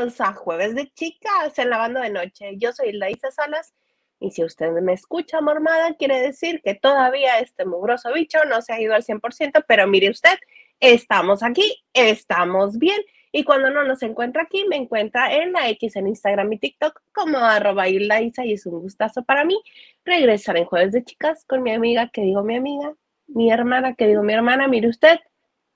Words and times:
A 0.00 0.32
Jueves 0.32 0.74
de 0.74 0.90
Chicas 0.94 1.58
en 1.58 1.68
la 1.68 1.76
banda 1.76 2.00
de 2.00 2.08
noche. 2.08 2.54
Yo 2.56 2.72
soy 2.72 2.92
Laisa 2.92 3.30
Salas 3.30 3.74
y 4.18 4.30
si 4.30 4.42
usted 4.42 4.70
me 4.80 4.94
escucha 4.94 5.42
mormada, 5.42 5.94
quiere 5.96 6.22
decir 6.22 6.62
que 6.64 6.74
todavía 6.74 7.38
este 7.38 7.66
mugroso 7.66 8.10
bicho 8.14 8.38
no 8.48 8.62
se 8.62 8.72
ha 8.72 8.80
ido 8.80 8.94
al 8.94 9.04
100%, 9.04 9.62
pero 9.68 9.86
mire 9.86 10.08
usted, 10.08 10.38
estamos 10.80 11.42
aquí, 11.42 11.84
estamos 11.92 12.78
bien. 12.78 12.98
Y 13.30 13.44
cuando 13.44 13.68
no 13.68 13.84
nos 13.84 14.02
encuentra 14.02 14.44
aquí, 14.44 14.64
me 14.70 14.76
encuentra 14.76 15.34
en 15.34 15.52
la 15.52 15.68
X, 15.68 15.96
en 15.96 16.06
Instagram 16.06 16.50
y 16.54 16.58
TikTok 16.58 17.02
como 17.12 17.36
arroba 17.36 17.86
y 17.86 17.98
es 18.46 18.64
un 18.64 18.80
gustazo 18.80 19.22
para 19.24 19.44
mí 19.44 19.62
regresar 20.06 20.56
en 20.56 20.64
Jueves 20.64 20.92
de 20.92 21.04
Chicas 21.04 21.44
con 21.44 21.62
mi 21.62 21.74
amiga, 21.74 22.08
que 22.08 22.22
digo 22.22 22.42
mi 22.42 22.56
amiga, 22.56 22.94
mi 23.26 23.52
hermana, 23.52 23.94
que 23.96 24.06
digo 24.06 24.22
mi 24.22 24.32
hermana, 24.32 24.66
mire 24.66 24.88
usted, 24.88 25.20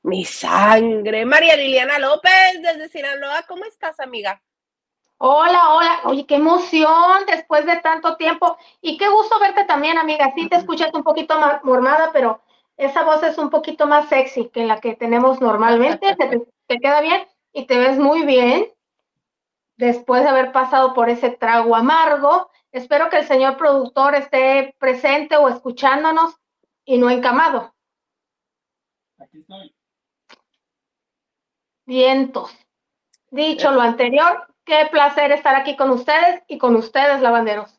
mi 0.05 0.25
sangre, 0.25 1.25
María 1.25 1.57
Liliana 1.57 1.99
López 1.99 2.61
desde 2.61 2.89
Sinaloa, 2.89 3.43
¿cómo 3.49 3.65
estás 3.65 3.99
amiga? 4.01 4.43
Hola, 5.17 5.73
hola, 5.73 6.01
oye, 6.05 6.27
qué 6.27 6.35
emoción 6.35 7.25
después 7.27 7.65
de 7.65 7.79
tanto 7.79 8.17
tiempo 8.17 8.59
y 8.83 8.99
qué 8.99 9.09
gusto 9.09 9.39
verte 9.41 9.65
también, 9.65 9.97
amiga. 9.97 10.31
Sí, 10.35 10.47
te 10.51 10.57
escuchas 10.57 10.93
un 10.93 11.05
poquito 11.05 11.41
más 11.41 11.65
mormada, 11.65 12.11
pero 12.13 12.43
esa 12.77 13.03
voz 13.03 13.23
es 13.23 13.39
un 13.39 13.49
poquito 13.49 13.87
más 13.87 14.11
sexy 14.11 14.51
que 14.51 14.67
la 14.67 14.79
que 14.79 14.95
tenemos 14.95 15.41
normalmente. 15.41 16.15
te, 16.17 16.43
te, 16.67 16.79
queda 16.81 17.01
bien 17.01 17.27
y 17.55 17.65
te 17.65 17.79
ves 17.79 17.99
muy 17.99 18.27
bien 18.27 18.71
después 19.79 20.23
de 20.23 20.29
haber 20.29 20.53
pasado 20.53 20.93
por 20.93 21.09
ese 21.09 21.31
trago 21.31 21.75
amargo. 21.75 22.51
Espero 22.73 23.09
que 23.09 23.17
el 23.17 23.27
señor 23.27 23.57
productor 23.57 24.17
esté 24.17 24.77
presente 24.79 25.39
o 25.39 25.49
escuchándonos 25.49 26.35
y 26.85 26.99
no 26.99 27.09
encamado. 27.09 27.75
Aquí 29.19 29.39
estoy. 29.39 29.74
Vientos. 31.87 32.57
Dicho 33.31 33.71
lo 33.73 33.81
anterior, 33.81 34.47
Qué 34.65 34.89
placer 34.91 35.31
estar 35.31 35.55
aquí 35.57 35.77
con 35.77 35.91
ustedes 35.91 36.43
y 36.49 36.57
con 36.57 36.75
ustedes, 36.75 37.21
lavanderos. 37.21 37.79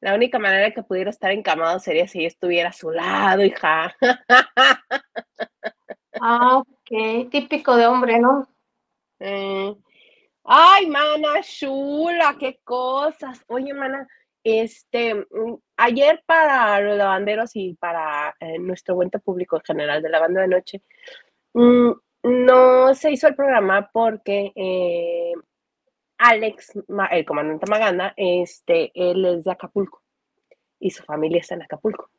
La 0.00 0.14
única 0.14 0.38
manera 0.38 0.70
que 0.70 0.84
pudiera 0.84 1.10
estar 1.10 1.32
encamado 1.32 1.80
sería 1.80 2.06
si 2.06 2.22
yo 2.22 2.28
estuviera 2.28 2.68
a 2.68 2.72
su 2.72 2.90
lado, 2.90 3.44
hija. 3.44 3.94
Ah, 6.22 6.58
ok, 6.58 7.30
típico 7.30 7.76
de 7.76 7.86
hombre, 7.86 8.18
¿no? 8.18 8.46
Eh, 9.20 9.74
ay, 10.44 10.86
mana, 10.86 11.40
chula, 11.40 12.36
qué 12.38 12.60
cosas. 12.62 13.42
Oye, 13.46 13.72
mana, 13.72 14.06
este, 14.44 15.14
mm, 15.14 15.56
ayer 15.78 16.22
para 16.26 16.78
los 16.80 16.98
lavanderos 16.98 17.52
y 17.54 17.74
para 17.74 18.36
eh, 18.38 18.58
nuestro 18.58 18.96
buen 18.96 19.08
público 19.08 19.56
en 19.56 19.62
general 19.62 20.02
de 20.02 20.10
la 20.10 20.20
banda 20.20 20.42
de 20.42 20.48
noche, 20.48 20.82
mm, 21.54 21.92
no 22.22 22.94
se 22.94 23.12
hizo 23.12 23.28
el 23.28 23.34
programa 23.34 23.90
porque 23.92 24.52
eh, 24.54 25.32
Alex, 26.18 26.72
el 27.10 27.24
comandante 27.24 27.66
Maganda, 27.68 28.12
este, 28.16 28.92
él 28.94 29.24
es 29.24 29.44
de 29.44 29.52
Acapulco 29.52 30.02
y 30.78 30.90
su 30.90 31.02
familia 31.04 31.40
está 31.40 31.54
en 31.54 31.62
Acapulco, 31.62 32.10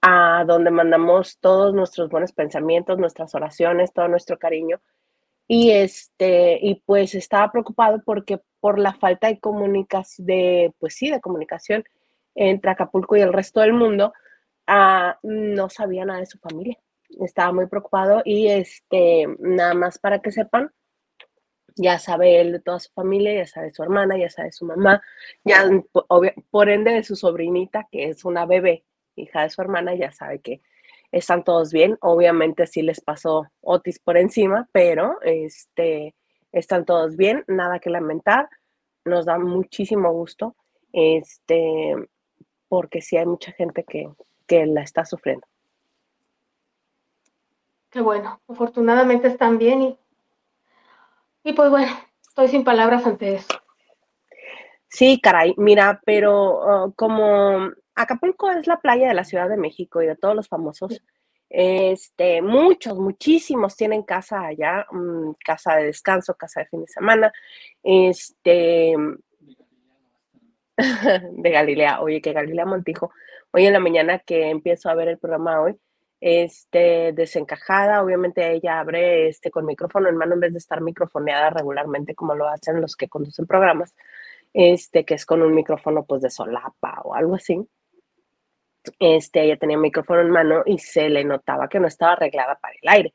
a 0.00 0.44
donde 0.46 0.70
mandamos 0.70 1.38
todos 1.38 1.74
nuestros 1.74 2.08
buenos 2.08 2.32
pensamientos, 2.32 2.98
nuestras 2.98 3.34
oraciones, 3.34 3.92
todo 3.92 4.08
nuestro 4.08 4.38
cariño. 4.38 4.80
Y 5.46 5.72
este, 5.72 6.58
y 6.62 6.76
pues 6.86 7.14
estaba 7.14 7.50
preocupado 7.50 8.02
porque 8.04 8.40
por 8.60 8.78
la 8.78 8.94
falta 8.94 9.26
de 9.26 9.40
comunicación, 9.40 10.26
de, 10.26 10.72
pues 10.78 10.94
sí, 10.94 11.10
de 11.10 11.20
comunicación 11.20 11.84
entre 12.34 12.70
Acapulco 12.70 13.16
y 13.16 13.20
el 13.20 13.32
resto 13.32 13.60
del 13.60 13.72
mundo, 13.72 14.12
ah, 14.66 15.18
no 15.22 15.68
sabía 15.68 16.04
nada 16.04 16.20
de 16.20 16.26
su 16.26 16.38
familia 16.38 16.78
estaba 17.20 17.52
muy 17.52 17.66
preocupado 17.66 18.22
y 18.24 18.48
este, 18.48 19.26
nada 19.38 19.74
más 19.74 19.98
para 19.98 20.20
que 20.20 20.32
sepan, 20.32 20.72
ya 21.76 21.98
sabe 21.98 22.40
él 22.40 22.52
de 22.52 22.60
toda 22.60 22.78
su 22.80 22.90
familia, 22.92 23.34
ya 23.34 23.46
sabe 23.46 23.72
su 23.72 23.82
hermana, 23.82 24.18
ya 24.18 24.30
sabe 24.30 24.52
su 24.52 24.64
mamá, 24.64 25.02
ya 25.44 25.64
por 26.50 26.68
ende 26.68 26.92
de 26.92 27.02
su 27.02 27.16
sobrinita, 27.16 27.88
que 27.90 28.08
es 28.08 28.24
una 28.24 28.46
bebé, 28.46 28.84
hija 29.16 29.42
de 29.42 29.50
su 29.50 29.60
hermana, 29.62 29.94
ya 29.94 30.12
sabe 30.12 30.40
que 30.40 30.60
están 31.12 31.44
todos 31.44 31.72
bien. 31.72 31.96
Obviamente 32.00 32.66
sí 32.66 32.82
les 32.82 33.00
pasó 33.00 33.46
Otis 33.60 33.98
por 33.98 34.16
encima, 34.16 34.68
pero 34.72 35.20
este, 35.22 36.14
están 36.52 36.84
todos 36.84 37.16
bien, 37.16 37.44
nada 37.46 37.78
que 37.78 37.90
lamentar. 37.90 38.48
Nos 39.04 39.26
da 39.26 39.38
muchísimo 39.38 40.12
gusto, 40.12 40.56
este, 40.92 41.94
porque 42.68 43.00
sí 43.00 43.16
hay 43.16 43.26
mucha 43.26 43.52
gente 43.52 43.84
que, 43.84 44.08
que 44.46 44.66
la 44.66 44.82
está 44.82 45.04
sufriendo. 45.04 45.46
Qué 47.90 48.00
bueno, 48.00 48.40
afortunadamente 48.48 49.26
están 49.26 49.58
bien 49.58 49.82
y, 49.82 49.98
y 51.42 51.52
pues 51.52 51.70
bueno, 51.70 51.92
estoy 52.22 52.48
sin 52.48 52.62
palabras 52.62 53.04
ante 53.04 53.34
eso. 53.34 53.48
Sí, 54.88 55.20
caray, 55.20 55.54
mira, 55.56 56.00
pero 56.04 56.86
uh, 56.86 56.92
como 56.94 57.70
Acapulco 57.94 58.50
es 58.50 58.66
la 58.66 58.80
playa 58.80 59.08
de 59.08 59.14
la 59.14 59.24
Ciudad 59.24 59.48
de 59.48 59.56
México 59.56 60.02
y 60.02 60.06
de 60.06 60.16
todos 60.16 60.36
los 60.36 60.48
famosos, 60.48 61.02
este, 61.48 62.42
muchos, 62.42 62.96
muchísimos 62.96 63.76
tienen 63.76 64.04
casa 64.04 64.46
allá, 64.46 64.86
mm, 64.92 65.32
casa 65.44 65.74
de 65.76 65.86
descanso, 65.86 66.34
casa 66.34 66.60
de 66.60 66.66
fin 66.66 66.82
de 66.82 66.88
semana, 66.88 67.32
este, 67.82 68.94
de 71.32 71.50
Galilea, 71.50 72.00
oye, 72.00 72.20
que 72.20 72.32
Galilea 72.32 72.66
Montijo, 72.66 73.12
hoy 73.52 73.66
en 73.66 73.72
la 73.72 73.80
mañana 73.80 74.20
que 74.20 74.48
empiezo 74.48 74.90
a 74.90 74.94
ver 74.94 75.08
el 75.08 75.18
programa 75.18 75.60
hoy, 75.60 75.76
este, 76.20 77.12
desencajada. 77.12 78.02
Obviamente 78.02 78.52
ella 78.52 78.80
abre 78.80 79.28
este, 79.28 79.50
con 79.50 79.66
micrófono 79.66 80.08
en 80.08 80.16
mano 80.16 80.34
en 80.34 80.40
vez 80.40 80.52
de 80.52 80.58
estar 80.58 80.80
microfoneada 80.80 81.50
regularmente 81.50 82.14
como 82.14 82.34
lo 82.34 82.48
hacen 82.48 82.80
los 82.80 82.96
que 82.96 83.08
conducen 83.08 83.46
programas, 83.46 83.94
este, 84.52 85.04
que 85.04 85.14
es 85.14 85.24
con 85.26 85.42
un 85.42 85.54
micrófono 85.54 86.04
pues 86.04 86.22
de 86.22 86.30
solapa 86.30 87.00
o 87.04 87.14
algo 87.14 87.36
así. 87.36 87.66
Este, 88.98 89.42
ella 89.42 89.56
tenía 89.56 89.76
micrófono 89.78 90.20
en 90.20 90.30
mano 90.30 90.62
y 90.64 90.78
se 90.78 91.08
le 91.08 91.24
notaba 91.24 91.68
que 91.68 91.80
no 91.80 91.86
estaba 91.86 92.12
arreglada 92.12 92.56
para 92.56 92.74
el 92.80 92.88
aire. 92.88 93.14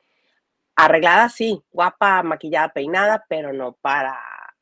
Arreglada 0.76 1.30
sí, 1.30 1.64
guapa, 1.72 2.22
maquillada, 2.24 2.70
peinada, 2.70 3.26
pero 3.30 3.54
no 3.54 3.74
para 3.82 4.20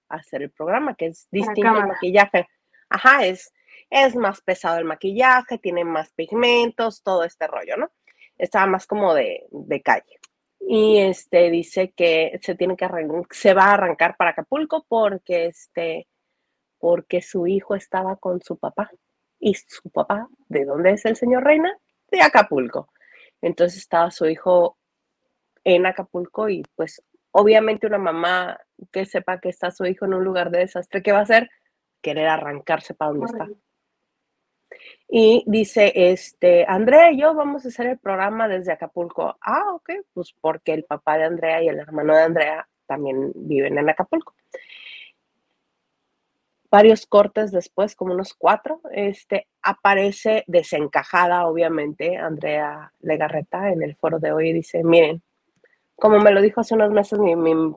hacer 0.09 0.43
el 0.43 0.51
programa, 0.51 0.95
que 0.95 1.07
es 1.07 1.27
distinto 1.31 1.69
al 1.69 1.87
maquillaje. 1.87 2.47
Ajá, 2.87 3.25
es, 3.25 3.51
es 3.89 4.15
más 4.15 4.41
pesado 4.41 4.77
el 4.77 4.85
maquillaje, 4.85 5.57
tiene 5.57 5.83
más 5.83 6.11
pigmentos, 6.13 7.01
todo 7.01 7.23
este 7.23 7.47
rollo, 7.47 7.77
¿no? 7.77 7.91
Estaba 8.37 8.65
más 8.65 8.87
como 8.87 9.13
de, 9.13 9.47
calle. 9.83 10.19
Y 10.59 10.99
este 10.99 11.49
dice 11.49 11.91
que 11.91 12.39
se 12.41 12.55
tiene 12.55 12.77
que 12.77 12.87
se 13.31 13.53
va 13.53 13.65
a 13.65 13.73
arrancar 13.73 14.15
para 14.17 14.31
Acapulco 14.31 14.85
porque 14.87 15.47
este 15.47 16.07
porque 16.79 17.21
su 17.21 17.47
hijo 17.47 17.75
estaba 17.75 18.17
con 18.17 18.41
su 18.41 18.57
papá. 18.57 18.91
Y 19.39 19.55
su 19.55 19.89
papá, 19.89 20.27
¿de 20.47 20.65
dónde 20.65 20.91
es 20.91 21.05
el 21.05 21.15
señor 21.15 21.43
Reina? 21.43 21.77
De 22.09 22.21
Acapulco. 22.21 22.89
Entonces 23.41 23.79
estaba 23.79 24.09
su 24.11 24.25
hijo 24.25 24.77
en 25.63 25.85
Acapulco 25.85 26.49
y 26.49 26.63
pues 26.75 27.01
obviamente 27.31 27.87
una 27.87 27.97
mamá 27.97 28.59
que 28.91 29.05
sepa 29.05 29.39
que 29.39 29.49
está 29.49 29.71
su 29.71 29.85
hijo 29.85 30.05
en 30.05 30.13
un 30.13 30.23
lugar 30.23 30.49
de 30.49 30.59
desastre, 30.59 31.01
¿qué 31.01 31.11
va 31.11 31.19
a 31.19 31.23
hacer? 31.23 31.49
Querer 32.01 32.27
arrancarse 32.27 32.93
para 32.93 33.11
donde 33.11 33.25
está. 33.25 33.47
Y 35.07 35.43
dice, 35.47 35.91
este, 35.95 36.65
Andrea 36.67 37.11
y 37.11 37.19
yo 37.19 37.33
vamos 37.33 37.65
a 37.65 37.67
hacer 37.67 37.87
el 37.87 37.99
programa 37.99 38.47
desde 38.47 38.71
Acapulco. 38.71 39.37
Ah, 39.41 39.73
ok, 39.73 39.91
pues 40.13 40.33
porque 40.39 40.73
el 40.73 40.83
papá 40.85 41.17
de 41.17 41.25
Andrea 41.25 41.61
y 41.61 41.67
el 41.67 41.79
hermano 41.79 42.15
de 42.15 42.23
Andrea 42.23 42.67
también 42.85 43.31
viven 43.35 43.77
en 43.77 43.89
Acapulco. 43.89 44.33
Varios 46.69 47.05
cortes 47.05 47.51
después, 47.51 47.95
como 47.95 48.13
unos 48.13 48.33
cuatro, 48.33 48.81
este, 48.91 49.47
aparece 49.61 50.43
desencajada, 50.47 51.45
obviamente, 51.45 52.17
Andrea 52.17 52.91
Legarreta 53.01 53.71
en 53.71 53.83
el 53.83 53.95
foro 53.95 54.17
de 54.17 54.31
hoy 54.31 54.49
y 54.49 54.53
dice, 54.53 54.83
miren, 54.83 55.21
como 55.95 56.19
me 56.19 56.31
lo 56.31 56.41
dijo 56.41 56.61
hace 56.61 56.73
unos 56.73 56.89
meses 56.89 57.19
mi, 57.19 57.35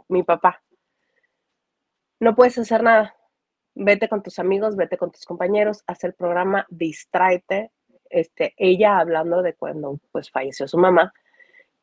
mi 0.09 0.23
papá, 0.23 0.63
no 2.19 2.35
puedes 2.35 2.59
hacer 2.59 2.83
nada, 2.83 3.15
vete 3.77 4.09
con 4.09 4.23
tus 4.23 4.39
amigos, 4.39 4.75
vete 4.75 4.97
con 4.97 5.13
tus 5.13 5.25
compañeros, 5.25 5.85
haz 5.87 6.03
el 6.05 6.15
programa, 6.15 6.67
distráete. 6.69 7.71
Este, 8.09 8.55
ella 8.57 8.99
hablando 8.99 9.43
de 9.43 9.55
cuando 9.55 10.01
pues 10.11 10.31
falleció 10.31 10.67
su 10.67 10.79
mamá 10.79 11.13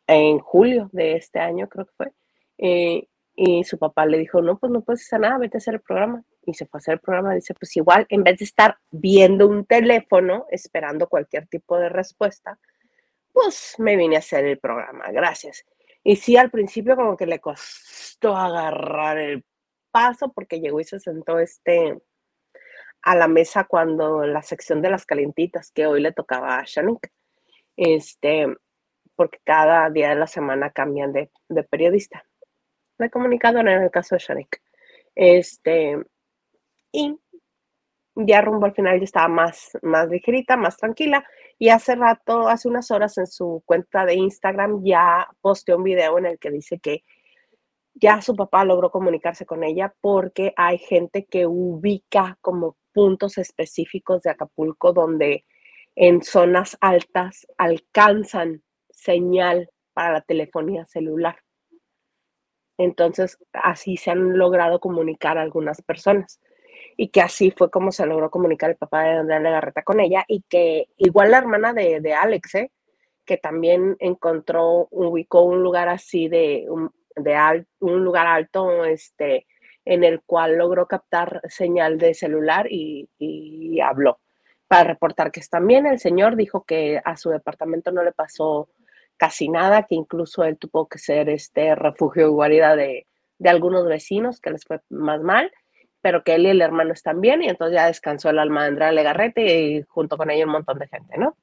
en 0.08 0.40
julio 0.40 0.90
de 0.92 1.14
este 1.14 1.40
año, 1.40 1.70
creo 1.70 1.86
que 1.86 1.94
fue. 1.96 2.12
Eh, 2.58 3.08
y 3.36 3.64
su 3.64 3.78
papá 3.78 4.06
le 4.06 4.18
dijo, 4.18 4.42
no, 4.42 4.58
pues 4.58 4.72
no 4.72 4.82
puedes 4.82 5.02
hacer 5.04 5.22
nada, 5.22 5.38
vete 5.38 5.58
a 5.58 5.60
hacer 5.60 5.76
el 5.76 5.82
programa. 5.82 6.24
Y 6.46 6.54
se 6.56 6.66
fue 6.66 6.78
a 6.78 6.80
hacer 6.80 6.94
el 6.96 7.00
programa. 7.00 7.34
Dice, 7.34 7.54
pues 7.54 7.76
igual, 7.78 8.06
en 8.10 8.24
vez 8.24 8.38
de 8.40 8.46
estar 8.46 8.78
viendo 8.92 9.48
un 9.48 9.66
teléfono, 9.66 10.46
esperando 10.50 11.08
cualquier 11.08 11.48
tipo 11.48 11.78
de 11.78 11.90
respuesta, 11.90 12.60
pues 13.32 13.76
me 13.80 13.96
vine 13.96 14.16
a 14.16 14.20
hacer 14.20 14.46
el 14.46 14.60
programa, 14.60 15.12
gracias. 15.12 15.66
Y 16.04 16.18
sí, 16.18 16.38
al 16.38 16.52
principio 16.52 16.96
como 16.96 17.16
que 17.16 17.26
le 17.26 17.40
costó 17.40 18.36
agarrar 18.36 19.18
el 19.18 19.46
paso 19.94 20.34
porque 20.34 20.60
llegó 20.60 20.80
y 20.80 20.84
se 20.84 21.00
sentó 21.00 21.40
este 21.40 22.02
a 23.04 23.16
la 23.16 23.28
mesa 23.28 23.66
cuando 23.66 24.26
la 24.26 24.42
sección 24.42 24.82
de 24.82 24.90
las 24.90 25.06
calentitas 25.06 25.72
que 25.72 25.86
hoy 25.86 26.02
le 26.02 26.12
tocaba 26.12 26.58
a 26.58 26.64
Shanik. 26.66 27.12
Este, 27.78 28.48
porque 29.16 29.40
cada 29.44 29.90
día 29.90 30.10
de 30.10 30.16
la 30.16 30.28
semana 30.28 30.72
cambian 30.72 31.14
de, 31.14 31.30
periodista. 31.70 32.26
de 32.98 33.10
comunicador 33.10 33.68
en 33.68 33.84
el 33.84 33.92
caso 33.92 34.16
de 34.16 34.20
Sharik. 34.20 34.62
Este, 35.16 36.02
y 36.92 37.20
ya 38.16 38.42
rumbo 38.42 38.66
al 38.66 38.74
final 38.74 38.98
ya 39.00 39.04
estaba 39.04 39.28
más, 39.28 39.78
más 39.82 40.10
ligerita, 40.10 40.58
más 40.58 40.78
tranquila. 40.78 41.26
Y 41.60 41.70
hace 41.70 41.96
rato, 41.96 42.48
hace 42.48 42.68
unas 42.68 42.90
horas 42.90 43.18
en 43.18 43.28
su 43.28 43.62
cuenta 43.66 44.06
de 44.06 44.16
Instagram 44.16 44.82
ya 44.84 45.28
posteó 45.42 45.78
un 45.78 45.84
video 45.84 46.18
en 46.18 46.26
el 46.26 46.40
que 46.40 46.52
dice 46.52 46.80
que 46.80 47.04
ya 47.96 48.22
su 48.22 48.36
papá 48.36 48.66
logró 48.66 48.92
comunicarse 48.92 49.46
con 49.46 49.64
ella 49.64 49.94
porque 50.02 50.54
hay 50.58 50.78
gente 50.78 51.26
que 51.26 51.46
ubica 51.46 52.38
como 52.42 52.78
puntos 52.92 53.38
específicos 53.38 54.24
de 54.24 54.32
Acapulco 54.32 54.94
donde 54.94 55.46
en 55.96 56.24
zonas 56.24 56.78
altas 56.82 57.48
alcanzan 57.58 58.64
señal 58.90 59.70
para 59.94 60.14
la 60.14 60.22
telefonía 60.22 60.86
celular. 60.86 61.38
Entonces, 62.78 63.38
así 63.54 63.98
se 63.98 64.12
han 64.12 64.38
logrado 64.38 64.80
comunicar 64.80 65.38
algunas 65.38 65.82
personas 65.84 66.40
y 66.98 67.10
que 67.10 67.22
así 67.22 67.52
fue 67.52 67.70
como 67.70 67.92
se 67.92 68.06
logró 68.06 68.32
comunicar 68.32 68.72
el 68.72 68.78
papá 68.78 69.04
de 69.04 69.12
Andrea 69.12 69.40
Legarreta 69.40 69.84
con 69.84 70.00
ella 70.00 70.26
y 70.28 70.44
que 70.50 70.88
igual 70.98 71.32
la 71.32 71.38
hermana 71.38 71.74
de, 71.74 72.00
de 72.02 72.14
Alex, 72.14 72.56
¿eh? 72.56 72.72
que 73.26 73.38
también 73.38 73.96
encontró, 74.00 74.88
ubicó 74.92 75.44
un 75.44 75.62
lugar 75.64 75.88
así 75.88 76.28
de, 76.28 76.66
un, 76.68 76.92
de 77.16 77.66
un 77.80 78.04
lugar 78.04 78.28
alto, 78.28 78.86
este, 78.86 79.48
en 79.86 80.04
el 80.04 80.22
cual 80.22 80.58
logró 80.58 80.88
captar 80.88 81.42
señal 81.48 81.98
de 81.98 82.14
celular 82.14 82.68
y, 82.70 83.10
habló 83.82 84.20
para 84.68 84.86
reportar 84.86 85.32
que 85.32 85.40
están 85.40 85.68
bien. 85.68 85.86
El 85.86 86.00
señor 86.00 86.36
dijo 86.36 86.64
que 86.64 87.02
a 87.04 87.18
su 87.18 87.30
departamento 87.30 87.92
no 87.92 88.04
le 88.04 88.12
pasó 88.12 88.70
casi 89.18 89.50
nada, 89.50 89.84
que 89.84 89.96
incluso 89.96 90.44
él 90.44 90.58
tuvo 90.58 90.88
que 90.88 91.00
ser 91.00 91.30
este 91.30 91.76
refugio 91.76 92.28
y 92.28 92.32
guarida 92.32 92.76
de, 92.76 93.08
de 93.40 93.50
algunos 93.50 93.86
vecinos 93.86 94.40
que 94.40 94.52
les 94.52 94.64
fue 94.66 94.80
más 94.90 95.22
mal 95.22 95.52
pero 96.04 96.22
que 96.26 96.36
él 96.36 96.46
y 96.46 96.50
el 96.50 96.62
hermano 96.62 96.92
están 96.92 97.22
bien 97.22 97.42
y 97.42 97.48
entonces 97.48 97.76
ya 97.76 97.88
descansó 97.88 98.30
el 98.30 98.38
alma 98.38 98.64
de 98.64 98.68
Andrea 98.68 98.92
Legarrete 98.92 99.62
y 99.62 99.84
junto 99.84 100.18
con 100.18 100.30
ella 100.30 100.46
un 100.46 100.52
montón 100.52 100.78
de 100.78 100.90
gente, 100.90 101.18
¿no? 101.18 101.38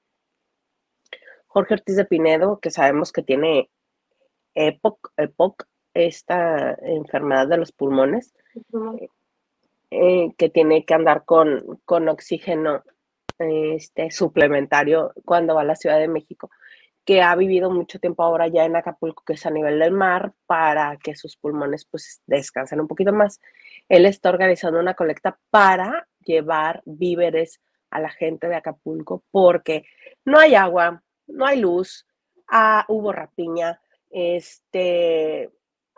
Jorge 1.46 1.74
Ortiz 1.74 1.96
de 1.96 2.04
Pinedo, 2.04 2.60
que 2.60 2.70
sabemos 2.70 3.10
que 3.10 3.22
tiene 3.22 3.70
EPOC, 4.54 5.12
EPOC 5.16 5.64
esta 5.94 6.76
enfermedad 6.82 7.48
de 7.48 7.56
los 7.56 7.72
pulmones, 7.72 8.34
eh, 9.90 10.32
que 10.36 10.48
tiene 10.48 10.84
que 10.84 10.94
andar 10.94 11.24
con, 11.24 11.80
con 11.84 12.08
oxígeno 12.08 12.82
este, 13.38 14.10
suplementario 14.10 15.12
cuando 15.24 15.54
va 15.54 15.62
a 15.62 15.64
la 15.64 15.76
Ciudad 15.76 15.98
de 15.98 16.08
México 16.08 16.50
que 17.04 17.22
ha 17.22 17.34
vivido 17.34 17.70
mucho 17.70 17.98
tiempo 17.98 18.22
ahora 18.22 18.48
ya 18.48 18.64
en 18.64 18.76
Acapulco, 18.76 19.24
que 19.24 19.32
es 19.32 19.46
a 19.46 19.50
nivel 19.50 19.78
del 19.78 19.90
mar, 19.92 20.32
para 20.46 20.96
que 20.96 21.16
sus 21.16 21.36
pulmones 21.36 21.84
pues 21.84 22.22
descansen 22.26 22.80
un 22.80 22.88
poquito 22.88 23.12
más. 23.12 23.40
Él 23.88 24.06
está 24.06 24.28
organizando 24.28 24.78
una 24.78 24.94
colecta 24.94 25.38
para 25.50 26.06
llevar 26.20 26.82
víveres 26.84 27.60
a 27.90 28.00
la 28.00 28.10
gente 28.10 28.48
de 28.48 28.54
Acapulco 28.54 29.24
porque 29.30 29.84
no 30.24 30.38
hay 30.38 30.54
agua, 30.54 31.02
no 31.26 31.46
hay 31.46 31.58
luz, 31.58 32.06
ah, 32.46 32.84
hubo 32.88 33.12
rapiña, 33.12 33.80
este, 34.10 35.50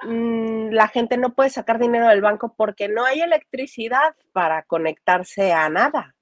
mm, 0.02 0.70
la 0.70 0.88
gente 0.88 1.16
no 1.16 1.34
puede 1.34 1.50
sacar 1.50 1.78
dinero 1.78 2.08
del 2.08 2.20
banco 2.20 2.54
porque 2.56 2.88
no 2.88 3.04
hay 3.04 3.20
electricidad 3.20 4.14
para 4.32 4.62
conectarse 4.64 5.52
a 5.52 5.68
nada, 5.68 6.14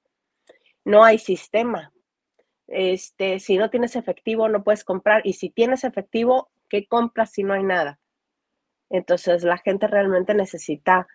no 0.85 1.05
hay 1.05 1.19
sistema. 1.19 1.93
Este, 2.67 3.41
si 3.41 3.59
no 3.59 3.69
tienes 3.69 3.97
efectivo, 3.97 4.49
no 4.49 4.63
puedes 4.63 4.85
comprar. 4.85 5.23
Y 5.25 5.35
si 5.35 5.51
tienes 5.51 5.85
efectivo, 5.85 6.51
¿qué 6.69 6.87
compras 6.87 7.33
si 7.33 7.43
no 7.43 7.53
hay 7.53 7.65
nada? 7.65 7.99
Entonces, 8.91 9.43
la 9.45 9.59
gente 9.59 9.87
realmente 9.87 10.35
necesita, 10.35 11.09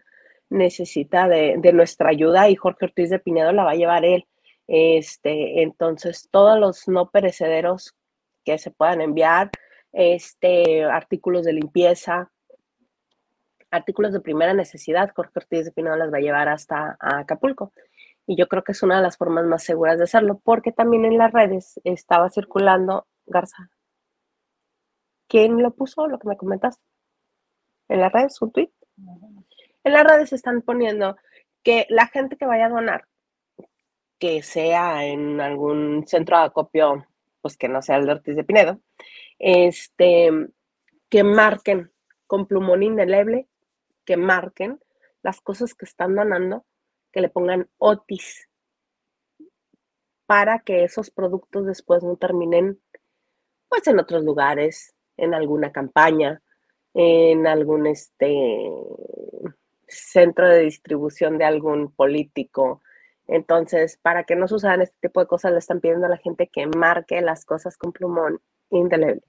necesita 0.49 1.27
de, 1.27 1.57
nuestra 1.73 2.09
ayuda 2.09 2.49
y 2.49 2.55
Jorge 2.55 2.85
Ortiz 2.85 3.09
de 3.09 3.19
Pinedo 3.19 3.51
la 3.51 3.63
va 3.63 3.71
a 3.71 3.75
llevar 3.75 4.05
él. 4.05 4.27
Este, 4.67 5.61
entonces, 5.61 6.27
todos 6.31 6.59
los 6.59 6.87
no 6.87 7.09
perecederos 7.09 7.95
que 8.43 8.57
se 8.57 8.71
puedan 8.71 9.01
enviar, 9.01 9.51
este, 9.95 10.83
artículos 10.83 11.45
de 11.45 11.53
limpieza, 11.53 12.29
artículos 13.71 14.11
de 14.11 14.19
primera 14.19 14.53
necesidad, 14.53 15.11
Jorge 15.15 15.31
Ortiz 15.35 15.65
de 15.65 15.71
Pinedo 15.71 15.95
las 15.95 16.11
va 16.11 16.17
a 16.17 16.21
llevar 16.21 16.49
hasta 16.49 16.97
Acapulco. 16.99 17.71
Y 18.27 18.35
yo 18.35 18.47
creo 18.47 18.63
que 18.63 18.73
es 18.73 18.83
una 18.83 18.97
de 18.97 19.03
las 19.03 19.17
formas 19.17 19.45
más 19.45 19.63
seguras 19.63 19.97
de 19.97 20.03
hacerlo, 20.03 20.41
porque 20.43 20.71
también 20.73 21.05
en 21.05 21.17
las 21.17 21.31
redes 21.31 21.79
estaba 21.85 22.29
circulando 22.29 23.07
Garza. 23.25 23.69
¿Quién 25.27 25.61
lo 25.63 25.71
puso? 25.71 26.07
Lo 26.07 26.19
que 26.19 26.27
me 26.27 26.37
comentas. 26.37 26.79
En 27.87 28.01
las 28.01 28.11
redes, 28.11 28.41
un 28.41 28.51
tweet. 28.51 28.71
En 29.83 29.93
las 29.93 30.03
redes 30.03 30.33
están 30.33 30.61
poniendo 30.61 31.15
que 31.63 31.85
la 31.89 32.07
gente 32.07 32.35
que 32.35 32.45
vaya 32.45 32.65
a 32.65 32.69
donar, 32.69 33.05
que 34.19 34.43
sea 34.43 35.05
en 35.05 35.39
algún 35.39 36.05
centro 36.05 36.37
de 36.37 36.45
acopio, 36.45 37.05
pues 37.41 37.57
que 37.57 37.69
no 37.69 37.81
sea 37.81 37.97
el 37.97 38.07
de 38.07 38.13
Ortiz 38.13 38.35
de 38.35 38.43
Pinedo, 38.43 38.79
este, 39.39 40.31
que 41.09 41.23
marquen 41.23 41.91
con 42.27 42.47
plumón 42.47 42.83
indeleble, 42.83 43.47
que 44.05 44.17
marquen 44.17 44.79
las 45.21 45.41
cosas 45.41 45.73
que 45.73 45.85
están 45.85 46.15
donando 46.15 46.65
que 47.11 47.21
le 47.21 47.29
pongan 47.29 47.69
Otis 47.77 48.49
para 50.25 50.59
que 50.59 50.83
esos 50.83 51.11
productos 51.11 51.65
después 51.65 52.03
no 52.03 52.17
terminen 52.17 52.81
pues 53.69 53.87
en 53.87 53.99
otros 53.99 54.23
lugares, 54.23 54.93
en 55.17 55.33
alguna 55.33 55.71
campaña, 55.71 56.41
en 56.93 57.47
algún 57.47 57.87
este 57.87 58.69
centro 59.87 60.49
de 60.49 60.61
distribución 60.61 61.37
de 61.37 61.45
algún 61.45 61.91
político. 61.91 62.81
Entonces, 63.27 63.97
para 64.01 64.23
que 64.25 64.35
no 64.35 64.47
sucedan 64.47 64.81
este 64.81 65.07
tipo 65.07 65.21
de 65.21 65.27
cosas, 65.27 65.53
le 65.53 65.59
están 65.59 65.79
pidiendo 65.79 66.05
a 66.07 66.09
la 66.09 66.17
gente 66.17 66.49
que 66.51 66.67
marque 66.67 67.21
las 67.21 67.45
cosas 67.45 67.77
con 67.77 67.93
plumón 67.93 68.41
indeleble. 68.69 69.23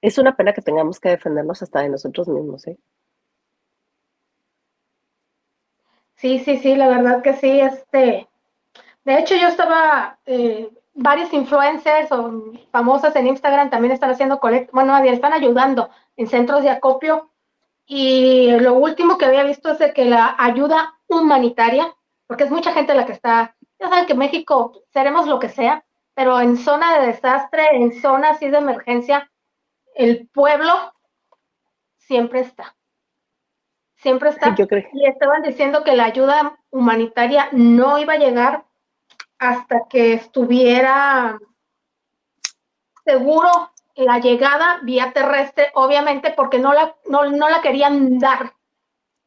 Es 0.00 0.18
una 0.18 0.36
pena 0.36 0.52
que 0.52 0.62
tengamos 0.62 1.00
que 1.00 1.10
defendernos 1.10 1.62
hasta 1.62 1.80
de 1.80 1.88
nosotros 1.88 2.28
mismos, 2.28 2.66
¿eh? 2.66 2.78
Sí, 6.16 6.38
sí, 6.38 6.58
sí, 6.58 6.74
la 6.74 6.88
verdad 6.88 7.22
que 7.22 7.34
sí. 7.34 7.60
Este, 7.60 8.28
de 9.04 9.18
hecho, 9.18 9.36
yo 9.36 9.48
estaba, 9.48 10.18
eh, 10.26 10.70
varios 10.94 11.32
influencers 11.32 12.10
o 12.10 12.52
famosas 12.72 13.14
en 13.16 13.26
Instagram 13.26 13.70
también 13.70 13.92
están 13.92 14.10
haciendo 14.10 14.40
colecta, 14.40 14.70
bueno, 14.72 14.96
están 15.04 15.32
ayudando 15.32 15.90
en 16.16 16.26
centros 16.26 16.62
de 16.62 16.70
acopio. 16.70 17.30
Y 17.86 18.50
lo 18.58 18.74
último 18.74 19.16
que 19.16 19.26
había 19.26 19.44
visto 19.44 19.70
es 19.70 19.78
de 19.78 19.92
que 19.92 20.06
la 20.06 20.34
ayuda 20.38 20.94
humanitaria, 21.06 21.94
porque 22.26 22.44
es 22.44 22.50
mucha 22.50 22.72
gente 22.72 22.94
la 22.94 23.06
que 23.06 23.12
está, 23.12 23.54
ya 23.78 23.88
saben 23.88 24.06
que 24.06 24.14
México 24.14 24.82
seremos 24.92 25.26
lo 25.26 25.38
que 25.38 25.48
sea, 25.48 25.84
pero 26.14 26.40
en 26.40 26.56
zona 26.56 26.98
de 26.98 27.08
desastre, 27.08 27.62
en 27.72 28.00
zona 28.00 28.30
así 28.30 28.48
de 28.48 28.58
emergencia, 28.58 29.30
el 29.96 30.28
pueblo 30.28 30.92
siempre 31.96 32.40
está 32.40 32.76
siempre 34.06 34.30
está. 34.30 34.54
Y 34.92 35.06
estaban 35.06 35.42
diciendo 35.42 35.82
que 35.82 35.96
la 35.96 36.04
ayuda 36.04 36.58
humanitaria 36.70 37.48
no 37.50 37.98
iba 37.98 38.12
a 38.12 38.18
llegar 38.18 38.64
hasta 39.38 39.88
que 39.88 40.14
estuviera 40.14 41.38
seguro 43.04 43.50
la 43.96 44.18
llegada 44.20 44.78
vía 44.82 45.12
terrestre, 45.12 45.70
obviamente 45.74 46.32
porque 46.36 46.58
no 46.58 46.72
la, 46.72 46.94
no, 47.08 47.24
la 47.24 47.60
querían 47.62 48.18
dar 48.18 48.54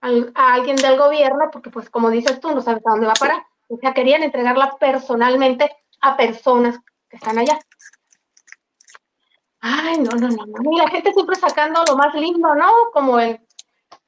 a, 0.01 0.53
alguien 0.53 0.77
del 0.77 0.97
gobierno, 0.97 1.49
porque 1.51 1.69
pues 1.69 1.89
como 1.89 2.09
dices 2.09 2.39
tú, 2.39 2.51
no 2.53 2.61
sabes 2.61 2.81
a 2.85 2.91
dónde 2.91 3.07
va 3.07 3.13
a 3.13 3.19
parar. 3.19 3.43
O 3.67 3.77
sea, 3.77 3.93
querían 3.93 4.23
entregarla 4.23 4.77
personalmente 4.79 5.69
a 6.01 6.15
personas 6.15 6.79
que 7.09 7.17
están 7.17 7.37
allá. 7.37 7.59
Ay, 9.61 9.97
no, 9.99 10.11
no, 10.11 10.29
no, 10.29 10.45
no. 10.45 10.71
Y 10.71 10.77
la 10.77 10.89
gente 10.89 11.11
siempre 11.13 11.35
sacando 11.35 11.83
lo 11.87 11.95
más 11.95 12.13
lindo, 12.15 12.55
¿no? 12.55 12.71
Como 12.93 13.19
el 13.19 13.39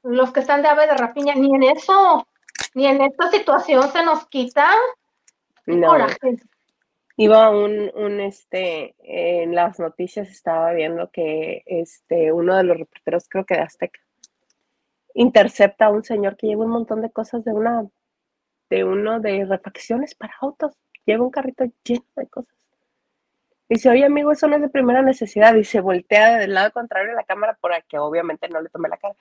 los 0.04 0.32
que 0.32 0.40
están 0.40 0.62
de 0.62 0.68
ave 0.68 0.88
de 0.88 0.98
rapiña, 0.98 1.36
ni 1.36 1.54
en 1.54 1.64
eso, 1.64 2.28
ni 2.74 2.88
en 2.88 3.02
esta 3.02 3.30
situación 3.30 3.92
se 3.92 4.04
nos 4.04 4.28
quita. 4.28 4.70
No. 5.66 5.94
Iba 7.18 7.50
un, 7.52 7.92
un, 7.94 8.20
este, 8.20 8.96
en 9.00 9.54
las 9.54 9.80
noticias 9.80 10.30
estaba 10.30 10.72
viendo 10.72 11.12
que 11.12 11.62
este, 11.66 12.32
uno 12.32 12.56
de 12.56 12.64
los 12.64 12.78
reporteros, 12.78 13.28
creo 13.30 13.46
que 13.46 13.56
de 13.56 13.62
Azteca, 13.62 14.00
intercepta 15.14 15.86
a 15.86 15.92
un 15.92 16.04
señor 16.04 16.36
que 16.36 16.48
lleva 16.48 16.66
un 16.66 16.72
montón 16.72 17.02
de 17.02 17.12
cosas 17.12 17.44
de 17.44 17.52
una, 17.52 17.86
de 18.70 18.84
uno 18.86 19.20
de 19.20 19.46
refacciones 19.46 20.16
para 20.16 20.34
autos. 20.42 20.74
Lleva 21.06 21.24
un 21.24 21.32
carrito 21.32 21.66
lleno 21.84 22.06
de 22.16 22.28
cosas. 22.28 22.56
Dice, 23.74 23.90
oye 23.90 24.06
amigo, 24.06 24.32
eso 24.32 24.48
no 24.48 24.56
es 24.58 24.62
de 24.62 24.70
primera 24.70 25.02
necesidad. 25.02 25.56
Y 25.56 25.64
se 25.64 25.82
voltea 25.82 26.38
del 26.38 26.54
lado 26.54 26.72
contrario 26.72 27.12
de 27.12 27.16
la 27.16 27.24
cámara 27.24 27.58
para 27.60 27.82
que 27.82 27.98
obviamente 27.98 28.50
no 28.50 28.62
le 28.62 28.70
tome 28.70 28.90
la 28.90 28.98
cara 28.98 29.16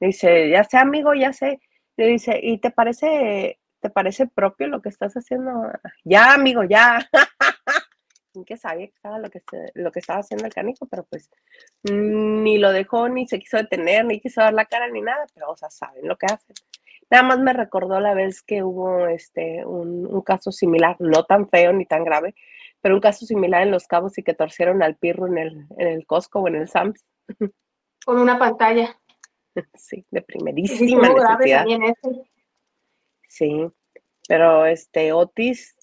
dice, 0.00 0.50
ya 0.50 0.64
sé, 0.64 0.78
amigo, 0.78 1.14
ya 1.14 1.32
sé. 1.32 1.60
Le 1.96 2.06
dice, 2.06 2.38
¿y 2.42 2.58
te 2.58 2.70
parece, 2.70 3.58
te 3.80 3.90
parece 3.90 4.26
propio 4.26 4.66
lo 4.68 4.82
que 4.82 4.88
estás 4.88 5.14
haciendo? 5.14 5.70
Ya, 6.04 6.34
amigo, 6.34 6.64
ya. 6.64 7.08
que 8.46 8.56
sabía 8.56 8.88
que 8.88 8.94
estaba 8.96 9.18
lo 9.20 9.30
que, 9.30 9.42
lo 9.74 9.92
que 9.92 10.00
estaba 10.00 10.18
haciendo 10.18 10.44
el 10.44 10.52
canijo, 10.52 10.86
pero 10.86 11.04
pues 11.04 11.30
ni 11.84 12.58
lo 12.58 12.72
dejó, 12.72 13.08
ni 13.08 13.28
se 13.28 13.38
quiso 13.38 13.58
detener, 13.58 14.04
ni 14.04 14.20
quiso 14.20 14.40
dar 14.40 14.52
la 14.52 14.64
cara, 14.64 14.88
ni 14.88 15.00
nada, 15.02 15.24
pero 15.32 15.52
o 15.52 15.56
sea, 15.56 15.70
saben 15.70 16.08
lo 16.08 16.16
que 16.16 16.26
hacen. 16.26 16.56
Nada 17.10 17.22
más 17.22 17.38
me 17.38 17.52
recordó 17.52 18.00
la 18.00 18.12
vez 18.12 18.42
que 18.42 18.64
hubo 18.64 19.06
este, 19.06 19.64
un, 19.64 20.20
caso 20.22 20.50
similar, 20.50 20.96
no 20.98 21.24
tan 21.24 21.48
feo 21.48 21.72
ni 21.72 21.86
tan 21.86 22.02
grave, 22.02 22.34
pero 22.84 22.96
un 22.96 23.00
caso 23.00 23.24
similar 23.24 23.62
en 23.62 23.70
Los 23.70 23.86
Cabos 23.86 24.18
y 24.18 24.22
que 24.22 24.34
torcieron 24.34 24.82
al 24.82 24.96
pirro 24.96 25.26
en 25.26 25.38
el, 25.38 25.66
en 25.78 25.88
el 25.88 26.06
Costco 26.06 26.40
o 26.40 26.48
en 26.48 26.56
el 26.56 26.68
Sams. 26.68 27.02
Con 28.04 28.18
una 28.18 28.38
pantalla. 28.38 28.94
Sí, 29.74 30.04
de 30.10 30.20
primerísima 30.20 31.08
necesidad. 31.08 31.64
Sí, 33.28 33.66
pero 34.28 34.66
este 34.66 35.12
Otis 35.12 35.76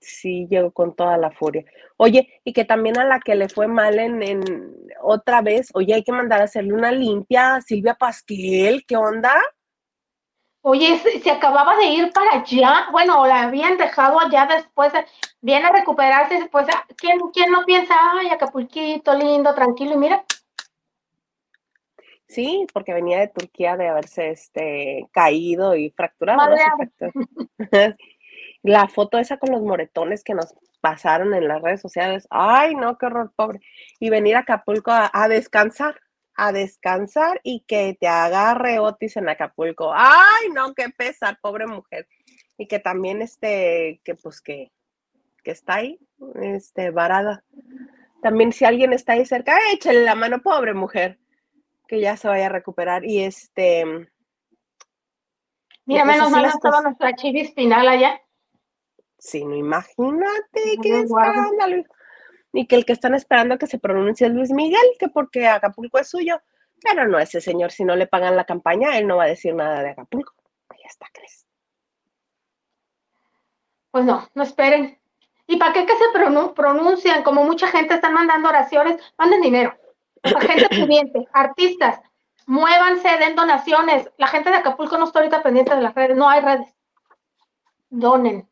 sí 0.00 0.46
llegó 0.48 0.70
con 0.70 0.94
toda 0.94 1.18
la 1.18 1.32
furia. 1.32 1.64
Oye, 1.98 2.40
y 2.44 2.54
que 2.54 2.64
también 2.64 2.96
a 2.96 3.04
la 3.04 3.20
que 3.20 3.34
le 3.34 3.48
fue 3.50 3.66
mal 3.66 3.98
en, 3.98 4.22
en 4.22 4.40
otra 5.02 5.42
vez, 5.42 5.70
oye, 5.74 5.94
hay 5.94 6.04
que 6.04 6.12
mandar 6.12 6.40
a 6.40 6.44
hacerle 6.44 6.72
una 6.72 6.92
limpia 6.92 7.56
a 7.56 7.60
Silvia 7.60 7.94
Pasquel, 7.94 8.86
¿qué 8.86 8.96
onda? 8.96 9.34
Oye, 10.66 10.98
se, 10.98 11.30
acababa 11.30 11.76
de 11.76 11.84
ir 11.88 12.10
para 12.10 12.40
allá, 12.40 12.86
bueno, 12.90 13.26
la 13.26 13.42
habían 13.42 13.76
dejado 13.76 14.18
allá 14.18 14.46
después, 14.46 14.94
viene 15.42 15.66
a 15.66 15.72
recuperarse, 15.72 16.48
pues, 16.50 16.66
¿quién, 16.96 17.18
quién 17.34 17.52
no 17.52 17.66
piensa, 17.66 17.94
ay, 18.14 18.28
Acapulquito, 18.28 19.14
lindo, 19.14 19.54
tranquilo, 19.54 19.92
y 19.92 19.98
mira. 19.98 20.24
Sí, 22.26 22.66
porque 22.72 22.94
venía 22.94 23.20
de 23.20 23.28
Turquía 23.28 23.76
de 23.76 23.88
haberse 23.88 24.30
este, 24.30 25.06
caído 25.12 25.76
y 25.76 25.90
fracturado. 25.90 26.56
la 28.62 28.88
foto 28.88 29.18
esa 29.18 29.36
con 29.36 29.52
los 29.52 29.60
moretones 29.60 30.24
que 30.24 30.32
nos 30.32 30.54
pasaron 30.80 31.34
en 31.34 31.46
las 31.46 31.60
redes 31.60 31.82
sociales, 31.82 32.26
ay, 32.30 32.74
no, 32.74 32.96
qué 32.96 33.04
horror, 33.04 33.34
pobre. 33.36 33.60
Y 34.00 34.08
venir 34.08 34.36
a 34.36 34.40
Acapulco 34.40 34.92
a 34.92 35.28
descansar 35.28 36.00
a 36.36 36.52
descansar 36.52 37.40
y 37.42 37.60
que 37.60 37.96
te 37.98 38.08
agarre 38.08 38.78
Otis 38.78 39.16
en 39.16 39.28
Acapulco. 39.28 39.92
Ay, 39.94 40.48
no, 40.52 40.74
qué 40.74 40.88
pesar, 40.90 41.38
pobre 41.40 41.66
mujer. 41.66 42.08
Y 42.58 42.66
que 42.66 42.78
también 42.78 43.22
este, 43.22 44.00
que 44.04 44.14
pues 44.14 44.40
que, 44.40 44.72
que 45.42 45.50
está 45.52 45.76
ahí, 45.76 45.98
este, 46.42 46.90
varada. 46.90 47.44
También 48.22 48.52
si 48.52 48.64
alguien 48.64 48.92
está 48.92 49.12
ahí 49.12 49.26
cerca, 49.26 49.56
échale 49.72 50.02
la 50.02 50.14
mano, 50.14 50.40
pobre 50.40 50.74
mujer, 50.74 51.18
que 51.86 52.00
ya 52.00 52.16
se 52.16 52.28
vaya 52.28 52.46
a 52.46 52.50
recuperar. 52.50 53.04
Y 53.04 53.22
este... 53.22 53.84
Mira, 55.86 56.04
pues, 56.04 56.16
menos 56.16 56.30
mal 56.30 56.46
estaba 56.46 56.80
nuestra 56.80 57.14
chivi 57.14 57.40
espinal 57.40 57.86
allá. 57.86 58.20
Sí, 59.18 59.44
no 59.44 59.54
imagínate 59.54 60.78
qué 60.82 61.00
escándalo 61.00 61.84
y 62.54 62.66
que 62.66 62.76
el 62.76 62.84
que 62.86 62.92
están 62.92 63.14
esperando 63.14 63.58
que 63.58 63.66
se 63.66 63.80
pronuncie 63.80 64.28
es 64.28 64.32
Luis 64.32 64.50
Miguel, 64.52 64.86
que 64.98 65.08
porque 65.08 65.48
Acapulco 65.48 65.98
es 65.98 66.08
suyo. 66.08 66.40
Pero 66.80 67.08
no, 67.08 67.18
ese 67.18 67.40
señor, 67.40 67.72
si 67.72 67.84
no 67.84 67.96
le 67.96 68.06
pagan 68.06 68.36
la 68.36 68.44
campaña, 68.44 68.96
él 68.96 69.08
no 69.08 69.16
va 69.16 69.24
a 69.24 69.28
decir 69.28 69.54
nada 69.54 69.82
de 69.82 69.90
Acapulco. 69.90 70.34
Ya 70.70 70.86
está, 70.86 71.06
¿crees? 71.12 71.46
Pues 73.90 74.04
no, 74.04 74.28
no 74.34 74.42
esperen. 74.44 75.00
¿Y 75.48 75.56
para 75.56 75.72
qué 75.72 75.84
que 75.84 75.96
se 75.96 76.52
pronuncian? 76.54 77.24
Como 77.24 77.42
mucha 77.42 77.66
gente 77.68 77.94
están 77.94 78.14
mandando 78.14 78.48
oraciones, 78.48 79.02
manden 79.18 79.40
dinero. 79.40 79.76
La 80.22 80.40
gente 80.40 80.68
pudiente, 80.80 81.26
artistas, 81.32 82.00
muévanse, 82.46 83.08
den 83.18 83.34
donaciones. 83.34 84.08
La 84.16 84.28
gente 84.28 84.50
de 84.50 84.56
Acapulco 84.56 84.96
no 84.96 85.06
está 85.06 85.18
ahorita 85.18 85.42
pendiente 85.42 85.74
de 85.74 85.82
las 85.82 85.94
redes, 85.94 86.16
no 86.16 86.28
hay 86.28 86.40
redes. 86.40 86.68
Donen. 87.90 88.48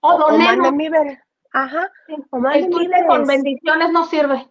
O, 0.00 0.12
o 0.12 0.18
donen. 0.18 1.22
Ajá. 1.52 1.90
con 3.06 3.26
bendiciones 3.26 3.92
no 3.92 4.04
sirve. 4.06 4.48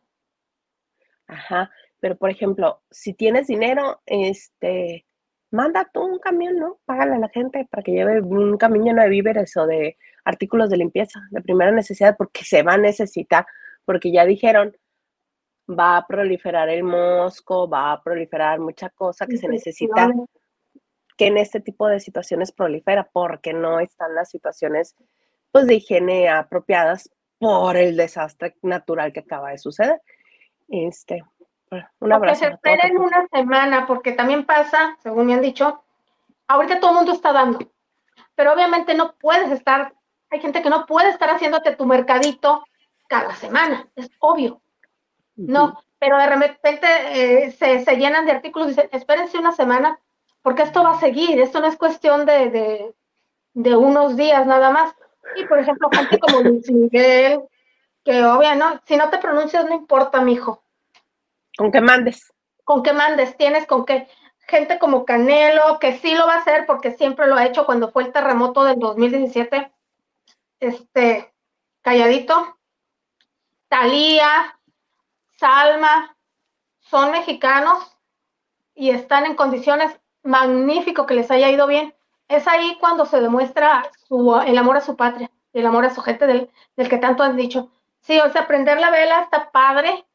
Ajá. 1.28 1.70
Pero 2.00 2.16
por 2.18 2.30
ejemplo, 2.30 2.82
si 2.92 3.14
tienes 3.14 3.48
dinero, 3.48 4.02
este, 4.06 5.06
manda 5.52 5.90
tú 5.92 6.02
un 6.04 6.20
camión, 6.20 6.58
¿no? 6.58 6.80
Págale 6.86 7.16
a 7.16 7.20
la 7.20 7.30
gente 7.30 7.68
para 7.70 7.84
que 7.84 7.92
lleve 7.92 8.22
un 8.22 8.58
camión 8.58 8.98
de 8.98 9.10
víveres 9.10 9.56
o 9.58 9.66
de 9.66 9.98
artículos 10.26 10.70
de 10.70 10.78
limpieza 10.78 11.22
de 11.32 11.42
primera 11.42 11.72
necesidad, 11.72 12.16
porque 12.18 12.44
se 12.44 12.64
va 12.64 12.74
a 12.74 12.78
necesitar, 12.78 13.46
porque 13.86 14.12
ya 14.12 14.26
dijeron, 14.26 14.76
va 15.68 15.98
a 15.98 16.08
proliferar 16.08 16.70
el 16.70 16.84
mosco, 16.84 17.70
va 17.70 17.94
a 17.94 18.04
proliferar 18.04 18.60
mucha 18.60 18.90
cosa 18.90 19.26
que 19.26 19.38
se 19.38 19.48
necesita 19.48 20.12
que 21.18 21.28
en 21.28 21.38
este 21.38 21.60
tipo 21.60 21.88
de 21.88 22.00
situaciones 22.00 22.52
prolifera, 22.52 23.10
porque 23.12 23.54
no 23.54 23.80
están 23.80 24.14
las 24.14 24.30
situaciones 24.30 24.96
pues, 25.52 25.68
de 25.68 25.76
higiene 25.76 26.30
apropiadas 26.30 27.10
por 27.40 27.78
el 27.78 27.96
desastre 27.96 28.56
natural 28.62 29.14
que 29.14 29.22
acaba 29.22 29.52
de 29.52 29.58
suceder. 29.58 30.02
Este, 30.68 31.24
un 32.00 32.14
abrazo. 32.14 32.40
Que 32.42 32.48
se 32.48 32.54
esperen 32.54 32.98
una 32.98 33.28
semana, 33.28 33.86
porque 33.86 34.12
también 34.14 34.46
pasa, 34.46 34.98
según 35.02 35.28
me 35.28 35.34
han 35.34 35.42
dicho, 35.42 35.84
ahorita 36.48 36.80
todo 36.80 36.92
el 36.92 36.98
mundo 36.98 37.12
está 37.14 37.34
dando, 37.34 37.60
pero 38.36 38.54
obviamente 38.54 38.94
no 38.94 39.16
puedes 39.16 39.52
estar, 39.52 39.94
hay 40.30 40.40
gente 40.40 40.62
que 40.62 40.70
no 40.70 40.86
puede 40.86 41.10
estar 41.10 41.30
haciéndote 41.30 41.76
tu 41.76 41.86
mercadito 41.86 42.66
cada 43.08 43.36
semana, 43.36 43.88
es 43.96 44.10
obvio. 44.20 44.62
No, 45.36 45.80
pero 46.00 46.18
de 46.18 46.28
repente 46.28 46.88
eh, 47.12 47.52
se, 47.52 47.84
se, 47.84 47.96
llenan 47.98 48.26
de 48.26 48.32
artículos 48.32 48.68
y 48.68 48.72
dicen, 48.72 48.90
espérense 48.92 49.38
una 49.38 49.52
semana, 49.52 50.00
porque 50.42 50.64
esto 50.64 50.84
va 50.84 50.92
a 50.92 51.00
seguir, 51.00 51.40
esto 51.40 51.60
no 51.60 51.68
es 51.68 51.78
cuestión 51.78 52.26
de, 52.26 52.50
de, 52.50 52.96
de 53.54 53.76
unos 53.76 54.16
días 54.16 54.48
nada 54.48 54.72
más. 54.72 54.96
Y 55.36 55.46
por 55.46 55.60
ejemplo, 55.60 55.90
gente 55.92 56.20
como 56.20 56.42
Luis 56.42 56.72
Miguel, 56.72 57.42
que 58.04 58.24
obvio, 58.24 58.56
¿no? 58.56 58.82
Si 58.86 58.96
no 58.96 59.10
te 59.10 59.18
pronuncias, 59.18 59.66
no 59.66 59.76
importa, 59.76 60.22
mijo. 60.22 60.64
Con 61.58 61.72
que 61.72 61.82
mandes. 61.82 62.34
Con 62.64 62.84
que 62.84 62.94
mandes, 62.94 63.36
tienes 63.38 63.66
con 63.68 63.86
que. 63.86 64.08
Gente 64.50 64.80
como 64.80 65.04
Canelo, 65.04 65.78
que 65.78 65.98
sí 65.98 66.16
lo 66.16 66.26
va 66.26 66.36
a 66.36 66.40
hacer 66.40 66.66
porque 66.66 66.92
siempre 66.92 67.28
lo 67.28 67.36
ha 67.36 67.46
hecho 67.46 67.66
cuando 67.66 67.92
fue 67.92 68.04
el 68.04 68.14
terremoto 68.14 68.64
del 68.64 68.80
2017. 68.80 69.70
Este, 70.62 71.34
calladito. 71.82 72.58
Talía, 73.68 74.58
Salma, 75.38 76.16
son 76.80 77.12
mexicanos 77.12 77.98
y 78.74 78.92
están 78.92 79.26
en 79.26 79.36
condiciones 79.36 80.00
magnífico 80.24 81.06
que 81.06 81.16
les 81.16 81.30
haya 81.30 81.50
ido 81.50 81.68
bien 81.68 81.97
es 82.28 82.48
ahí 82.48 82.78
cuando 82.80 83.06
se 83.06 83.22
demuestra 83.22 83.90
su, 84.08 84.36
el 84.46 84.58
amor 84.58 84.78
a 84.78 84.82
su 84.82 84.96
patria, 84.96 85.32
el 85.54 85.66
amor 85.66 85.86
a 85.86 85.90
su 85.90 86.02
gente 86.02 86.28
del, 86.28 86.50
que 86.76 86.98
tanto 86.98 87.24
has 87.24 87.36
dicho. 87.36 87.72
Sí, 88.00 88.20
o 88.20 88.30
sea, 88.32 88.48
prender 88.48 88.80
la 88.80 88.92
vela 88.92 89.22
está 89.22 89.52
padre, 89.52 90.06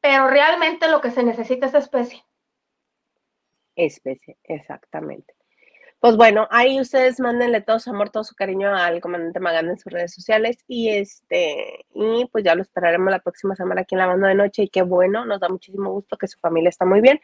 pero 0.00 0.28
realmente 0.28 0.88
lo 0.88 1.00
que 1.00 1.10
se 1.10 1.22
necesita 1.22 1.66
es 1.66 1.74
especie. 1.74 2.24
Especie, 3.76 4.36
exactamente. 4.44 5.34
Pues 6.00 6.16
bueno, 6.16 6.48
ahí 6.50 6.80
ustedes 6.80 7.20
mándenle 7.20 7.60
todo 7.60 7.78
su 7.78 7.90
amor, 7.90 8.10
todo 8.10 8.24
su 8.24 8.34
cariño 8.34 8.74
al 8.74 9.00
comandante 9.00 9.38
Maganda 9.38 9.70
en 9.70 9.78
sus 9.78 9.92
redes 9.92 10.12
sociales 10.12 10.58
y 10.66 10.90
este, 10.90 11.86
y 11.94 12.26
pues 12.32 12.42
ya 12.42 12.56
lo 12.56 12.62
esperaremos 12.62 13.08
la 13.08 13.20
próxima 13.20 13.54
semana 13.54 13.82
aquí 13.82 13.94
en 13.94 14.00
la 14.00 14.06
banda 14.06 14.26
de 14.26 14.34
noche 14.34 14.64
y 14.64 14.68
qué 14.68 14.82
bueno, 14.82 15.24
nos 15.24 15.38
da 15.38 15.48
muchísimo 15.48 15.92
gusto 15.92 16.18
que 16.18 16.26
su 16.26 16.40
familia 16.40 16.70
está 16.70 16.84
muy 16.84 17.00
bien 17.00 17.20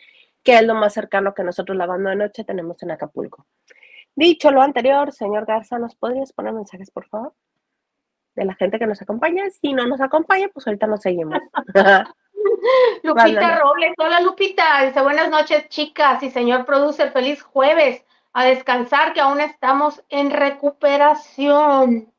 que 0.49 0.57
es 0.57 0.63
lo 0.63 0.75
más 0.75 0.95
cercano 0.95 1.35
que 1.35 1.45
nosotros 1.45 1.77
lavando 1.77 2.09
de 2.09 2.17
noche 2.17 2.43
tenemos 2.43 2.83
en 2.83 2.91
Acapulco. 2.91 3.45
Dicho 4.17 4.51
lo 4.51 4.63
anterior, 4.63 5.13
señor 5.13 5.45
Garza, 5.45 5.79
¿nos 5.79 5.95
podrías 5.95 6.33
poner 6.33 6.55
mensajes, 6.55 6.91
por 6.91 7.07
favor? 7.07 7.35
De 8.35 8.47
la 8.47 8.55
gente 8.55 8.79
que 8.79 8.87
nos 8.87 9.03
acompaña. 9.03 9.45
Si 9.51 9.75
no 9.75 9.87
nos 9.87 10.01
acompaña, 10.01 10.49
pues 10.49 10.67
ahorita 10.67 10.87
nos 10.87 11.03
seguimos. 11.03 11.39
Lupita 13.03 13.59
Robles, 13.59 13.93
hola 13.99 14.23
Lupita, 14.23 14.87
dice 14.87 15.03
buenas 15.03 15.29
noches 15.29 15.69
chicas 15.69 16.23
y 16.23 16.31
señor 16.31 16.65
producer, 16.65 17.13
feliz 17.13 17.43
jueves, 17.43 18.03
a 18.33 18.47
descansar 18.47 19.13
que 19.13 19.21
aún 19.21 19.43
estamos 19.43 20.03
en 20.09 20.31
recuperación. 20.31 22.11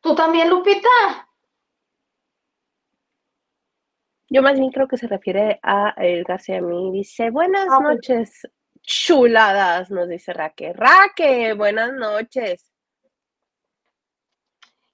¿Tú 0.00 0.16
también, 0.16 0.50
Lupita? 0.50 0.88
Yo 4.32 4.42
más 4.42 4.56
bien 4.58 4.70
creo 4.70 4.86
que 4.86 4.96
se 4.96 5.08
refiere 5.08 5.58
a 5.60 5.92
el 5.96 6.22
García 6.22 6.62
mí. 6.62 6.92
Dice, 6.92 7.30
buenas 7.30 7.66
ah, 7.68 7.78
pues. 7.82 7.96
noches, 7.96 8.48
chuladas, 8.80 9.90
nos 9.90 10.08
dice 10.08 10.32
Raque. 10.32 10.72
Raque, 10.72 11.52
buenas 11.54 11.92
noches. 11.92 12.72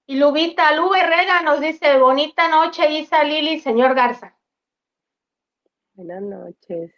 Y 0.06 0.16
Lubita, 0.18 0.74
Lu 0.74 0.94
Herrera 0.94 1.42
nos 1.42 1.60
dice, 1.60 1.98
bonita 1.98 2.48
noche, 2.48 2.90
Isa 2.90 3.24
Lili, 3.24 3.60
señor 3.60 3.94
Garza. 3.94 4.34
Buenas 5.92 6.22
noches. 6.22 6.94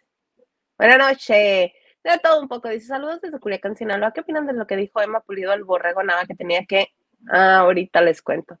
Buenas 0.77 0.97
noches. 0.97 1.73
De 2.01 2.19
todo 2.23 2.39
un 2.39 2.47
poco, 2.47 2.69
dice, 2.69 2.87
saludos 2.87 3.19
desde 3.19 3.39
Culiacán, 3.39 3.75
Sinaloa. 3.75 4.13
¿Qué 4.13 4.21
opinan 4.21 4.47
de 4.47 4.53
lo 4.53 4.65
que 4.65 4.77
dijo 4.77 5.01
Emma 5.01 5.19
Pulido 5.19 5.51
al 5.51 5.65
borrego? 5.65 6.03
Nada, 6.03 6.25
que 6.25 6.35
tenía 6.35 6.65
que... 6.65 6.87
Ah, 7.29 7.59
ahorita 7.59 7.99
les 7.99 8.21
cuento. 8.21 8.57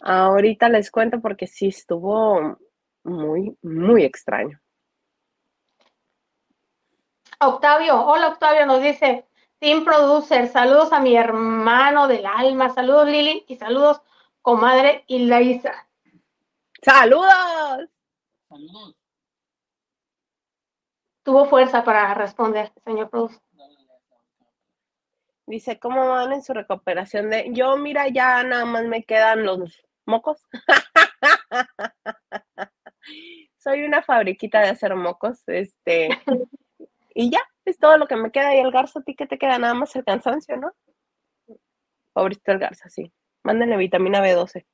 Ahorita 0.00 0.68
les 0.68 0.92
cuento 0.92 1.20
porque 1.20 1.48
sí 1.48 1.68
estuvo 1.68 2.56
muy, 3.04 3.56
muy 3.62 4.04
extraño. 4.04 4.60
Octavio, 7.40 8.04
hola 8.04 8.28
Octavio, 8.28 8.66
nos 8.66 8.82
dice, 8.82 9.28
Team 9.60 9.84
Producer, 9.84 10.48
saludos 10.48 10.92
a 10.92 11.00
mi 11.00 11.16
hermano 11.16 12.08
del 12.08 12.26
alma, 12.26 12.70
saludos 12.70 13.06
Lili 13.06 13.44
y 13.46 13.56
saludos 13.56 14.02
comadre 14.42 15.04
Ilaisa. 15.06 15.88
¡Saludos! 16.82 17.88
Saludos. 18.48 18.94
Tuvo 21.22 21.44
fuerza 21.46 21.84
para 21.84 22.14
responder, 22.14 22.72
señor 22.84 23.10
Producer. 23.10 23.40
Dice, 25.46 25.78
¿cómo 25.78 26.08
van 26.08 26.32
en 26.32 26.42
su 26.42 26.52
recuperación 26.52 27.30
de...? 27.30 27.50
Yo, 27.52 27.76
mira, 27.76 28.08
ya 28.08 28.42
nada 28.42 28.64
más 28.64 28.84
me 28.84 29.04
quedan 29.04 29.44
los 29.44 29.82
mocos. 30.04 30.46
Soy 33.56 33.84
una 33.84 34.02
fabriquita 34.02 34.60
de 34.60 34.68
hacer 34.68 34.94
mocos, 34.94 35.42
este... 35.48 36.08
y 37.14 37.30
ya, 37.30 37.40
es 37.64 37.78
todo 37.78 37.98
lo 37.98 38.06
que 38.06 38.16
me 38.16 38.30
queda. 38.30 38.54
Y 38.54 38.60
el 38.60 38.70
garzo, 38.70 39.00
¿a 39.00 39.02
ti 39.02 39.14
que 39.14 39.26
te 39.26 39.38
queda? 39.38 39.58
Nada 39.58 39.74
más 39.74 39.94
el 39.96 40.04
cansancio, 40.04 40.56
¿no? 40.56 40.72
Pobrecito 42.12 42.52
el 42.52 42.58
garzo, 42.58 42.88
sí. 42.88 43.12
Mándenle 43.42 43.76
vitamina 43.76 44.20
B12. 44.20 44.64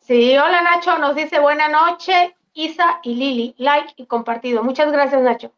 Sí, 0.00 0.36
hola 0.38 0.62
Nacho, 0.62 0.98
nos 0.98 1.16
dice 1.16 1.40
buena 1.40 1.68
noche, 1.68 2.36
Isa 2.52 3.00
y 3.02 3.16
Lili, 3.16 3.54
like 3.58 3.94
y 3.96 4.06
compartido. 4.06 4.62
Muchas 4.62 4.92
gracias, 4.92 5.20
Nacho. 5.20 5.52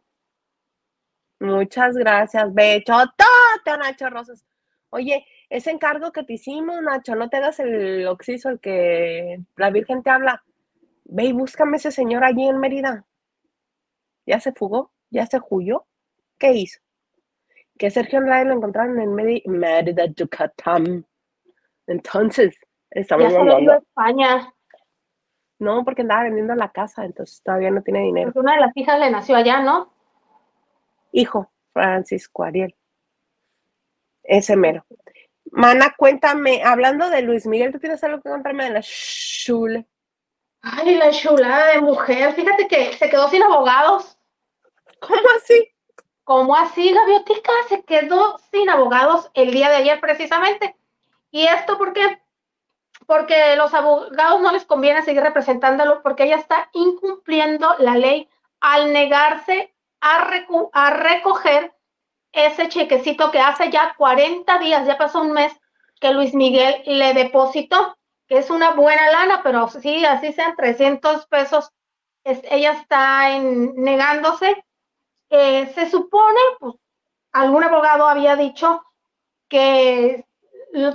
Muchas 1.40 1.94
gracias, 1.94 2.52
Bechotote, 2.52 3.76
Nacho 3.78 4.08
Rosas. 4.08 4.44
Oye, 4.90 5.26
ese 5.50 5.70
encargo 5.70 6.12
que 6.12 6.24
te 6.24 6.32
hicimos, 6.32 6.80
Nacho, 6.80 7.14
no 7.14 7.28
te 7.28 7.36
hagas 7.36 7.60
el 7.60 8.06
oxiso, 8.06 8.48
el 8.48 8.58
que 8.58 9.38
la 9.56 9.70
Virgen 9.70 10.02
te 10.02 10.10
habla. 10.10 10.42
Ve 11.08 11.24
y 11.24 11.32
búscame 11.32 11.78
ese 11.78 11.90
señor 11.90 12.22
allí 12.22 12.46
en 12.46 12.58
Mérida. 12.58 13.06
¿Ya 14.26 14.40
se 14.40 14.52
fugó? 14.52 14.92
¿Ya 15.10 15.26
se 15.26 15.40
huyó? 15.48 15.86
¿Qué 16.38 16.52
hizo? 16.52 16.80
Que 17.78 17.90
Sergio 17.90 18.18
Andrade 18.18 18.44
lo 18.44 18.54
encontraron 18.54 19.00
en 19.00 19.14
Mérida, 19.14 20.04
Yucatán. 20.06 21.06
Entonces, 21.86 22.58
estamos 22.90 23.32
ya 23.32 23.38
hablando. 23.40 23.72
España. 23.72 24.52
No, 25.58 25.82
porque 25.84 26.02
andaba 26.02 26.24
vendiendo 26.24 26.54
la 26.54 26.70
casa, 26.70 27.04
entonces 27.04 27.42
todavía 27.42 27.70
no 27.70 27.82
tiene 27.82 28.00
dinero. 28.00 28.26
Porque 28.26 28.40
una 28.40 28.54
de 28.54 28.60
las 28.60 28.76
hijas 28.76 29.00
le 29.00 29.10
nació 29.10 29.36
allá, 29.36 29.60
¿no? 29.60 29.92
Hijo, 31.10 31.50
Francisco 31.72 32.44
Ariel. 32.44 32.76
Ese 34.22 34.56
mero. 34.56 34.84
Mana, 35.50 35.94
cuéntame, 35.96 36.62
hablando 36.62 37.08
de 37.08 37.22
Luis 37.22 37.46
Miguel, 37.46 37.72
¿tú 37.72 37.78
tienes 37.78 38.04
algo 38.04 38.20
que 38.20 38.28
contarme 38.28 38.64
de 38.64 38.70
la 38.70 38.82
chule? 38.82 39.86
Ay, 40.62 40.96
la 40.96 41.10
chulada 41.10 41.66
de 41.68 41.80
mujer. 41.80 42.34
Fíjate 42.34 42.68
que 42.68 42.92
se 42.94 43.08
quedó 43.08 43.28
sin 43.28 43.42
abogados. 43.42 44.18
¿Cómo 45.00 45.20
así? 45.36 45.68
¿Cómo 46.24 46.56
así, 46.56 46.92
Gaviotica? 46.92 47.52
Se 47.68 47.82
quedó 47.84 48.38
sin 48.50 48.68
abogados 48.68 49.30
el 49.34 49.52
día 49.52 49.68
de 49.70 49.76
ayer 49.76 50.00
precisamente. 50.00 50.76
¿Y 51.30 51.46
esto 51.46 51.78
por 51.78 51.92
qué? 51.92 52.20
Porque 53.06 53.56
los 53.56 53.72
abogados 53.74 54.40
no 54.40 54.52
les 54.52 54.64
conviene 54.64 55.02
seguir 55.02 55.22
representándolo 55.22 56.02
porque 56.02 56.24
ella 56.24 56.36
está 56.36 56.68
incumpliendo 56.72 57.74
la 57.78 57.96
ley 57.96 58.28
al 58.60 58.92
negarse 58.92 59.74
a, 60.00 60.28
a 60.72 60.90
recoger 60.90 61.72
ese 62.32 62.68
chequecito 62.68 63.30
que 63.30 63.40
hace 63.40 63.70
ya 63.70 63.94
40 63.96 64.58
días, 64.58 64.86
ya 64.86 64.98
pasó 64.98 65.22
un 65.22 65.32
mes, 65.32 65.52
que 66.00 66.12
Luis 66.12 66.34
Miguel 66.34 66.82
le 66.86 67.14
depositó, 67.14 67.96
que 68.28 68.38
es 68.38 68.50
una 68.50 68.72
buena 68.72 69.10
lana, 69.10 69.40
pero 69.42 69.68
sí, 69.68 70.04
así 70.04 70.32
sean 70.32 70.54
300 70.54 71.26
pesos, 71.26 71.72
es, 72.24 72.40
ella 72.50 72.72
está 72.72 73.34
en, 73.34 73.74
negándose. 73.74 74.64
Eh, 75.30 75.72
se 75.74 75.88
supone, 75.90 76.40
pues, 76.60 76.74
algún 77.32 77.64
abogado 77.64 78.06
había 78.06 78.36
dicho 78.36 78.84
que 79.48 80.24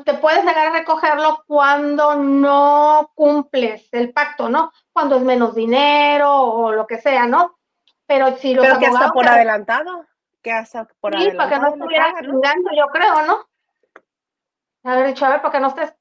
te 0.05 0.13
puedes 0.15 0.45
negar 0.45 0.67
a 0.67 0.79
recogerlo 0.79 1.43
cuando 1.47 2.15
no 2.15 3.11
cumples 3.15 3.91
el 3.91 4.13
pacto, 4.13 4.49
¿no? 4.49 4.71
Cuando 4.91 5.15
es 5.15 5.23
menos 5.23 5.55
dinero 5.55 6.31
o 6.31 6.71
lo 6.71 6.85
que 6.85 6.99
sea, 6.99 7.25
¿no? 7.25 7.57
Pero 8.05 8.37
si 8.37 8.55
Pero 8.55 8.77
que 8.77 8.85
hasta 8.85 9.11
por 9.11 9.27
adelantado, 9.27 10.05
que 10.41 10.51
hasta 10.51 10.85
por 10.99 11.17
sí, 11.17 11.31
para 11.31 11.49
que 11.49 11.59
no 11.59 11.67
estuvieran 11.69 12.15
chingando, 12.19 12.69
yo 12.75 12.87
creo, 12.87 13.21
¿no? 13.23 13.47
Haber 14.83 15.07
dicho, 15.07 15.25
a 15.25 15.29
ver, 15.29 15.41
para 15.41 15.53
que 15.53 15.59
no 15.59 15.67
estés. 15.69 15.95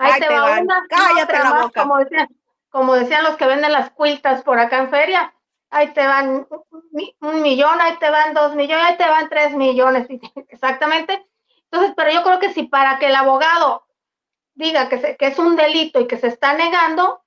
Ahí, 0.00 0.20
te, 0.20 0.26
te 0.26 0.34
va 0.34 0.40
van. 0.42 0.62
una. 0.64 0.86
Cállate 0.88 1.22
otra 1.22 1.44
la 1.44 1.50
más, 1.50 1.62
boca. 1.64 1.82
Como 1.82 1.98
decían, 1.98 2.28
como 2.70 2.94
decían 2.94 3.24
los 3.24 3.36
que 3.36 3.46
venden 3.46 3.72
las 3.72 3.90
cuiltas 3.90 4.42
por 4.42 4.58
acá 4.58 4.78
en 4.78 4.90
feria. 4.90 5.34
Ahí 5.70 5.92
te 5.92 6.04
van 6.06 6.48
un 7.20 7.42
millón, 7.42 7.80
ahí 7.80 7.96
te 7.98 8.10
van 8.10 8.34
dos 8.34 8.54
millones, 8.56 8.84
ahí 8.84 8.96
te 8.96 9.08
van 9.08 9.28
tres 9.28 9.52
millones. 9.54 10.08
Exactamente. 10.48 11.24
Entonces, 11.70 11.92
pero 11.96 12.10
yo 12.10 12.22
creo 12.24 12.40
que 12.40 12.52
si 12.52 12.64
para 12.64 12.98
que 12.98 13.06
el 13.06 13.14
abogado 13.14 13.86
diga 14.54 14.88
que, 14.88 14.98
se- 14.98 15.16
que 15.16 15.28
es 15.28 15.38
un 15.38 15.54
delito 15.56 16.00
y 16.00 16.08
que 16.08 16.16
se 16.18 16.26
está 16.26 16.54
negando, 16.54 17.22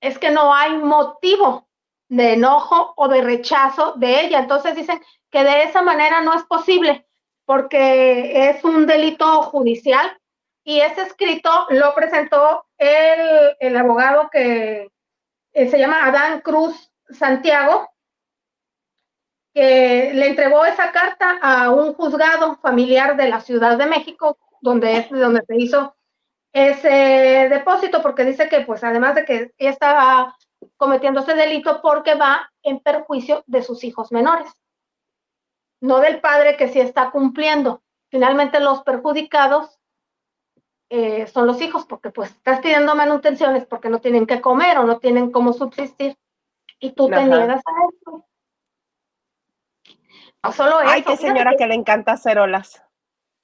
es 0.00 0.18
que 0.18 0.30
no 0.30 0.54
hay 0.54 0.76
motivo 0.78 1.66
de 2.08 2.34
enojo 2.34 2.94
o 2.96 3.08
de 3.08 3.22
rechazo 3.22 3.94
de 3.96 4.20
ella. 4.24 4.38
Entonces 4.38 4.76
dicen 4.76 5.02
que 5.30 5.42
de 5.42 5.64
esa 5.64 5.82
manera 5.82 6.20
no 6.20 6.34
es 6.34 6.44
posible 6.44 7.06
porque 7.44 8.48
es 8.50 8.62
un 8.64 8.86
delito 8.86 9.42
judicial 9.42 10.16
y 10.66 10.80
ese 10.80 11.02
escrito 11.02 11.48
lo 11.70 11.94
presentó 11.94 12.66
el, 12.76 13.56
el 13.60 13.76
abogado 13.76 14.28
que 14.30 14.90
eh, 15.52 15.70
se 15.70 15.78
llama 15.78 16.04
Adán 16.04 16.40
Cruz 16.40 16.92
Santiago, 17.08 17.88
que 19.54 20.10
le 20.12 20.26
entregó 20.26 20.64
esa 20.64 20.90
carta 20.90 21.38
a 21.40 21.70
un 21.70 21.94
juzgado 21.94 22.56
familiar 22.56 23.16
de 23.16 23.28
la 23.28 23.40
Ciudad 23.40 23.78
de 23.78 23.86
México, 23.86 24.38
donde 24.60 24.96
es 24.96 25.08
donde 25.08 25.44
se 25.46 25.56
hizo 25.56 25.94
ese 26.52 27.48
depósito, 27.48 28.02
porque 28.02 28.24
dice 28.24 28.48
que, 28.48 28.62
pues, 28.62 28.82
además 28.82 29.14
de 29.14 29.24
que 29.24 29.52
ella 29.58 29.70
estaba 29.70 30.36
cometiendo 30.76 31.20
ese 31.20 31.34
delito 31.34 31.80
porque 31.80 32.16
va 32.16 32.50
en 32.64 32.80
perjuicio 32.80 33.44
de 33.46 33.62
sus 33.62 33.84
hijos 33.84 34.10
menores, 34.10 34.50
no 35.80 36.00
del 36.00 36.20
padre 36.20 36.56
que 36.56 36.66
sí 36.66 36.80
está 36.80 37.12
cumpliendo. 37.12 37.84
Finalmente, 38.10 38.58
los 38.58 38.82
perjudicados 38.82 39.78
eh, 40.88 41.26
son 41.26 41.46
los 41.46 41.60
hijos, 41.60 41.84
porque 41.86 42.10
pues 42.10 42.30
estás 42.30 42.60
pidiendo 42.60 42.94
manutenciones 42.94 43.66
porque 43.66 43.88
no 43.88 44.00
tienen 44.00 44.26
que 44.26 44.40
comer 44.40 44.78
o 44.78 44.84
no 44.84 44.98
tienen 44.98 45.30
cómo 45.32 45.52
subsistir 45.52 46.16
y 46.78 46.92
tú 46.92 47.08
te 47.08 47.24
niegas 47.24 47.62
a 47.66 47.72
eso. 47.92 48.24
No 50.42 50.52
solo 50.52 50.78
Ay, 50.78 51.00
eso, 51.00 51.10
qué 51.10 51.16
fíjate 51.16 51.26
señora 51.28 51.50
que- 51.52 51.56
que 51.58 51.66
le 51.66 51.74
encanta 51.74 52.12
hacer 52.12 52.38
olas. 52.38 52.82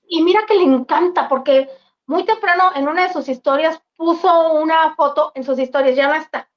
y 0.07 0.23
mira 0.23 0.41
que 0.47 0.55
le 0.55 0.65
encanta 0.65 1.29
porque 1.29 1.69
muy 2.07 2.25
temprano 2.25 2.73
en 2.75 2.87
una 2.87 3.07
de 3.07 3.13
sus 3.13 3.29
historias 3.29 3.81
puso 3.97 4.53
una 4.53 4.95
foto 4.95 5.33
en 5.35 5.43
sus 5.45 5.59
historias, 5.59 5.97
ya 5.97 6.07
no 6.09 6.15
está, 6.15 6.51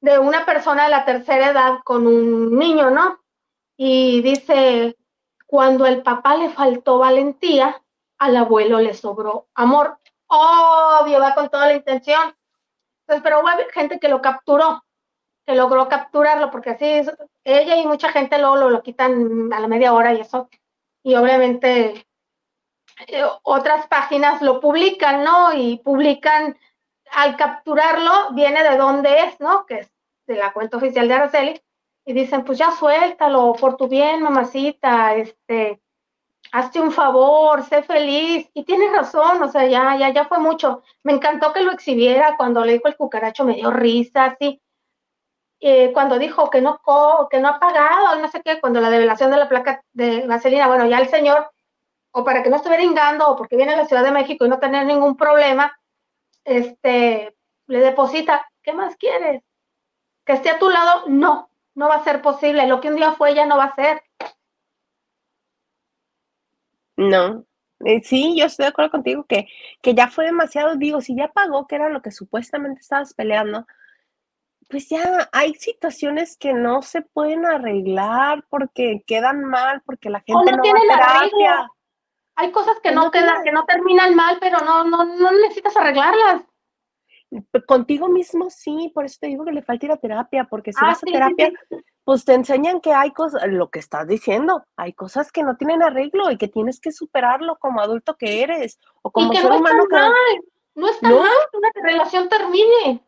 de 0.00 0.18
una 0.18 0.44
persona 0.44 0.84
de 0.84 0.90
la 0.90 1.04
tercera 1.04 1.50
edad 1.50 1.78
con 1.84 2.06
un 2.06 2.58
niño, 2.58 2.90
¿no? 2.90 3.20
Y 3.76 4.20
dice, 4.22 4.96
cuando 5.46 5.86
el 5.86 6.02
papá 6.02 6.34
le 6.36 6.50
faltó 6.50 6.98
valentía, 6.98 7.80
al 8.18 8.36
abuelo 8.36 8.80
le 8.80 8.94
sobró 8.94 9.46
amor. 9.54 9.98
Obvio, 10.34 11.20
va 11.20 11.34
con 11.34 11.50
toda 11.50 11.66
la 11.66 11.74
intención. 11.74 12.34
Entonces, 13.02 13.22
pero 13.22 13.40
hubo 13.40 13.48
gente 13.72 13.98
que 13.98 14.08
lo 14.08 14.22
capturó, 14.22 14.82
que 15.44 15.54
logró 15.54 15.88
capturarlo, 15.88 16.50
porque 16.50 16.70
así 16.70 17.02
ella 17.44 17.76
y 17.76 17.86
mucha 17.86 18.10
gente 18.10 18.38
luego 18.38 18.56
lo, 18.56 18.70
lo 18.70 18.82
quitan 18.82 19.52
a 19.52 19.60
la 19.60 19.68
media 19.68 19.92
hora 19.92 20.14
y 20.14 20.20
eso. 20.20 20.48
Y 21.02 21.14
obviamente 21.16 22.06
eh, 23.08 23.24
otras 23.42 23.86
páginas 23.88 24.40
lo 24.40 24.60
publican, 24.60 25.22
¿no? 25.22 25.52
Y 25.52 25.78
publican, 25.78 26.56
al 27.10 27.36
capturarlo, 27.36 28.32
viene 28.32 28.62
de 28.62 28.76
dónde 28.76 29.20
es, 29.24 29.40
¿no? 29.40 29.66
Que 29.66 29.80
es 29.80 29.92
de 30.26 30.36
la 30.36 30.52
cuenta 30.52 30.78
oficial 30.78 31.08
de 31.08 31.14
Araceli, 31.14 31.60
y 32.06 32.12
dicen, 32.14 32.44
pues 32.44 32.58
ya 32.58 32.70
suéltalo, 32.70 33.54
por 33.54 33.76
tu 33.76 33.88
bien, 33.88 34.22
mamacita, 34.22 35.14
este, 35.14 35.82
hazte 36.52 36.80
un 36.80 36.92
favor, 36.92 37.64
sé 37.64 37.82
feliz, 37.82 38.48
y 38.54 38.64
tienes 38.64 38.92
razón, 38.92 39.42
o 39.42 39.48
sea, 39.48 39.66
ya, 39.66 39.96
ya, 39.96 40.10
ya 40.10 40.26
fue 40.26 40.38
mucho. 40.38 40.82
Me 41.02 41.12
encantó 41.12 41.52
que 41.52 41.62
lo 41.62 41.72
exhibiera 41.72 42.36
cuando 42.36 42.64
le 42.64 42.74
dijo 42.74 42.88
el 42.88 42.96
cucaracho, 42.96 43.44
me 43.44 43.54
dio 43.54 43.70
risa, 43.70 44.26
así. 44.26 44.60
Eh, 45.60 45.92
cuando 45.92 46.18
dijo 46.18 46.50
que 46.50 46.60
no, 46.60 46.80
que 47.30 47.40
no 47.40 47.48
ha 47.48 47.58
pagado, 47.60 48.16
no 48.20 48.28
sé 48.28 48.42
qué, 48.44 48.60
cuando 48.60 48.80
la 48.80 48.90
revelación 48.90 49.30
de 49.30 49.36
la 49.38 49.48
placa 49.48 49.82
de 49.92 50.22
gasolina, 50.22 50.68
bueno, 50.68 50.86
ya 50.86 50.98
el 50.98 51.08
señor 51.08 51.50
o 52.12 52.24
para 52.24 52.42
que 52.42 52.50
no 52.50 52.56
estuviera 52.56 52.82
ingando, 52.82 53.28
o 53.28 53.36
porque 53.36 53.56
viene 53.56 53.72
a 53.72 53.76
la 53.76 53.86
Ciudad 53.86 54.04
de 54.04 54.10
México 54.10 54.44
y 54.44 54.48
no 54.48 54.58
tener 54.58 54.86
ningún 54.86 55.16
problema, 55.16 55.76
este, 56.44 57.34
le 57.66 57.78
deposita, 57.78 58.46
¿qué 58.62 58.72
más 58.72 58.96
quieres? 58.96 59.42
Que 60.24 60.34
esté 60.34 60.50
a 60.50 60.58
tu 60.58 60.68
lado, 60.68 61.04
no, 61.08 61.50
no 61.74 61.88
va 61.88 61.96
a 61.96 62.04
ser 62.04 62.20
posible. 62.22 62.66
Lo 62.66 62.80
que 62.80 62.88
un 62.88 62.96
día 62.96 63.12
fue 63.12 63.34
ya 63.34 63.46
no 63.46 63.56
va 63.56 63.64
a 63.64 63.74
ser. 63.74 64.02
No. 67.08 67.44
Eh, 67.84 68.00
sí, 68.04 68.36
yo 68.38 68.46
estoy 68.46 68.64
de 68.64 68.68
acuerdo 68.68 68.90
contigo 68.92 69.24
que, 69.28 69.48
que 69.80 69.94
ya 69.94 70.08
fue 70.08 70.26
demasiado, 70.26 70.76
digo, 70.76 71.00
si 71.00 71.16
ya 71.16 71.28
pagó, 71.28 71.66
que 71.66 71.74
era 71.74 71.88
lo 71.88 72.00
que 72.00 72.12
supuestamente 72.12 72.80
estabas 72.80 73.14
peleando, 73.14 73.66
pues 74.68 74.88
ya 74.88 75.28
hay 75.32 75.54
situaciones 75.54 76.36
que 76.36 76.54
no 76.54 76.82
se 76.82 77.02
pueden 77.02 77.44
arreglar 77.44 78.44
porque 78.48 79.02
quedan 79.06 79.44
mal, 79.44 79.82
porque 79.84 80.10
la 80.10 80.20
gente 80.20 80.52
no, 80.52 80.62
tiene 80.62 80.80
va 80.88 80.94
a 80.94 81.20
terapia. 81.20 81.68
Hay 82.36 82.50
cosas 82.52 82.78
que 82.82 82.92
no, 82.92 83.10
quedan, 83.10 83.44
que 83.44 83.52
no 83.52 83.64
terminan 83.64 84.14
mal, 84.14 84.38
pero 84.40 84.60
no, 84.60 84.84
no, 84.84 85.04
no 85.04 85.30
necesitas 85.32 85.76
arreglarlas. 85.76 86.42
Contigo 87.66 88.08
mismo 88.08 88.48
sí, 88.48 88.90
por 88.94 89.04
eso 89.04 89.18
te 89.20 89.26
digo 89.26 89.44
que 89.44 89.52
le 89.52 89.62
falta 89.62 89.86
ir 89.86 89.92
a 89.92 89.96
terapia, 89.96 90.44
porque 90.44 90.72
si 90.72 90.78
ah, 90.82 90.88
vas 90.88 91.02
a 91.02 91.06
terapia, 91.06 91.52
pues 92.04 92.24
te 92.24 92.34
enseñan 92.34 92.80
que 92.80 92.92
hay 92.92 93.12
cosas, 93.12 93.42
lo 93.46 93.70
que 93.70 93.78
estás 93.78 94.08
diciendo, 94.08 94.64
hay 94.76 94.92
cosas 94.92 95.30
que 95.30 95.42
no 95.42 95.56
tienen 95.56 95.82
arreglo 95.82 96.30
y 96.30 96.36
que 96.36 96.48
tienes 96.48 96.80
que 96.80 96.92
superarlo 96.92 97.56
como 97.58 97.80
adulto 97.80 98.16
que 98.16 98.42
eres 98.42 98.78
o 99.02 99.10
como 99.10 99.32
ser 99.32 99.50
no 99.50 99.58
humano 99.58 99.84
que... 99.88 99.96
Mal, 99.96 100.12
no 100.74 100.88
está 100.88 101.08
mal 101.08 101.30
que 101.50 101.56
una 101.58 101.70
relación 101.82 102.28
termine. 102.28 103.04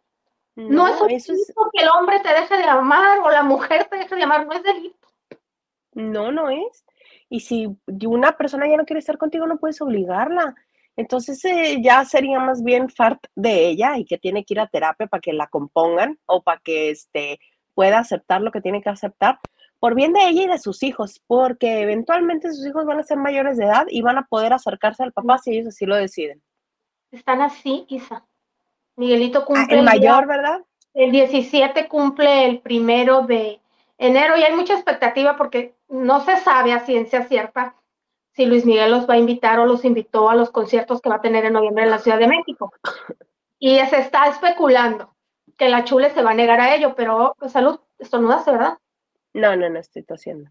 No, 0.57 0.87
es 0.87 1.01
un 1.01 1.09
delito 1.37 1.71
que 1.73 1.83
el 1.83 1.89
hombre 1.89 2.21
te 2.21 2.29
deje 2.29 2.57
de 2.57 2.65
amar 2.65 3.19
o 3.21 3.31
la 3.31 3.43
mujer 3.43 3.87
te 3.91 3.97
deje 3.97 4.15
de 4.15 4.23
amar, 4.23 4.47
no 4.47 4.53
es 4.53 4.63
delito. 4.63 5.09
No, 5.95 6.31
no 6.31 6.49
es. 6.51 6.85
Y 7.29 7.41
si 7.41 7.77
una 8.07 8.37
persona 8.37 8.69
ya 8.69 8.77
no 8.77 8.85
quiere 8.85 9.01
estar 9.01 9.19
contigo, 9.19 9.47
no 9.47 9.59
puedes 9.59 9.81
obligarla. 9.81 10.55
Entonces 10.97 11.45
eh, 11.45 11.79
ya 11.83 12.05
sería 12.05 12.39
más 12.39 12.63
bien 12.63 12.89
fart 12.89 13.25
de 13.35 13.67
ella 13.67 13.99
y 13.99 14.05
que 14.05 14.19
tiene 14.19 14.45
que 14.45 14.55
ir 14.55 14.61
a 14.61 14.69
terapia 14.69 15.09
para 15.09 15.21
que 15.21 15.33
la 15.33 15.49
compongan 15.49 16.21
o 16.27 16.43
para 16.43 16.61
que 16.61 16.91
este, 16.91 17.41
pueda 17.75 17.99
aceptar 17.99 18.41
lo 18.41 18.53
que 18.53 18.61
tiene 18.61 18.83
que 18.83 18.91
aceptar 18.91 19.39
por 19.79 19.95
bien 19.95 20.15
de 20.15 20.27
ella 20.29 20.45
y 20.45 20.47
de 20.47 20.59
sus 20.59 20.83
hijos, 20.83 21.21
porque 21.27 21.83
eventualmente 21.83 22.51
sus 22.53 22.67
hijos 22.67 22.87
van 22.87 23.01
a 23.01 23.03
ser 23.03 23.19
mayores 23.19 23.59
de 23.59 23.67
edad 23.67 23.85
y 23.91 24.01
van 24.01 24.17
a 24.17 24.27
poder 24.27 24.55
acercarse 24.55 25.03
al 25.03 25.13
papá 25.13 25.37
si 25.37 25.53
ellos 25.53 25.69
así 25.69 25.85
lo 25.85 25.95
deciden. 25.95 26.43
Están 27.11 27.43
así, 27.43 27.85
Isa. 27.89 28.25
Miguelito 28.97 29.41
ah, 29.41 29.45
cumple. 29.45 29.79
el 29.79 29.85
mayor, 29.85 30.27
¿verdad? 30.27 30.61
El 30.95 31.11
17 31.11 31.87
cumple 31.89 32.47
el 32.47 32.61
primero 32.61 33.27
de 33.27 33.61
enero 33.99 34.37
y 34.39 34.43
hay 34.43 34.55
mucha 34.55 34.73
expectativa 34.73 35.37
porque 35.37 35.75
no 35.89 36.25
se 36.25 36.39
sabe 36.39 36.73
a 36.73 36.81
ciencia 36.81 37.25
cierta 37.25 37.75
si 38.33 38.47
Luis 38.47 38.65
Miguel 38.65 38.91
los 38.91 39.09
va 39.09 39.15
a 39.15 39.19
invitar 39.19 39.59
o 39.61 39.67
los 39.67 39.85
invitó 39.85 40.31
a 40.31 40.35
los 40.35 40.51
conciertos 40.51 41.01
que 41.01 41.09
va 41.09 41.17
a 41.17 41.21
tener 41.21 41.45
en 41.45 41.53
noviembre 41.53 41.85
en 41.85 41.91
la 41.91 41.99
Ciudad 41.99 42.19
de 42.19 42.27
México. 42.27 42.73
Y 43.59 43.79
se 43.81 43.99
está 43.99 44.29
especulando 44.29 45.14
que 45.57 45.69
la 45.69 45.85
chule 45.85 46.11
se 46.11 46.23
va 46.23 46.31
a 46.31 46.35
negar 46.35 46.61
a 46.61 46.75
ello, 46.75 46.95
pero 46.95 47.35
pues, 47.39 47.53
salud, 47.53 47.81
estornudaste, 47.99 48.53
¿verdad? 48.53 48.79
No, 49.33 49.57
no, 49.57 49.69
no 49.69 49.79
estoy 49.79 50.03
tosiendo. 50.03 50.51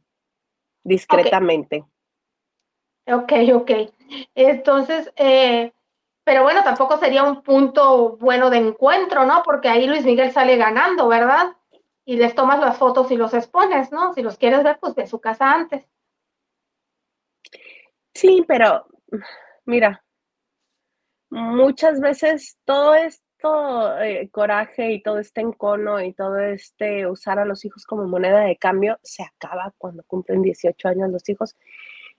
Discretamente. 0.84 1.86
Ok, 3.08 3.34
ok. 3.54 3.72
Entonces, 4.36 5.12
eh, 5.16 5.74
pero 6.24 6.44
bueno, 6.44 6.64
tampoco 6.64 6.98
sería 6.98 7.24
un 7.24 7.42
punto 7.42 8.18
bueno 8.18 8.50
de 8.50 8.58
encuentro, 8.58 9.26
¿no? 9.26 9.44
Porque 9.44 9.70
ahí 9.70 9.88
Luis 9.88 10.06
Miguel 10.06 10.32
sale 10.32 10.56
ganando, 10.56 11.08
¿verdad? 11.08 11.56
Y 12.06 12.18
les 12.18 12.36
tomas 12.36 12.60
las 12.60 12.78
fotos 12.78 13.12
y 13.12 13.18
los 13.18 13.34
expones, 13.34 13.92
¿no? 13.92 14.14
Si 14.14 14.22
los 14.22 14.38
quieres 14.38 14.64
ver, 14.64 14.80
pues 14.80 14.96
de 14.96 15.08
su 15.08 15.20
casa 15.20 15.52
antes. 15.52 15.88
Sí, 18.14 18.44
pero 18.48 18.86
mira, 19.66 20.04
muchas 21.30 22.00
veces 22.00 22.58
todo 22.64 22.96
esto 23.44 24.00
eh, 24.00 24.30
coraje 24.32 24.92
y 24.92 25.04
todo 25.04 25.20
este 25.20 25.42
encono 25.42 26.02
y 26.02 26.14
todo 26.14 26.40
este 26.40 27.08
usar 27.08 27.40
a 27.40 27.46
los 27.46 27.66
hijos 27.66 27.86
como 27.86 28.08
moneda 28.08 28.42
de 28.42 28.58
cambio 28.58 29.00
se 29.04 29.24
acaba 29.24 29.74
cuando 29.78 30.04
cumplen 30.04 30.42
18 30.42 30.88
años 30.88 31.12
los 31.12 31.28
hijos. 31.28 31.56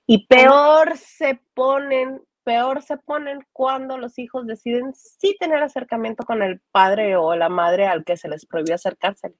Y 0.06 0.26
peor 0.26 0.98
se 0.98 1.40
ponen, 1.54 2.20
peor 2.44 2.82
se 2.82 2.98
ponen 2.98 3.46
cuando 3.52 3.96
los 3.96 4.18
hijos 4.18 4.46
deciden 4.46 4.92
sí 4.94 5.34
tener 5.40 5.62
acercamiento 5.62 6.24
con 6.24 6.42
el 6.42 6.60
padre 6.70 7.16
o 7.16 7.34
la 7.34 7.48
madre 7.48 7.86
al 7.86 8.04
que 8.04 8.18
se 8.18 8.28
les 8.28 8.44
prohibió 8.44 8.74
acercarse. 8.74 9.32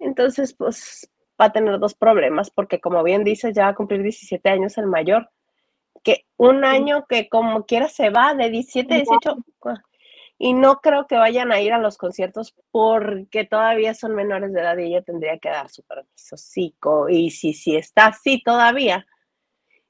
Entonces, 0.00 0.54
pues 0.54 1.08
va 1.40 1.46
a 1.46 1.52
tener 1.52 1.78
dos 1.78 1.94
problemas 1.94 2.50
porque 2.50 2.80
como 2.80 3.02
bien 3.04 3.22
dices, 3.22 3.54
ya 3.54 3.64
va 3.64 3.68
a 3.70 3.74
cumplir 3.76 4.02
17 4.02 4.48
años 4.48 4.76
el 4.76 4.86
mayor 4.86 5.30
que 6.02 6.24
un 6.36 6.64
año 6.64 7.04
que 7.06 7.28
como 7.28 7.66
quiera 7.66 7.88
se 7.88 8.08
va 8.10 8.34
de 8.34 8.48
17, 8.48 8.94
18, 8.94 9.36
y 10.42 10.54
no 10.54 10.80
creo 10.80 11.06
que 11.06 11.16
vayan 11.16 11.52
a 11.52 11.60
ir 11.60 11.74
a 11.74 11.78
los 11.78 11.98
conciertos 11.98 12.54
porque 12.70 13.44
todavía 13.44 13.92
son 13.92 14.14
menores 14.14 14.54
de 14.54 14.60
edad 14.60 14.78
y 14.78 14.84
ella 14.84 15.02
tendría 15.02 15.38
que 15.38 15.50
dar 15.50 15.68
su 15.68 15.82
permiso 15.82 16.38
psico, 16.38 17.10
y 17.10 17.30
si, 17.30 17.52
si 17.52 17.76
está 17.76 18.06
así 18.06 18.42
todavía. 18.42 19.06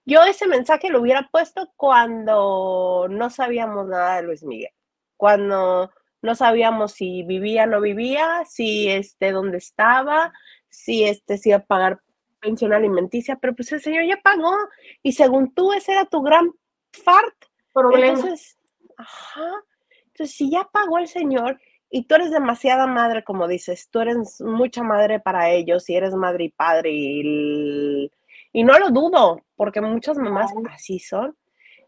Yo 0.04 0.24
ese 0.24 0.48
mensaje 0.48 0.90
lo 0.90 1.00
hubiera 1.00 1.28
puesto 1.30 1.72
cuando 1.76 3.06
no 3.08 3.30
sabíamos 3.30 3.86
nada 3.86 4.16
de 4.16 4.22
Luis 4.24 4.42
Miguel, 4.42 4.72
cuando 5.16 5.92
no 6.20 6.34
sabíamos 6.34 6.94
si 6.94 7.22
vivía 7.22 7.62
o 7.62 7.66
no 7.68 7.80
vivía, 7.80 8.44
si 8.44 8.88
este, 8.88 9.30
dónde 9.30 9.58
estaba, 9.58 10.32
si 10.68 11.04
este, 11.04 11.38
si 11.38 11.50
iba 11.50 11.58
a 11.58 11.64
pagar 11.64 12.00
pensión 12.40 12.72
alimenticia, 12.72 13.36
pero 13.36 13.54
pues 13.54 13.70
el 13.70 13.80
señor 13.80 14.04
ya 14.04 14.20
pagó 14.20 14.56
y 15.00 15.12
según 15.12 15.54
tú 15.54 15.72
ese 15.72 15.92
era 15.92 16.06
tu 16.06 16.22
gran 16.22 16.50
fart. 16.92 17.36
Entonces, 17.72 18.58
ajá, 18.96 19.62
entonces 20.20 20.37
si 20.37 20.50
ya 20.50 20.68
pagó 20.70 20.98
el 20.98 21.09
señor 21.09 21.59
y 21.88 22.04
tú 22.04 22.14
eres 22.14 22.30
demasiada 22.30 22.87
madre, 22.87 23.24
como 23.24 23.48
dices, 23.48 23.88
tú 23.90 24.00
eres 24.00 24.38
mucha 24.42 24.83
madre 24.83 25.18
para 25.18 25.48
ellos 25.48 25.88
y 25.88 25.96
eres 25.96 26.14
madre 26.14 26.44
y 26.44 26.48
padre 26.50 26.90
y, 26.92 28.12
y 28.52 28.62
no 28.62 28.78
lo 28.78 28.90
dudo, 28.90 29.40
porque 29.56 29.80
muchas 29.80 30.18
mamás 30.18 30.52
así 30.70 30.98
son, 30.98 31.35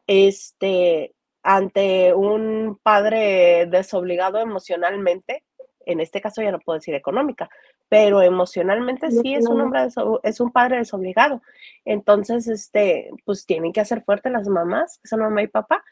este, 0.06 1.14
ante 1.42 2.14
un 2.14 2.78
padre 2.82 3.66
desobligado 3.66 4.38
emocionalmente, 4.38 5.44
en 5.84 6.00
este 6.00 6.22
caso 6.22 6.40
ya 6.40 6.52
no 6.52 6.60
puedo 6.60 6.78
decir 6.78 6.94
económica, 6.94 7.50
pero 7.90 8.22
emocionalmente 8.22 9.10
sí 9.10 9.34
es 9.34 9.46
un 9.46 9.60
hombre, 9.60 9.88
es 10.22 10.40
un 10.40 10.50
padre 10.52 10.78
desobligado. 10.78 11.42
Entonces, 11.84 12.48
este, 12.48 13.10
pues 13.26 13.44
tienen 13.44 13.74
que 13.74 13.82
hacer 13.82 14.02
fuerte 14.02 14.30
las 14.30 14.48
mamás, 14.48 14.98
que 15.02 15.08
son 15.08 15.20
mamá 15.20 15.42
y 15.42 15.48
papá. 15.48 15.84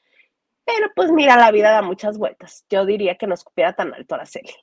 Pero 0.72 0.92
pues 0.94 1.10
mira, 1.10 1.36
la 1.36 1.50
vida 1.50 1.72
da 1.72 1.82
muchas 1.82 2.16
vueltas. 2.16 2.64
Yo 2.68 2.84
diría 2.84 3.16
que 3.16 3.26
no 3.26 3.34
escupiera 3.34 3.74
tan 3.74 3.92
alto 3.92 4.14
Araceli. 4.14 4.54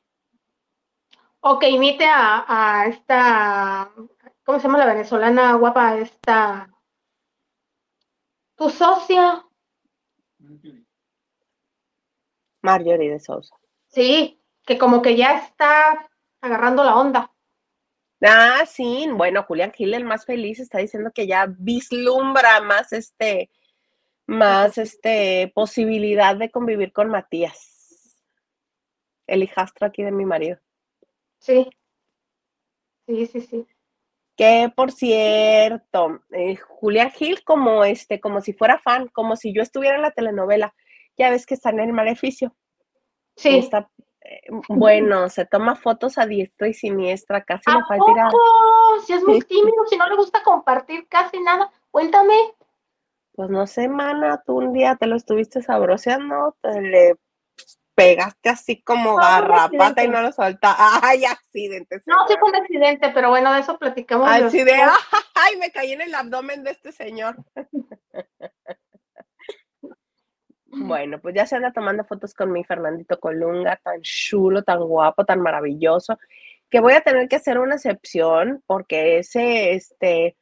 Ok, 1.41 1.63
imite 1.63 2.06
a, 2.06 2.46
a 2.48 2.88
esta, 2.88 3.91
¿cómo 4.43 4.60
se 4.60 4.67
llama 4.67 4.80
la 4.80 4.86
venezolana 4.86 5.54
guapa? 5.54 5.98
Esta, 5.98 6.70
tu 8.56 8.70
socia. 8.70 9.46
Marjorie 12.62 13.12
de 13.12 13.20
Sousa. 13.20 13.56
Sí, 13.88 14.41
que 14.65 14.78
como 14.78 15.02
que 15.02 15.15
ya 15.15 15.38
está 15.38 16.10
agarrando 16.41 16.84
la 16.84 16.98
onda. 16.98 17.32
Ah, 18.22 18.65
sí, 18.65 19.08
bueno, 19.13 19.43
Julián 19.43 19.72
Gil, 19.72 19.93
el 19.93 20.06
más 20.06 20.26
feliz, 20.26 20.60
está 20.60 20.80
diciendo 20.80 21.12
que 21.13 21.28
ya 21.28 21.46
vislumbra 21.48 22.62
más 22.62 22.91
este, 22.93 23.52
más 24.28 24.78
este, 24.78 25.52
posibilidad 25.56 26.36
de 26.36 26.52
convivir 26.52 26.92
con 26.94 27.10
Matías, 27.10 28.22
el 29.26 29.44
hijastro 29.44 29.88
aquí 29.88 30.04
de 30.04 30.12
mi 30.12 30.26
marido. 30.26 30.60
Sí, 31.40 31.70
sí, 33.08 33.26
sí, 33.26 33.42
sí. 33.42 33.68
Que 34.36 34.72
por 34.76 34.92
cierto, 34.92 36.22
eh, 36.32 36.58
Julián 36.58 37.10
Gil 37.12 37.44
como 37.44 37.84
este, 37.84 38.20
como 38.20 38.42
si 38.42 38.54
fuera 38.54 38.78
fan, 38.78 39.08
como 39.08 39.36
si 39.36 39.52
yo 39.54 39.63
estuviera 39.63 39.96
en 39.96 40.04
la 40.04 40.12
telenovela. 40.12 40.76
Ya 41.18 41.32
ves 41.32 41.48
que 41.48 41.56
está 41.56 41.72
en 41.72 41.80
el 41.80 41.94
maleficio. 41.94 42.56
Sí. 43.36 43.58
Está 43.58 43.90
bueno, 44.68 45.30
se 45.30 45.46
toma 45.46 45.76
fotos 45.76 46.18
a 46.18 46.26
diestra 46.26 46.68
y 46.68 46.74
siniestra, 46.74 47.44
casi 47.44 47.63
le 47.72 47.84
falta 47.88 48.30
Si 49.06 49.13
es 49.13 49.24
muy 49.24 49.42
tímido, 49.42 49.86
si 49.90 49.98
no 49.98 50.08
le 50.08 50.16
gusta 50.16 50.44
compartir 50.44 51.08
casi 51.08 51.40
nada, 51.40 51.72
cuéntame. 51.92 52.36
Pues 53.38 53.52
no 53.52 53.67
sé, 53.67 53.88
mana, 53.88 54.41
tú 54.43 54.58
un 54.58 54.73
día 54.73 54.95
te 54.95 55.06
lo 55.06 55.15
estuviste 55.15 55.62
sabroseando, 55.62 56.58
te 56.60 56.82
le 56.82 57.17
pegaste 57.93 58.50
así 58.50 58.82
como 58.82 59.15
garrapata 59.15 60.04
y 60.04 60.08
no 60.08 60.23
lo 60.23 60.32
solta. 60.32 60.76
¡Ay, 61.04 61.23
accidente! 61.23 62.02
No, 62.08 62.28
sí 62.28 62.34
fue 62.39 62.50
un 62.50 62.56
accidente, 62.56 63.12
pero 63.13 63.30
bueno, 63.30 63.54
de 63.54 63.60
eso 63.60 63.78
platicamos. 63.78 64.52
De, 64.52 64.71
¡ay, 65.36 65.56
me 65.60 65.69
caí 65.69 65.91
en 65.91 66.02
el 66.02 66.15
abdomen 66.15 66.63
de 66.63 66.71
este 66.71 66.91
señor! 66.91 67.38
Bueno, 70.69 71.19
pues 71.19 71.34
ya 71.34 71.47
se 71.47 71.56
anda 71.56 71.71
tomando 71.71 72.04
fotos 72.04 72.36
con 72.36 72.52
mi 72.52 72.63
Fernandito 72.63 73.19
Colunga, 73.19 73.80
tan 73.84 74.00
chulo, 74.02 74.63
tan 74.63 74.80
guapo, 74.80 75.26
tan 75.26 75.41
maravilloso, 75.41 76.19
que 76.69 76.82
voy 76.82 76.93
a 76.93 77.02
tener 77.02 77.28
que 77.28 77.38
hacer 77.38 77.58
una 77.58 77.76
excepción 77.76 78.62
porque 78.67 79.17
ese 79.17 79.71
este, 79.71 80.36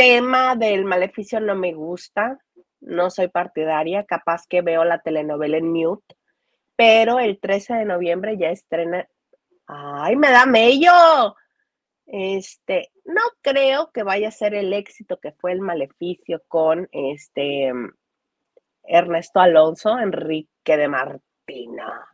tema 0.00 0.56
del 0.56 0.86
maleficio 0.86 1.40
no 1.40 1.54
me 1.54 1.74
gusta, 1.74 2.38
no 2.80 3.10
soy 3.10 3.28
partidaria, 3.28 4.04
capaz 4.04 4.46
que 4.46 4.62
veo 4.62 4.82
la 4.82 5.02
telenovela 5.02 5.58
en 5.58 5.70
mute, 5.70 6.16
pero 6.74 7.18
el 7.18 7.38
13 7.38 7.74
de 7.74 7.84
noviembre 7.84 8.38
ya 8.38 8.48
estrena. 8.48 9.06
¡Ay, 9.66 10.16
me 10.16 10.30
da 10.30 10.46
mello! 10.46 11.36
Este, 12.06 12.90
no 13.04 13.20
creo 13.42 13.90
que 13.92 14.02
vaya 14.02 14.28
a 14.28 14.32
ser 14.32 14.54
el 14.54 14.72
éxito 14.72 15.20
que 15.20 15.32
fue 15.32 15.52
el 15.52 15.60
maleficio 15.60 16.42
con 16.48 16.88
este 16.92 17.70
Ernesto 18.84 19.40
Alonso, 19.40 19.98
Enrique 19.98 20.78
de 20.78 20.88
Martina, 20.88 22.06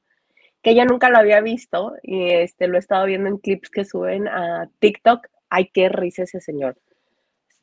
que 0.61 0.75
yo 0.75 0.85
nunca 0.85 1.09
lo 1.09 1.19
había 1.19 1.41
visto 1.41 1.95
y 2.03 2.33
este 2.33 2.67
lo 2.67 2.75
he 2.79 2.81
estado 2.81 3.07
viendo 3.07 3.29
en 3.29 3.39
clips 3.39 3.71
que 3.71 3.85
suben 3.85 4.27
a 4.27 4.69
TikTok. 4.81 5.29
Ay, 5.51 5.71
qué 5.73 5.89
risa 5.89 6.25
ese 6.25 6.41
señor. 6.41 6.77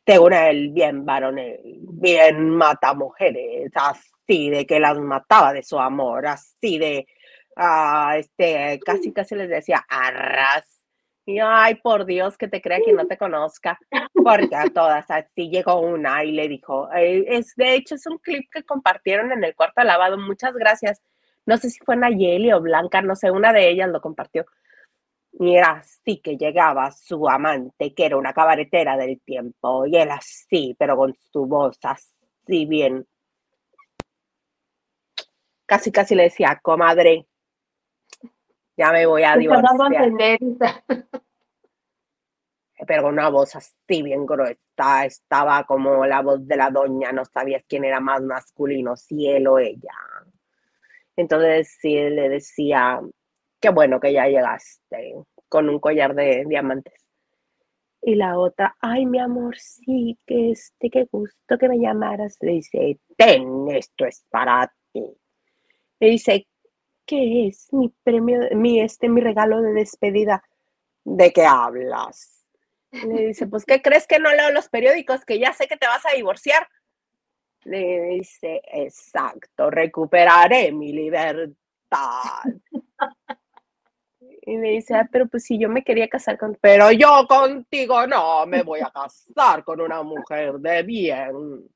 Una 0.06 0.50
el 0.50 0.70
bien 0.72 1.06
varonil, 1.06 1.80
bien 1.82 2.50
mata 2.50 2.94
mujeres, 2.94 3.72
así 3.74 4.50
de 4.50 4.66
que 4.66 4.80
las 4.80 5.00
mataba 5.00 5.54
de 5.54 5.64
su 5.64 5.80
amor, 5.80 6.28
así 6.28 6.78
de, 6.78 7.08
ah, 7.56 8.16
este, 8.18 8.80
casi 8.86 9.14
casi 9.14 9.36
les 9.36 9.50
decía, 9.50 9.86
arras. 9.88 10.84
Y 11.26 11.40
ay, 11.40 11.76
por 11.76 12.06
Dios, 12.06 12.38
que 12.38 12.50
te 12.50 12.62
crea 12.62 12.82
quien 12.82 12.98
no 12.98 13.08
te 13.08 13.18
conozca, 13.18 13.80
porque 14.14 14.54
a 14.54 14.66
todas, 14.66 15.10
así 15.10 15.50
llegó 15.50 15.80
una 15.80 16.22
y 16.26 16.34
le 16.34 16.50
dijo, 16.50 16.90
eh, 16.94 17.24
es, 17.30 17.56
de 17.56 17.76
hecho 17.76 17.96
es 17.96 18.06
un 18.06 18.18
clip 18.18 18.50
que 18.52 18.64
compartieron 18.64 19.32
en 19.32 19.42
el 19.46 19.56
cuarto 19.56 19.84
lavado, 19.84 20.18
muchas 20.18 20.54
gracias. 20.54 21.02
No 21.46 21.58
sé 21.58 21.70
si 21.70 21.80
fue 21.86 21.96
Nayeli 21.96 22.52
o 22.52 22.62
Blanca, 22.62 23.02
no 23.02 23.16
sé, 23.16 23.32
una 23.32 23.54
de 23.54 23.70
ellas 23.70 23.90
lo 23.90 24.02
compartió. 24.02 24.46
Y 25.40 25.56
era 25.56 25.72
así 25.72 26.20
que 26.22 26.38
llegaba 26.38 26.92
su 26.92 27.28
amante, 27.28 27.94
que 27.94 28.06
era 28.06 28.18
una 28.18 28.34
cabaretera 28.34 28.96
del 28.98 29.20
tiempo, 29.22 29.86
y 29.86 29.98
él 29.98 30.12
así, 30.12 30.76
pero 30.78 30.96
con 30.96 31.16
su 31.32 31.46
voz 31.46 31.80
así 31.84 32.66
bien. 32.66 33.08
Casi, 35.66 35.92
casi 35.92 36.14
le 36.14 36.24
decía, 36.24 36.60
comadre, 36.62 37.28
ya 38.78 38.92
me 38.92 39.06
voy 39.06 39.24
a 39.24 39.36
divorciar. 39.36 40.10
Pero 42.86 43.04
con 43.04 43.14
una 43.14 43.30
voz 43.30 43.56
así 43.56 44.04
bien 44.04 44.26
gruesa, 44.26 45.06
estaba 45.06 45.64
como 45.64 46.06
la 46.06 46.22
voz 46.22 46.46
de 46.46 46.58
la 46.58 46.70
doña, 46.70 47.12
no 47.12 47.24
sabías 47.26 47.64
quién 47.68 47.86
era 47.86 48.00
más 48.00 48.22
masculino, 48.22 48.96
cielo 48.98 49.58
ella. 49.58 49.94
Entonces 51.16 51.78
sí 51.80 51.94
le 51.96 52.30
decía, 52.30 53.00
qué 53.64 53.70
bueno 53.70 53.98
que 53.98 54.12
ya 54.12 54.28
llegaste 54.28 55.16
con 55.48 55.70
un 55.70 55.80
collar 55.80 56.14
de 56.16 56.44
diamantes. 56.46 57.02
Y 58.02 58.16
la 58.16 58.38
otra, 58.38 58.76
ay, 58.82 59.06
mi 59.06 59.20
amor, 59.20 59.58
sí, 59.58 60.20
que 60.28 60.52
este, 60.52 60.90
qué 60.90 61.08
gusto 61.10 61.58
que 61.58 61.70
me 61.70 61.80
llamaras. 61.80 62.36
Le 62.42 62.52
dice, 62.52 63.00
ten, 63.16 63.70
esto 63.70 64.06
es 64.06 64.26
para 64.30 64.70
ti. 64.92 65.06
Le 66.02 66.10
dice, 66.10 66.46
¿qué 67.06 67.48
es 67.48 67.72
mi 67.72 67.88
premio, 68.04 68.42
mi, 68.52 68.82
este, 68.82 69.08
mi 69.08 69.22
regalo 69.22 69.62
de 69.62 69.72
despedida? 69.72 70.44
¿De 71.06 71.32
qué 71.32 71.46
hablas? 71.46 72.46
Le 72.92 73.28
dice, 73.28 73.48
pues, 73.48 73.64
¿qué 73.64 73.82
crees 73.82 74.06
que 74.08 74.20
no 74.20 74.30
leo 74.34 74.52
los 74.52 74.68
periódicos? 74.68 75.24
Que 75.24 75.40
ya 75.40 75.54
sé 75.54 75.68
que 75.68 75.78
te 75.78 75.88
vas 75.88 76.06
a 76.06 76.14
divorciar. 76.14 76.68
Le 77.64 78.02
dice, 78.10 78.62
exacto, 78.66 79.70
recuperaré 79.70 80.74
mi 80.74 80.92
libertad. 80.92 81.56
Y 84.46 84.58
le 84.58 84.72
dice, 84.72 84.96
ah, 84.96 85.08
pero 85.10 85.28
pues 85.28 85.46
si 85.46 85.58
yo 85.58 85.70
me 85.70 85.84
quería 85.84 86.10
casar 86.10 86.38
con... 86.38 86.58
Pero 86.60 86.92
yo 86.92 87.26
contigo 87.30 88.06
no, 88.08 88.46
me 88.46 88.62
voy 88.62 88.82
a 88.82 88.92
casar 88.92 89.64
con 89.64 89.80
una 89.80 90.04
mujer 90.04 90.56
de 90.60 90.84
bien. 90.84 91.70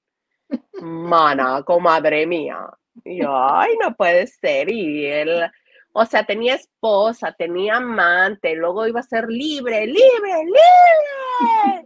Mana, 0.81 1.63
comadre 1.63 2.27
mía. 2.27 2.67
Y 3.05 3.21
yo, 3.21 3.31
ay, 3.33 3.77
no 3.81 3.95
puede 3.95 4.27
ser. 4.27 4.69
Y 4.69 5.05
él, 5.05 5.49
o 5.93 6.05
sea, 6.05 6.25
tenía 6.25 6.55
esposa, 6.55 7.31
tenía 7.31 7.77
amante, 7.77 8.53
luego 8.53 8.85
iba 8.85 8.99
a 8.99 9.03
ser 9.03 9.29
libre, 9.29 9.87
libre, 9.87 10.45
libre. 10.45 11.85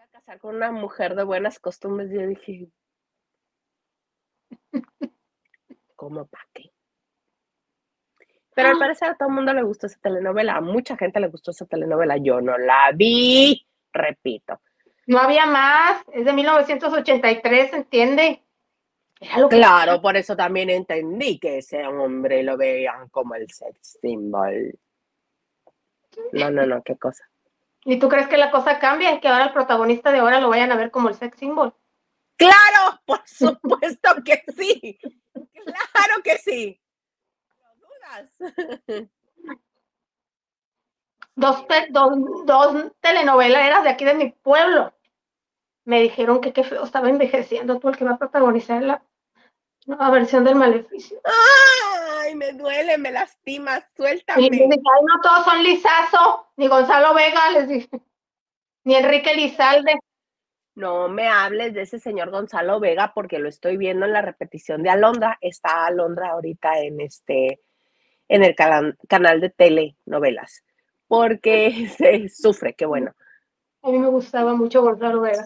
a 0.00 0.06
casar 0.10 0.38
con 0.38 0.56
una 0.56 0.72
mujer 0.72 1.14
de 1.16 1.24
buenas 1.24 1.58
costumbres. 1.58 2.10
Yo 2.10 2.26
dije, 2.26 2.70
¿cómo 5.96 6.24
para 6.24 6.48
qué? 6.54 6.72
Pero 8.60 8.74
al 8.74 8.78
parecer 8.78 9.10
a 9.10 9.14
todo 9.14 9.28
el 9.28 9.34
mundo 9.34 9.52
le 9.52 9.62
gustó 9.62 9.86
esa 9.86 9.98
telenovela, 10.00 10.56
a 10.56 10.60
mucha 10.60 10.96
gente 10.96 11.20
le 11.20 11.28
gustó 11.28 11.50
esa 11.50 11.66
telenovela, 11.66 12.16
yo 12.18 12.40
no 12.40 12.58
la 12.58 12.90
vi, 12.94 13.66
repito. 13.92 14.60
No 15.06 15.18
había 15.18 15.46
más, 15.46 16.02
es 16.12 16.24
de 16.24 16.32
1983, 16.32 17.72
¿entiende? 17.72 18.42
claro, 19.50 20.00
por 20.00 20.16
eso 20.16 20.34
también 20.34 20.70
entendí 20.70 21.38
que 21.38 21.58
ese 21.58 21.86
hombre 21.86 22.42
lo 22.42 22.56
veían 22.56 23.08
como 23.10 23.34
el 23.34 23.50
sex 23.50 23.98
symbol. 24.00 24.78
No, 26.32 26.50
no, 26.50 26.66
no, 26.66 26.82
qué 26.82 26.96
cosa. 26.96 27.24
¿Y 27.84 27.98
tú 27.98 28.08
crees 28.08 28.28
que 28.28 28.36
la 28.36 28.50
cosa 28.50 28.78
cambia 28.78 29.12
y 29.12 29.20
que 29.20 29.28
ahora 29.28 29.44
el 29.44 29.52
protagonista 29.52 30.12
de 30.12 30.18
ahora 30.18 30.40
lo 30.40 30.48
vayan 30.48 30.72
a 30.72 30.76
ver 30.76 30.90
como 30.90 31.08
el 31.08 31.14
sex 31.14 31.38
symbol? 31.38 31.74
Claro, 32.36 33.00
por 33.04 33.20
supuesto 33.26 34.10
que 34.24 34.42
sí. 34.56 34.98
Claro 35.32 36.22
que 36.22 36.38
sí. 36.38 36.79
Dos, 41.36 41.64
dos, 41.90 42.12
dos 42.44 42.92
telenovelas 43.00 43.82
de 43.82 43.90
aquí 43.90 44.04
de 44.04 44.14
mi 44.14 44.30
pueblo. 44.30 44.92
Me 45.84 46.02
dijeron 46.02 46.40
que 46.40 46.52
qué 46.52 46.64
feo 46.64 46.84
estaba 46.84 47.08
envejeciendo 47.08 47.78
tú 47.78 47.88
el 47.88 47.96
que 47.96 48.04
va 48.04 48.12
a 48.12 48.18
protagonizar 48.18 48.82
la 48.82 49.02
nueva 49.86 50.10
versión 50.10 50.44
del 50.44 50.56
maleficio. 50.56 51.18
Ay, 52.20 52.34
me 52.34 52.52
duele, 52.52 52.98
me 52.98 53.10
lastima, 53.10 53.80
suéltame. 53.96 54.42
Y 54.42 54.50
no 54.50 55.20
todos 55.22 55.44
son 55.44 55.62
Lizazo, 55.62 56.48
ni 56.56 56.68
Gonzalo 56.68 57.14
Vega, 57.14 57.50
les 57.52 57.68
dije, 57.68 58.00
ni 58.84 58.94
Enrique 58.96 59.34
Lizalde. 59.34 59.98
No 60.74 61.08
me 61.08 61.26
hables 61.26 61.74
de 61.74 61.82
ese 61.82 61.98
señor 61.98 62.30
Gonzalo 62.30 62.80
Vega 62.80 63.12
porque 63.14 63.38
lo 63.38 63.48
estoy 63.48 63.76
viendo 63.76 64.06
en 64.06 64.12
la 64.12 64.22
repetición 64.22 64.82
de 64.82 64.90
Alondra. 64.90 65.38
Está 65.40 65.86
Alondra 65.86 66.30
ahorita 66.30 66.80
en 66.80 67.00
este 67.00 67.60
en 68.30 68.44
el 68.44 68.54
canal 68.54 69.40
de 69.40 69.50
telenovelas, 69.50 70.64
porque 71.08 71.88
se 71.98 72.28
sufre, 72.28 72.74
qué 72.74 72.86
bueno. 72.86 73.12
A 73.82 73.90
mí 73.90 73.98
me 73.98 74.08
gustaba 74.08 74.54
mucho 74.54 74.82
Gonzalo 74.82 75.22
Vega. 75.22 75.44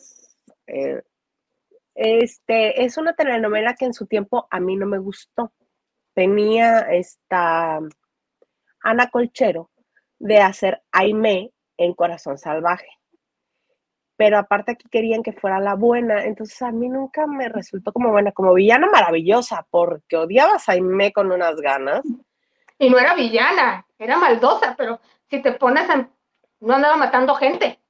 Eh, 0.66 1.02
este, 1.94 2.84
es 2.84 2.98
una 2.98 3.14
telenovela 3.14 3.74
que 3.74 3.86
en 3.86 3.94
su 3.94 4.06
tiempo 4.06 4.46
a 4.50 4.60
mí 4.60 4.76
no 4.76 4.86
me 4.86 4.98
gustó. 4.98 5.52
Tenía 6.12 6.80
esta 6.80 7.80
Ana 8.82 9.10
Colchero 9.10 9.70
de 10.18 10.40
hacer 10.40 10.82
Aime 10.92 11.52
en 11.78 11.94
Corazón 11.94 12.36
Salvaje. 12.36 12.88
Pero 14.16 14.38
aparte 14.38 14.72
aquí 14.72 14.88
querían 14.90 15.22
que 15.22 15.32
fuera 15.32 15.58
la 15.58 15.74
buena, 15.74 16.24
entonces 16.24 16.60
a 16.62 16.70
mí 16.70 16.88
nunca 16.88 17.26
me 17.26 17.48
resultó 17.48 17.92
como 17.92 18.10
buena, 18.10 18.30
como 18.32 18.52
villana 18.52 18.88
maravillosa, 18.88 19.66
porque 19.70 20.16
odiabas 20.16 20.68
a 20.68 20.72
Aime 20.72 21.12
con 21.12 21.32
unas 21.32 21.56
ganas. 21.56 22.02
Y 22.78 22.90
no 22.90 22.98
era 22.98 23.14
villana, 23.14 23.86
era 23.98 24.18
maldosa, 24.18 24.74
pero 24.76 25.00
si 25.28 25.40
te 25.40 25.52
pones 25.52 25.88
en... 25.88 26.10
no 26.60 26.74
andaba 26.74 26.96
matando 26.96 27.34
gente. 27.34 27.80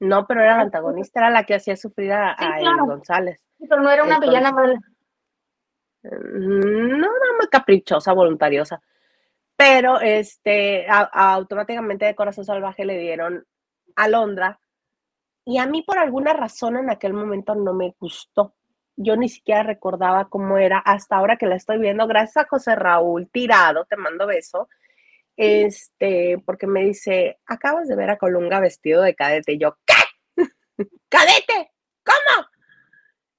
No, 0.00 0.26
pero 0.26 0.40
era 0.42 0.56
la 0.56 0.62
antagonista, 0.62 1.20
era 1.20 1.30
la 1.30 1.44
que 1.44 1.54
hacía 1.54 1.76
sufrir 1.76 2.12
a, 2.12 2.36
González. 2.86 3.42
Pero 3.58 3.82
no 3.82 3.90
era 3.90 4.04
una 4.04 4.18
villana 4.18 4.50
mala. 4.50 4.80
Mm, 6.02 6.98
no, 6.98 7.06
era 7.06 7.36
muy 7.38 7.48
caprichosa, 7.50 8.12
voluntariosa. 8.12 8.80
Pero 9.56 10.00
este, 10.00 10.86
automáticamente 10.88 12.06
de 12.06 12.14
Corazón 12.14 12.46
Salvaje 12.46 12.86
le 12.86 12.98
dieron 12.98 13.46
a 13.94 14.08
Londra. 14.08 14.58
Y 15.44 15.58
a 15.58 15.66
mí 15.66 15.82
por 15.82 15.98
alguna 15.98 16.32
razón 16.32 16.78
en 16.78 16.90
aquel 16.90 17.12
momento 17.12 17.54
no 17.54 17.74
me 17.74 17.94
gustó 17.98 18.54
yo 19.02 19.16
ni 19.16 19.30
siquiera 19.30 19.62
recordaba 19.62 20.28
cómo 20.28 20.58
era 20.58 20.78
hasta 20.78 21.16
ahora 21.16 21.38
que 21.38 21.46
la 21.46 21.56
estoy 21.56 21.78
viendo. 21.78 22.06
Gracias 22.06 22.44
a 22.44 22.48
José 22.48 22.76
Raúl 22.76 23.30
Tirado, 23.30 23.86
te 23.86 23.96
mando 23.96 24.26
beso. 24.26 24.68
Este, 25.36 26.36
porque 26.44 26.66
me 26.66 26.84
dice, 26.84 27.38
acabas 27.46 27.88
de 27.88 27.96
ver 27.96 28.10
a 28.10 28.18
Colunga 28.18 28.60
vestido 28.60 29.00
de 29.00 29.14
cadete. 29.14 29.56
Yo, 29.56 29.78
¿qué? 29.86 29.94
¿Cadete? 31.08 31.72
¿Cómo? 32.04 32.46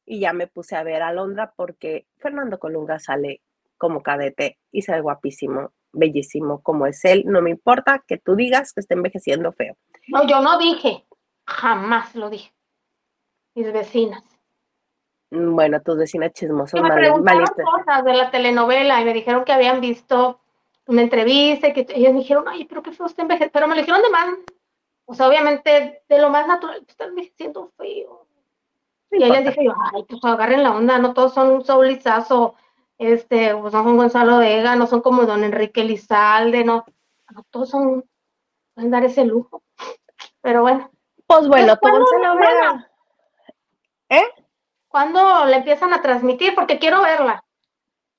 Y 0.03 0.21
ya 0.21 0.33
me 0.33 0.47
puse 0.47 0.75
a 0.75 0.81
ver 0.81 1.03
a 1.03 1.13
Londra 1.13 1.53
porque 1.55 2.07
Fernando 2.17 2.57
Colunga 2.57 2.97
sale 2.97 3.43
como 3.77 4.01
cadete 4.01 4.57
y 4.71 4.81
sale 4.81 5.01
guapísimo, 5.01 5.73
bellísimo 5.91 6.63
como 6.63 6.87
es 6.87 7.05
él. 7.05 7.23
No 7.27 7.43
me 7.43 7.51
importa 7.51 8.03
que 8.07 8.17
tú 8.17 8.35
digas 8.35 8.73
que 8.73 8.79
está 8.79 8.95
envejeciendo 8.95 9.51
feo. 9.51 9.77
No, 10.07 10.25
yo 10.25 10.41
no 10.41 10.57
dije, 10.57 11.05
jamás 11.45 12.15
lo 12.15 12.31
dije. 12.31 12.51
Mis 13.53 13.71
vecinas. 13.71 14.30
Mm, 15.31 15.55
bueno, 15.55 15.81
tus 15.81 15.97
vecinas 15.97 16.33
chismosas. 16.33 16.81
Me 16.81 16.91
preguntaron 16.91 17.45
cosas 17.45 18.03
de 18.03 18.13
la 18.13 18.29
telenovela 18.29 19.01
y 19.01 19.05
me 19.05 19.13
dijeron 19.13 19.43
que 19.45 19.53
habían 19.53 19.79
visto 19.81 20.39
una 20.87 21.01
entrevista 21.01 21.69
y 21.69 21.73
que 21.73 21.87
ellos 21.95 22.13
me 22.13 22.19
dijeron, 22.19 22.45
ay, 22.47 22.65
pero 22.65 22.83
qué 22.83 22.91
feo 22.91 23.05
está 23.05 23.21
envejeciendo. 23.21 23.53
Pero 23.53 23.67
me 23.67 23.75
lo 23.75 23.81
dijeron 23.81 24.01
de 24.01 24.09
más, 24.09 24.29
o 25.05 25.13
sea, 25.13 25.27
obviamente 25.27 26.03
de 26.07 26.19
lo 26.19 26.29
más 26.29 26.47
natural, 26.47 26.79
pues 26.79 26.89
está 26.89 27.05
envejeciendo 27.05 27.71
feo. 27.77 28.27
y 29.11 29.23
ahí 29.23 29.31
les 29.31 29.45
dije 29.45 29.65
yo, 29.65 29.73
ay, 29.93 30.03
pues 30.03 30.23
agarren 30.23 30.63
la 30.63 30.75
onda, 30.75 30.99
no 30.99 31.13
todos 31.13 31.33
son 31.33 31.49
un 31.49 31.65
Saúl 31.65 31.87
Lizazo, 31.87 32.55
este, 32.97 33.55
pues 33.55 33.73
no 33.73 33.83
son 33.83 33.97
Gonzalo 33.97 34.39
Vega, 34.39 34.75
no 34.75 34.85
son 34.85 35.01
como 35.01 35.25
don 35.25 35.43
Enrique 35.43 35.83
Lizalde, 35.83 36.63
no, 36.65 36.85
no 37.29 37.43
todos 37.49 37.69
son, 37.69 38.05
pueden 38.73 38.91
dar 38.91 39.05
ese 39.05 39.25
lujo. 39.25 39.63
Pero 40.41 40.61
bueno. 40.61 40.89
Pues 41.25 41.47
bueno, 41.47 41.77
tú 41.77 41.89
Gonzalo 41.89 42.35
Vega. 42.35 42.91
¿Eh? 44.09 44.40
¿Cuándo 44.91 45.45
la 45.45 45.55
empiezan 45.55 45.93
a 45.93 46.01
transmitir? 46.01 46.53
Porque 46.53 46.77
quiero 46.77 47.01
verla. 47.01 47.45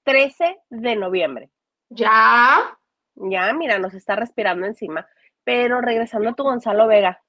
13 0.04 0.62
de 0.70 0.96
noviembre. 0.96 1.50
Ya. 1.90 2.78
Ya, 3.14 3.52
mira, 3.52 3.78
nos 3.78 3.92
está 3.92 4.16
respirando 4.16 4.66
encima. 4.66 5.06
Pero 5.44 5.82
regresando 5.82 6.30
a 6.30 6.34
tu 6.34 6.44
Gonzalo 6.44 6.86
Vega, 6.86 7.22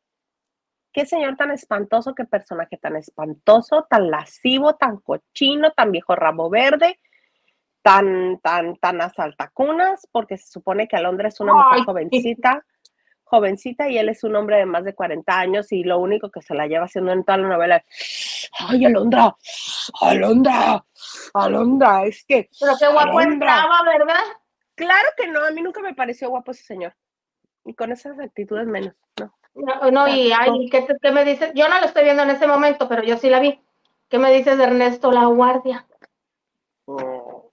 qué 0.94 1.06
señor 1.06 1.36
tan 1.36 1.52
espantoso, 1.52 2.16
qué 2.16 2.24
personaje 2.24 2.78
tan 2.78 2.96
espantoso, 2.96 3.86
tan 3.90 4.10
lascivo, 4.10 4.76
tan 4.76 4.98
cochino, 5.00 5.72
tan 5.72 5.92
viejo 5.92 6.16
rabo 6.16 6.50
verde, 6.50 7.02
tan, 7.82 8.40
tan, 8.40 8.78
tan 8.78 9.02
asaltacunas, 9.02 10.08
porque 10.14 10.38
se 10.38 10.48
supone 10.48 10.88
que 10.88 10.96
Alondra 10.96 11.28
es 11.28 11.42
una 11.42 11.54
mujer 11.54 11.84
jovencita, 11.84 12.66
jovencita 13.34 13.90
y 13.90 13.98
él 13.98 14.10
es 14.10 14.24
un 14.24 14.36
hombre 14.36 14.58
de 14.58 14.66
más 14.66 14.84
de 14.84 14.94
40 14.94 15.40
años 15.40 15.72
y 15.72 15.84
lo 15.84 15.98
único 15.98 16.30
que 16.30 16.42
se 16.42 16.54
la 16.54 16.68
lleva 16.68 16.86
haciendo 16.86 17.12
en 17.12 17.24
toda 17.24 17.40
la 17.40 17.48
novela 17.48 17.78
es, 17.78 18.50
ay, 18.60 18.86
Alondra, 18.86 19.36
Alondra, 20.02 20.86
Alondra, 21.34 22.06
es 22.06 22.24
que... 22.26 22.50
Pero 22.60 22.74
qué 22.80 22.88
guapo 22.88 23.22
entraba, 23.22 23.82
¿verdad? 23.84 24.24
Claro 24.76 25.10
que 25.18 25.28
no, 25.28 25.44
a 25.44 25.52
mí 25.52 25.62
nunca 25.62 25.82
me 25.82 25.96
pareció 25.96 26.30
guapo 26.30 26.52
ese 26.52 26.64
señor. 26.64 26.96
Y 27.66 27.74
con 27.74 27.92
esas 27.92 28.20
actitudes 28.20 28.68
menos, 28.68 28.94
¿no? 29.20 29.34
No, 29.92 30.08
y 30.08 30.32
ay, 30.32 30.70
¿qué, 30.70 30.86
¿qué, 31.02 31.12
me 31.12 31.26
dices? 31.26 31.52
Yo 31.56 31.68
no 31.70 31.80
lo 31.80 31.86
estoy 31.86 32.04
viendo 32.04 32.24
en 32.24 32.32
ese 32.32 32.48
momento, 32.48 32.88
pero 32.88 33.04
yo 33.04 33.18
sí 33.18 33.30
la 33.30 33.40
vi. 33.40 33.60
¿Qué 34.10 34.20
me 34.20 34.32
dices 34.32 34.58
de 34.58 34.64
Ernesto 34.64 35.12
La 35.12 35.26
Guardia? 35.26 35.88
Oh. 36.86 37.52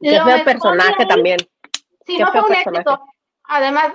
Qué 0.00 0.20
feo 0.20 0.44
personaje 0.44 1.06
también. 1.06 1.38
Sí, 2.06 2.18
no 2.18 2.30
fue 2.32 2.42
un 2.42 2.52
éxito. 2.54 3.04
Además, 3.44 3.92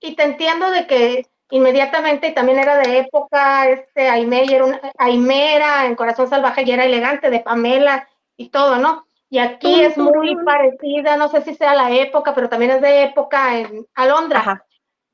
y 0.00 0.14
te 0.14 0.22
entiendo 0.24 0.70
de 0.70 0.86
que 0.86 1.26
inmediatamente 1.50 2.30
también 2.32 2.58
era 2.58 2.76
de 2.76 2.98
época, 2.98 3.68
este 3.68 4.08
Aimé, 4.08 4.44
era 4.52 4.64
una, 4.64 5.86
en 5.86 5.94
Corazón 5.94 6.28
Salvaje 6.28 6.62
y 6.64 6.70
era 6.70 6.84
elegante, 6.84 7.30
de 7.30 7.40
Pamela 7.40 8.08
y 8.36 8.50
todo, 8.50 8.76
¿no? 8.76 9.06
Y 9.30 9.38
aquí 9.38 9.82
es 9.82 9.96
muy 9.98 10.36
parecida, 10.44 11.16
no 11.16 11.28
sé 11.28 11.42
si 11.42 11.54
sea 11.54 11.74
la 11.74 11.90
época, 11.90 12.34
pero 12.34 12.48
también 12.48 12.70
es 12.72 12.80
de 12.80 13.04
época 13.04 13.58
en 13.58 13.86
Alondra. 13.94 14.64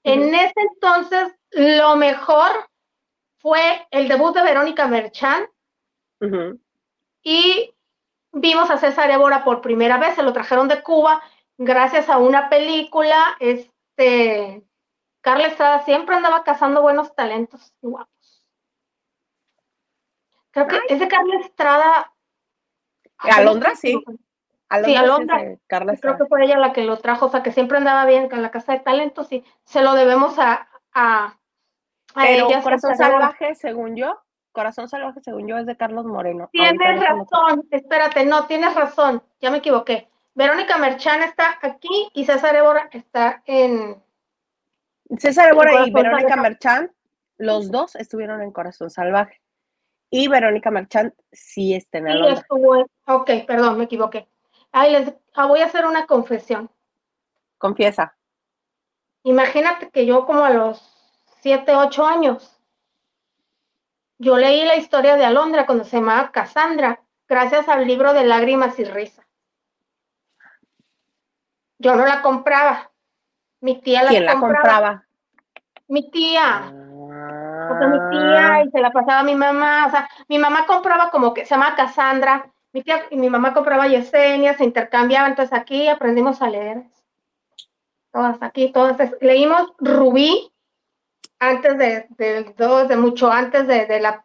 En 0.05 0.35
ese 0.35 0.61
entonces, 0.73 1.35
lo 1.51 1.97
mejor 1.97 2.51
fue 3.39 3.87
el 3.91 4.07
debut 4.07 4.35
de 4.35 4.43
Verónica 4.43 4.87
Merchán. 4.87 5.47
Y 7.23 7.75
vimos 8.33 8.71
a 8.71 8.79
César 8.79 9.11
Évora 9.11 9.45
por 9.45 9.61
primera 9.61 9.99
vez, 9.99 10.15
se 10.15 10.23
lo 10.23 10.33
trajeron 10.33 10.69
de 10.69 10.83
Cuba 10.83 11.23
gracias 11.59 12.09
a 12.09 12.19
una 12.19 12.49
película. 12.49 13.37
Este, 13.41 14.63
Carla 15.21 15.47
Estrada 15.47 15.85
siempre 15.85 16.17
andaba 16.17 16.45
cazando 16.45 16.83
buenos 16.83 17.15
talentos 17.15 17.73
y 17.83 17.89
guapos. 17.89 18.47
Creo 20.51 20.69
que 20.69 20.81
es 20.89 21.01
de 21.01 21.09
Carla 21.09 21.41
Estrada 21.41 22.15
Alondra, 23.19 23.75
sí. 23.75 24.03
Alondra, 24.69 24.91
sí, 24.91 24.97
Alondra. 24.97 25.99
Creo 26.01 26.17
que 26.17 26.27
fue 26.27 26.45
ella 26.45 26.59
la 26.59 26.73
que 26.73 26.85
lo 26.85 26.99
trajo, 26.99 27.27
o 27.27 27.29
sea, 27.29 27.43
que 27.43 27.53
siempre 27.53 27.79
andaba 27.79 28.07
bien 28.07 28.29
con 28.29 28.43
la 28.43 28.51
casa 28.51 28.73
de 28.73 28.81
talentos 28.81 29.31
y 29.33 29.45
se 29.65 29.83
lo 29.83 29.95
debemos 29.95 30.39
a, 30.39 30.69
a, 30.93 31.37
Pero 32.15 32.49
Corazón 32.63 32.97
Salvaje, 32.97 33.55
según 33.55 33.97
yo, 33.97 34.21
Corazón 34.53 34.89
Salvaje, 34.89 35.21
según 35.21 35.47
yo, 35.47 35.59
es 35.59 35.67
de 35.67 35.77
Carlos 35.77 36.05
Moreno. 36.07 36.49
Tienes 36.53 37.01
razón, 37.01 37.67
espérate, 37.71 38.25
no, 38.25 38.47
tienes 38.47 38.75
razón, 38.75 39.23
ya 39.41 39.51
me 39.51 39.59
equivoqué. 39.59 40.09
Verónica 40.35 40.79
Merchan 40.79 41.23
está 41.23 41.59
aquí 41.63 42.11
y 42.13 42.25
César 42.25 42.57
Évora 42.57 42.89
está 42.93 43.43
en... 43.47 44.03
César 45.19 45.51
Évora 45.51 45.87
y 45.87 45.93
Verónica 45.93 46.37
Merchan, 46.37 46.93
los 47.37 47.71
dos 47.71 47.95
estuvieron 47.95 48.43
en 48.43 48.51
Corazón 48.51 48.91
Salvaje. 48.91 49.41
Y 50.11 50.29
Verónica 50.29 50.71
Marchand 50.71 51.13
sí 51.33 51.75
está 51.75 51.99
en 51.99 52.09
el 52.09 52.37
sí, 52.37 52.43
Ok, 53.07 53.31
perdón, 53.47 53.79
me 53.79 53.85
equivoqué. 53.85 54.29
Ay, 54.71 54.93
les 54.93 55.13
ah, 55.35 55.47
voy 55.47 55.61
a 55.61 55.67
hacer 55.67 55.87
una 55.87 56.07
confesión. 56.07 56.71
Confiesa. 57.59 58.17
Imagínate 59.25 59.91
que 59.91 60.07
yo 60.07 60.27
como 60.27 60.45
a 60.45 60.51
los 60.51 60.81
7, 61.41 61.75
8 61.75 62.07
años, 62.07 62.61
yo 64.19 64.37
leí 64.37 64.65
la 64.65 64.77
historia 64.77 65.17
de 65.17 65.25
Alondra 65.25 65.67
cuando 65.67 65.85
se 65.85 65.97
llamaba 65.97 66.31
Cassandra, 66.31 67.03
gracias 67.27 67.69
al 67.69 67.87
libro 67.87 68.13
de 68.13 68.25
Lágrimas 68.25 68.79
y 68.79 68.85
Risa. 68.85 69.27
Yo 71.85 71.95
no 71.95 72.05
la 72.05 72.23
compraba. 72.23 72.91
Mi 73.61 73.81
tía 73.81 74.03
la 74.03 74.09
¿Quién 74.09 74.25
la 74.25 74.41
compraba? 74.41 75.05
Mi 75.87 76.11
tía. 76.11 76.73
Ah 76.73 76.85
porque 77.69 77.87
mi 77.87 77.99
tía 78.11 78.63
y 78.65 78.71
se 78.71 78.81
la 78.81 78.91
pasaba 78.93 79.21
a 79.21 79.25
mi 79.25 79.35
mamá, 79.35 79.87
o 79.87 79.91
sea, 79.91 80.09
mi 80.29 80.39
mamá 80.39 80.67
compraba 80.67 81.11
como 81.11 81.35
que 81.35 81.45
se 81.45 81.51
llama 81.51 81.75
Cassandra, 81.75 82.51
mi 82.73 82.83
tía 82.83 83.07
y 83.11 83.17
mi 83.17 83.31
mamá 83.31 83.55
compraba 83.55 83.87
Yesenia, 83.87 84.57
se 84.57 84.65
intercambiaban, 84.65 85.31
entonces 85.31 85.57
aquí 85.57 85.89
aprendimos 85.89 86.43
a 86.43 86.51
leer. 86.51 86.85
Todas 88.13 88.43
aquí, 88.43 88.73
todas, 88.73 88.97
leímos 89.21 89.73
Rubí 89.79 90.53
antes 91.39 91.79
de, 91.79 92.07
de, 92.11 92.55
de 92.89 92.97
mucho 92.97 93.31
antes 93.31 93.67
de, 93.67 93.87
de, 93.87 94.01
la 94.01 94.25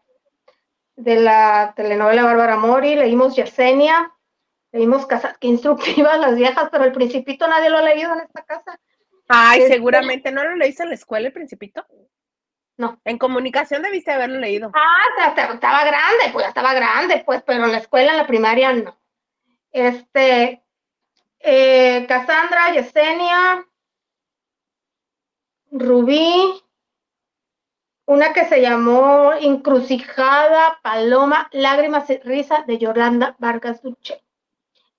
de 0.96 1.16
la 1.16 1.74
telenovela 1.76 2.24
Bárbara 2.24 2.58
Mori, 2.58 2.96
leímos 2.96 3.36
Yesenia, 3.36 4.12
leímos 4.72 5.06
Casas, 5.06 5.38
que 5.38 5.48
instructivas 5.48 6.20
las 6.20 6.36
viejas, 6.36 6.70
pero 6.72 6.84
el 6.84 6.92
Principito 6.92 7.48
nadie 7.48 7.70
lo 7.70 7.78
ha 7.78 7.82
leído 7.82 8.14
en 8.14 8.22
esta 8.22 8.44
casa. 8.44 8.80
Ay, 9.28 9.62
este 9.62 9.74
seguramente, 9.76 10.32
¿no 10.32 10.44
lo 10.44 10.56
leíste 10.56 10.84
en 10.84 10.90
la 10.90 10.96
escuela 10.96 11.28
el 11.28 11.34
Principito? 11.34 11.86
No. 12.78 13.00
En 13.04 13.18
comunicación 13.18 13.84
debiste 13.84 14.12
haberlo 14.12 14.40
leído. 14.40 14.72
Ah, 14.74 15.34
estaba 15.36 15.84
grande, 15.84 16.30
pues 16.32 16.46
ya 16.46 16.50
estaba 16.50 16.74
grande, 16.74 17.24
pues, 17.26 17.44
pero 17.44 17.66
en 17.66 17.72
la 17.74 17.80
escuela, 17.80 18.12
en 18.12 18.18
la 18.18 18.28
primaria, 18.28 18.72
no. 18.74 18.98
Este, 19.72 20.64
eh, 21.40 22.06
Cassandra, 22.08 22.72
Yesenia, 22.74 23.66
Rubí, 25.72 26.64
una 28.06 28.34
que 28.34 28.46
se 28.46 28.62
llamó 28.62 29.34
Encrucijada, 29.34 30.80
Paloma, 30.82 31.50
Lágrimas 31.52 32.10
y 32.10 32.18
Risa 32.20 32.64
de 32.66 32.78
Yolanda 32.78 33.36
Vargas 33.38 33.84
Duche. 33.84 34.24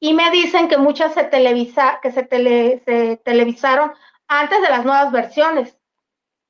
Y 0.01 0.15
me 0.15 0.31
dicen 0.31 0.69
que 0.69 0.79
muchas 0.79 1.13
se, 1.13 1.25
televisa, 1.25 2.01
que 2.03 2.11
se, 2.11 2.27
se 2.27 3.21
televisaron 3.23 3.93
antes 4.27 4.63
de 4.63 4.71
las 4.71 4.85
nuevas 4.85 5.13
versiones 5.13 5.77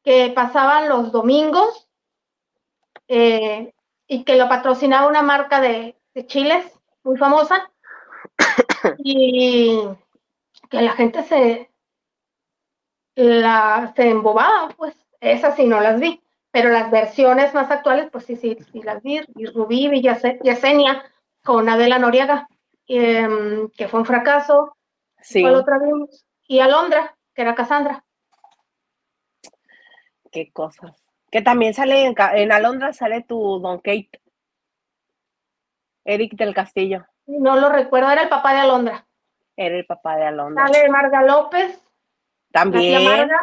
que 0.05 0.33
pasaban 0.35 0.89
los 0.89 1.13
domingos 1.13 1.89
eh, 3.09 3.75
y 4.07 4.25
que 4.25 4.37
lo 4.37 4.49
patrocinaba 4.49 5.09
una 5.09 5.23
marca 5.23 5.61
de, 5.61 5.97
chiles 6.27 6.65
muy 7.03 7.17
famosa. 7.17 7.71
Y 8.99 9.79
que 10.71 10.81
la 10.81 10.93
gente 10.93 11.23
se 11.23 11.71
la 13.17 13.93
se 13.95 14.09
embobaba, 14.09 14.69
pues 14.77 14.95
esas 15.21 15.57
sí 15.57 15.67
no 15.67 15.81
las 15.81 16.01
vi, 16.01 16.23
pero 16.51 16.71
las 16.71 16.91
versiones 16.91 17.53
más 17.53 17.71
actuales, 17.71 18.09
pues 18.11 18.25
sí, 18.25 18.37
sí, 18.37 18.57
sí 18.73 18.83
las 18.83 19.03
vi, 19.03 19.21
y 19.37 19.47
Rubí 19.47 19.91
y 19.93 20.01
Yesenia 20.01 21.05
con 21.45 21.69
Adela 21.69 21.99
Noriega, 21.99 22.49
em, 22.99 23.69
que 23.71 23.89
fue 23.89 24.01
un 24.01 24.07
fracaso, 24.07 24.77
sí. 25.21 25.45
otra 25.45 25.79
vimos? 25.79 26.27
Y 26.47 26.61
Alondra, 26.61 27.17
que 27.35 27.43
era 27.43 27.55
Cassandra 27.55 28.05
qué 30.31 30.51
cosas. 30.53 30.93
Que 31.31 31.43
también 31.43 31.75
sale 31.75 32.07
en, 32.07 32.15
en 32.35 32.53
Alondra, 32.53 32.93
sale 32.93 33.23
tu 33.23 33.59
Don 33.61 33.79
Kate. 33.79 34.11
Eric 36.05 36.35
del 36.35 36.55
Castillo. 36.55 37.07
No 37.27 37.57
lo 37.57 37.69
recuerdo, 37.69 38.11
era 38.11 38.23
el 38.23 38.29
papá 38.29 38.55
de 38.55 38.61
Alondra. 38.61 39.07
Era 39.57 39.77
el 39.77 39.87
papá 39.87 40.17
de 40.17 40.25
Alondra. 40.25 40.67
Sale 40.67 40.89
Marga 40.89 41.23
López. 41.23 41.81
También. 42.51 43.05
Marga. 43.05 43.41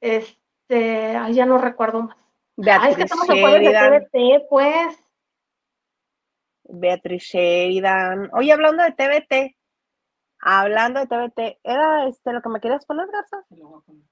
Este, 0.00 1.16
ay, 1.16 1.34
ya 1.34 1.46
no 1.46 1.58
recuerdo 1.58 2.02
más. 2.02 2.16
Beatriz 2.56 2.84
ay, 2.84 2.90
es 2.90 2.96
que 2.96 3.02
estamos 3.04 3.28
en 3.30 4.10
TVT, 4.10 4.48
pues. 4.50 4.98
Beatriz 6.64 7.22
Sheridan. 7.24 8.30
Oye, 8.32 8.52
hablando 8.52 8.82
de 8.82 8.92
TVT, 8.92 9.56
hablando 10.40 11.00
de 11.00 11.06
TVT, 11.06 11.60
¿era 11.62 12.06
este 12.06 12.32
lo 12.32 12.42
que 12.42 12.48
me 12.48 12.60
querías 12.60 12.84
poner, 12.86 13.06
Garza? 13.10 13.44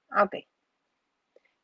Ah, 0.09 0.23
ok. 0.23 0.35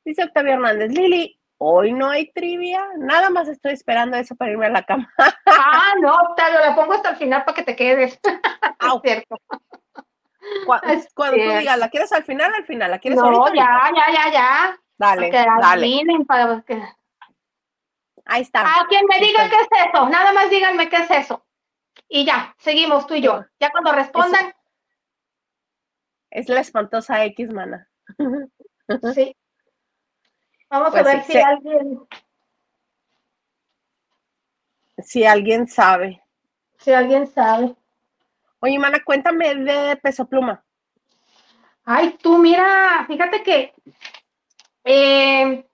Dice 0.05 0.23
Octavio 0.23 0.53
Hernández, 0.53 0.91
Lili, 0.91 1.39
hoy 1.57 1.91
no 1.91 2.09
hay 2.09 2.31
trivia, 2.31 2.85
nada 2.97 3.29
más 3.29 3.47
estoy 3.47 3.73
esperando 3.73 4.15
eso 4.17 4.35
para 4.35 4.51
irme 4.51 4.67
a 4.67 4.69
la 4.69 4.83
cama. 4.83 5.11
Ah, 5.69 5.93
no, 6.01 6.13
Octavio, 6.13 6.59
la 6.59 6.75
pongo 6.75 6.93
hasta 6.93 7.09
el 7.09 7.15
final 7.17 7.43
para 7.43 7.55
que 7.55 7.63
te 7.63 7.75
quedes. 7.75 8.19
Ah, 8.79 8.99
cierto. 9.01 9.37
Cuando, 10.65 10.87
cuando 11.15 11.37
tú 11.37 11.59
digas, 11.59 11.77
¿la 11.77 11.89
quieres 11.89 12.11
al 12.13 12.23
final 12.23 12.53
al 12.53 12.65
final? 12.65 12.91
¿La 12.91 12.99
quieres 12.99 13.19
no, 13.19 13.53
ya, 13.53 13.91
ya, 13.95 14.13
ya, 14.13 14.31
ya. 14.31 14.79
Dale, 14.97 15.31
dale. 15.31 16.25
Para 16.27 16.61
que... 16.61 16.81
Ahí 18.27 18.41
está. 18.41 18.61
A 18.61 18.87
quien 18.87 19.05
me 19.05 19.19
diga 19.19 19.49
qué 19.49 19.55
es 19.55 19.87
eso, 19.87 20.09
nada 20.09 20.33
más 20.33 20.49
díganme 20.49 20.89
qué 20.89 20.97
es 20.97 21.11
eso. 21.11 21.45
Y 22.09 22.25
ya, 22.25 22.53
seguimos 22.59 23.07
tú 23.07 23.15
y 23.15 23.21
yo. 23.21 23.45
Ya 23.59 23.71
cuando 23.71 23.93
respondan. 23.93 24.53
Es, 26.29 26.49
la 26.49 26.59
espantosa 26.59 27.23
X, 27.25 27.51
mana. 27.51 27.89
Sí. 29.13 29.35
Vamos 30.69 30.89
a 30.89 30.91
pues 30.91 31.03
ver 31.03 31.23
si 31.23 31.37
alguien. 31.37 32.07
Si 34.99 35.25
alguien 35.25 35.67
sabe. 35.67 36.23
si 36.77 36.93
alguien 36.93 37.27
sabe. 37.27 37.75
Oye, 38.59 38.79
mana, 38.79 39.03
cuéntame 39.03 39.55
de 39.55 39.97
Peso 39.97 40.25
Pluma. 40.25 40.63
Ay, 41.83 42.17
tú, 42.21 42.37
mira, 42.37 43.03
fíjate 43.07 43.43
que 43.43 43.73
eh, 44.85 45.67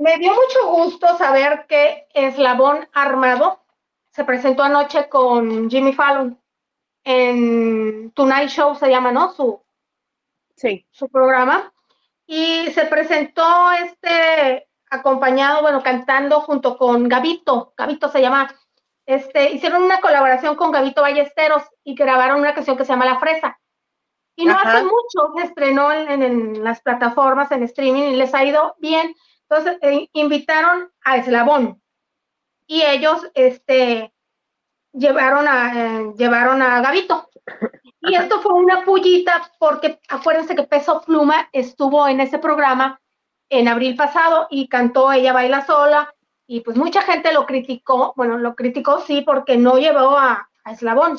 me 0.00 0.16
dio 0.16 0.32
mucho 0.32 0.68
gusto 0.70 1.16
saber 1.18 1.66
que 1.68 2.08
Eslabón 2.14 2.88
Armado 2.94 3.62
se 4.10 4.24
presentó 4.24 4.62
anoche 4.62 5.08
con 5.10 5.70
Jimmy 5.70 5.92
Fallon 5.92 6.40
en 7.04 8.10
Tonight 8.12 8.48
Show, 8.48 8.74
se 8.74 8.88
llama, 8.88 9.12
¿no? 9.12 9.30
Su, 9.32 9.62
sí. 10.56 10.86
su 10.90 11.08
programa. 11.08 11.72
Y 12.26 12.70
se 12.70 12.86
presentó 12.86 13.44
este 13.72 14.68
acompañado, 14.90 15.60
bueno, 15.60 15.82
cantando 15.82 16.40
junto 16.40 16.78
con 16.78 17.06
Gavito. 17.06 17.74
Gavito 17.76 18.08
se 18.08 18.22
llama. 18.22 18.54
Este, 19.04 19.50
hicieron 19.50 19.82
una 19.82 20.00
colaboración 20.00 20.56
con 20.56 20.72
Gavito 20.72 21.02
Ballesteros 21.02 21.64
y 21.84 21.94
grabaron 21.94 22.40
una 22.40 22.54
canción 22.54 22.76
que 22.76 22.84
se 22.84 22.92
llama 22.92 23.04
La 23.04 23.18
Fresa. 23.18 23.60
Y 24.34 24.46
no 24.46 24.56
hace 24.56 24.82
mucho 24.82 25.34
se 25.36 25.44
estrenó 25.44 25.92
en, 25.92 26.64
las 26.64 26.80
plataformas, 26.80 27.52
en 27.52 27.64
streaming, 27.64 28.12
y 28.12 28.16
les 28.16 28.34
ha 28.34 28.44
ido 28.44 28.74
bien. 28.78 29.14
Entonces, 29.50 29.78
eh, 29.82 30.08
invitaron 30.12 30.92
a 31.04 31.16
Eslabón. 31.16 31.82
Y 32.66 32.82
ellos, 32.82 33.28
este, 33.34 34.12
llevaron 34.92 35.48
a, 35.48 35.72
eh, 35.74 36.14
llevaron 36.16 36.62
a 36.62 36.80
Gavito. 36.80 37.28
Y 38.00 38.14
esto 38.14 38.40
fue 38.40 38.54
una 38.54 38.84
pullita 38.84 39.50
porque 39.58 40.00
acuérdense 40.08 40.54
que 40.54 40.62
Peso 40.62 41.02
Pluma 41.02 41.48
estuvo 41.52 42.06
en 42.06 42.20
ese 42.20 42.38
programa 42.38 43.00
en 43.48 43.66
abril 43.66 43.96
pasado 43.96 44.46
y 44.50 44.68
cantó 44.68 45.12
Ella 45.12 45.32
Baila 45.32 45.66
Sola 45.66 46.14
y 46.46 46.60
pues 46.60 46.76
mucha 46.76 47.02
gente 47.02 47.32
lo 47.32 47.44
criticó, 47.44 48.14
bueno, 48.16 48.38
lo 48.38 48.54
criticó 48.54 49.00
sí 49.00 49.22
porque 49.22 49.56
no 49.56 49.78
llevó 49.78 50.16
a, 50.16 50.48
Eslabón. 50.64 51.16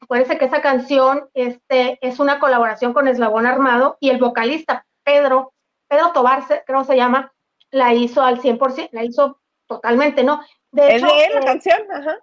Acuérdense 0.00 0.36
que 0.38 0.44
esa 0.44 0.60
canción 0.60 1.28
este, 1.32 1.98
es 2.06 2.18
una 2.18 2.38
colaboración 2.38 2.92
con 2.92 3.08
Eslabón 3.08 3.46
Armado 3.46 3.96
y 4.00 4.10
el 4.10 4.18
vocalista 4.18 4.86
Pedro, 5.02 5.54
Pedro 5.88 6.12
Tobar, 6.12 6.44
creo 6.66 6.84
se 6.84 6.96
llama, 6.96 7.32
la 7.70 7.94
hizo 7.94 8.22
al 8.22 8.40
100%, 8.40 8.90
la 8.92 9.04
hizo 9.04 9.40
totalmente, 9.66 10.24
¿no? 10.24 10.40
De 10.70 10.96
¿Es 10.96 11.02
de 11.02 11.24
él 11.24 11.34
la 11.34 11.40
eh, 11.40 11.44
canción? 11.44 11.78
Ajá. 11.92 12.18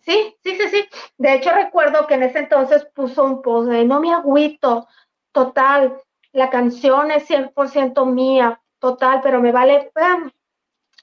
Sí, 0.00 0.36
sí, 0.44 0.56
sí, 0.56 0.68
sí. 0.68 0.88
De 1.18 1.34
hecho, 1.34 1.50
recuerdo 1.50 2.06
que 2.06 2.14
en 2.14 2.22
ese 2.22 2.38
entonces 2.38 2.86
puso 2.94 3.24
un 3.24 3.42
post 3.42 3.68
de 3.68 3.84
no 3.84 4.00
me 4.00 4.12
agüito, 4.12 4.86
total, 5.32 6.00
la 6.32 6.48
canción 6.48 7.10
es 7.10 7.28
100% 7.28 8.06
mía, 8.06 8.60
total, 8.78 9.20
pero 9.22 9.40
me 9.40 9.50
vale, 9.50 9.90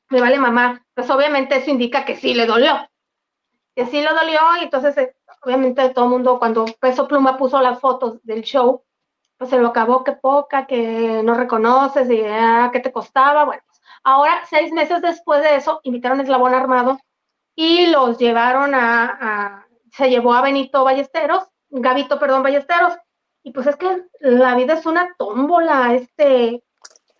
me 0.09 0.21
vale 0.21 0.39
mamá. 0.39 0.86
Pues 0.93 1.09
obviamente 1.09 1.57
eso 1.57 1.69
indica 1.69 2.05
que 2.05 2.15
sí 2.15 2.34
le 2.34 2.45
dolió, 2.45 2.88
que 3.76 3.86
sí 3.88 4.01
le 4.01 4.09
dolió, 4.09 4.39
y 4.61 4.63
entonces 4.63 4.97
eh, 4.97 5.15
obviamente 5.41 5.89
todo 5.89 6.05
el 6.05 6.11
mundo 6.11 6.39
cuando 6.39 6.65
Peso 6.80 7.07
Pluma 7.07 7.38
puso 7.38 7.59
las 7.61 7.80
fotos 7.80 8.24
del 8.24 8.43
show, 8.43 8.84
pues 9.43 9.49
se 9.49 9.59
lo 9.59 9.67
acabó, 9.67 10.05
que 10.05 10.13
poca, 10.13 10.65
que 10.65 11.21
no 11.21 11.33
reconoces, 11.33 12.09
y 12.09 12.21
ah, 12.25 12.69
que 12.71 12.79
te 12.79 12.93
costaba, 12.93 13.43
bueno. 13.43 13.61
Pues, 13.67 13.81
ahora, 14.05 14.41
seis 14.49 14.71
meses 14.71 15.01
después 15.01 15.43
de 15.43 15.57
eso, 15.57 15.81
invitaron 15.83 16.19
a 16.19 16.23
Eslabón 16.23 16.53
Armado 16.53 16.97
y 17.53 17.87
los 17.87 18.17
llevaron 18.17 18.73
a, 18.73 19.67
se 19.91 20.09
llevó 20.09 20.33
a 20.33 20.41
Benito 20.41 20.85
Ballesteros, 20.85 21.43
Gavito, 21.69 22.19
perdón, 22.19 22.41
Ballesteros, 22.41 22.93
y 23.43 23.51
pues 23.51 23.67
es 23.67 23.75
que 23.75 24.05
la 24.21 24.55
vida 24.55 24.75
es 24.75 24.85
una 24.85 25.13
tómbola, 25.17 25.93
este, 25.93 26.63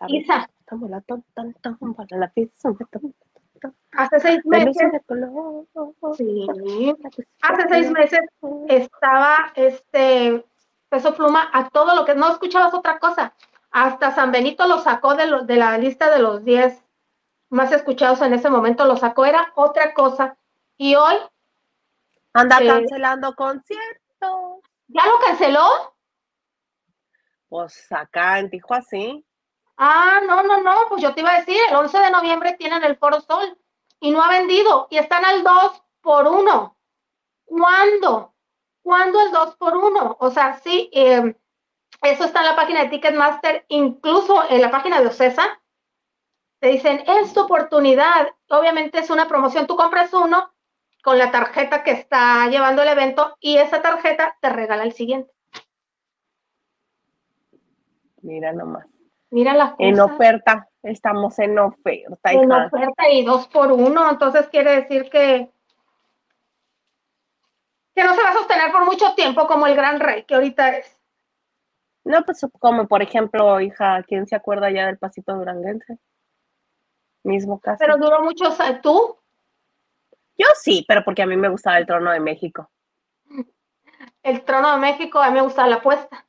Isa. 0.08 0.48
Tómbola, 0.66 1.02
tómbola, 1.02 2.06
la 2.12 2.30
pizza, 2.30 2.70
Hace 3.92 4.20
seis 4.20 4.40
meses. 4.46 4.90
Sí. 6.16 6.46
Hace 7.42 7.68
seis 7.68 7.90
meses 7.90 8.20
estaba 8.68 9.52
este 9.56 10.42
peso 10.94 11.12
pluma 11.16 11.50
a 11.52 11.68
todo 11.70 11.96
lo 11.96 12.04
que 12.04 12.14
no 12.14 12.30
escuchabas 12.30 12.72
otra 12.72 13.00
cosa. 13.00 13.34
Hasta 13.72 14.14
San 14.14 14.30
Benito 14.30 14.68
lo 14.68 14.78
sacó 14.78 15.16
de, 15.16 15.26
lo, 15.26 15.42
de 15.42 15.56
la 15.56 15.76
lista 15.76 16.08
de 16.08 16.20
los 16.20 16.44
diez 16.44 16.80
más 17.50 17.72
escuchados 17.72 18.20
en 18.20 18.32
ese 18.32 18.48
momento 18.48 18.84
lo 18.84 18.96
sacó, 18.96 19.24
era 19.24 19.52
otra 19.56 19.92
cosa. 19.92 20.36
Y 20.76 20.94
hoy... 20.94 21.16
Anda 22.32 22.58
eh, 22.60 22.68
cancelando 22.68 23.34
conciertos. 23.34 24.60
¿Ya 24.86 25.04
lo 25.06 25.18
canceló? 25.18 25.96
Pues 27.48 27.90
acá 27.90 28.38
en 28.38 28.50
Tijuana 28.50 28.84
sí. 28.88 29.26
Ah, 29.76 30.20
no, 30.24 30.44
no, 30.44 30.60
no, 30.62 30.74
pues 30.88 31.02
yo 31.02 31.12
te 31.12 31.22
iba 31.22 31.32
a 31.32 31.40
decir, 31.40 31.56
el 31.70 31.74
11 31.74 31.98
de 31.98 32.10
noviembre 32.12 32.52
tienen 32.56 32.84
el 32.84 32.96
Foro 32.96 33.20
Sol 33.20 33.58
y 33.98 34.12
no 34.12 34.22
ha 34.22 34.28
vendido 34.28 34.86
y 34.90 34.98
están 34.98 35.24
al 35.24 35.42
2 35.42 35.82
por 36.00 36.28
1. 36.28 36.76
¿Cuándo? 37.46 38.33
¿Cuándo 38.84 39.18
el 39.22 39.32
2 39.32 39.56
por 39.56 39.74
1? 39.78 40.18
O 40.20 40.30
sea, 40.30 40.58
sí, 40.58 40.90
eh, 40.92 41.34
eso 42.02 42.24
está 42.24 42.40
en 42.40 42.46
la 42.46 42.54
página 42.54 42.82
de 42.82 42.90
Ticketmaster, 42.90 43.64
incluso 43.68 44.44
en 44.50 44.60
la 44.60 44.70
página 44.70 45.00
de 45.00 45.06
Ocesa, 45.06 45.58
te 46.60 46.68
dicen, 46.68 47.02
es 47.06 47.32
tu 47.32 47.40
oportunidad. 47.40 48.28
Obviamente 48.50 48.98
es 48.98 49.08
una 49.08 49.26
promoción. 49.26 49.66
Tú 49.66 49.74
compras 49.74 50.12
uno 50.12 50.52
con 51.02 51.16
la 51.16 51.30
tarjeta 51.30 51.82
que 51.82 51.92
está 51.92 52.46
llevando 52.48 52.82
el 52.82 52.88
evento 52.88 53.36
y 53.40 53.56
esa 53.56 53.80
tarjeta 53.80 54.36
te 54.38 54.50
regala 54.50 54.82
el 54.82 54.92
siguiente. 54.92 55.32
Mira 58.20 58.52
nomás. 58.52 58.86
Mira 59.30 59.54
la 59.54 59.74
En 59.78 59.98
oferta, 59.98 60.68
estamos 60.82 61.38
en 61.38 61.58
oferta. 61.58 62.32
En 62.32 62.52
oferta 62.52 63.08
y 63.10 63.24
dos 63.24 63.48
por 63.48 63.72
uno, 63.72 64.10
entonces 64.10 64.48
quiere 64.48 64.82
decir 64.82 65.08
que 65.08 65.50
que 67.94 68.04
no 68.04 68.14
se 68.14 68.22
va 68.22 68.30
a 68.30 68.34
sostener 68.34 68.72
por 68.72 68.84
mucho 68.84 69.14
tiempo 69.14 69.46
como 69.46 69.66
el 69.66 69.76
Gran 69.76 70.00
Rey 70.00 70.24
que 70.24 70.34
ahorita 70.34 70.76
es. 70.76 71.00
No, 72.04 72.22
pues 72.24 72.46
como 72.58 72.86
por 72.86 73.02
ejemplo, 73.02 73.60
hija, 73.60 74.02
¿quién 74.02 74.26
se 74.26 74.36
acuerda 74.36 74.70
ya 74.70 74.86
del 74.86 74.98
pasito 74.98 75.34
duranguense? 75.34 75.98
mismo 77.24 77.58
caso. 77.58 77.78
Pero 77.80 77.96
duró 77.96 78.22
mucho, 78.22 78.44
¿tú? 78.82 79.18
Yo 80.36 80.46
sí, 80.60 80.84
pero 80.86 81.04
porque 81.04 81.22
a 81.22 81.26
mí 81.26 81.36
me 81.36 81.48
gustaba 81.48 81.78
el 81.78 81.86
trono 81.86 82.10
de 82.10 82.20
México. 82.20 82.70
El 84.22 84.44
trono 84.44 84.72
de 84.72 84.78
México, 84.78 85.18
a 85.18 85.28
mí 85.28 85.34
me 85.34 85.42
gustaba 85.42 85.68
la 85.68 85.76
apuesta. 85.76 86.26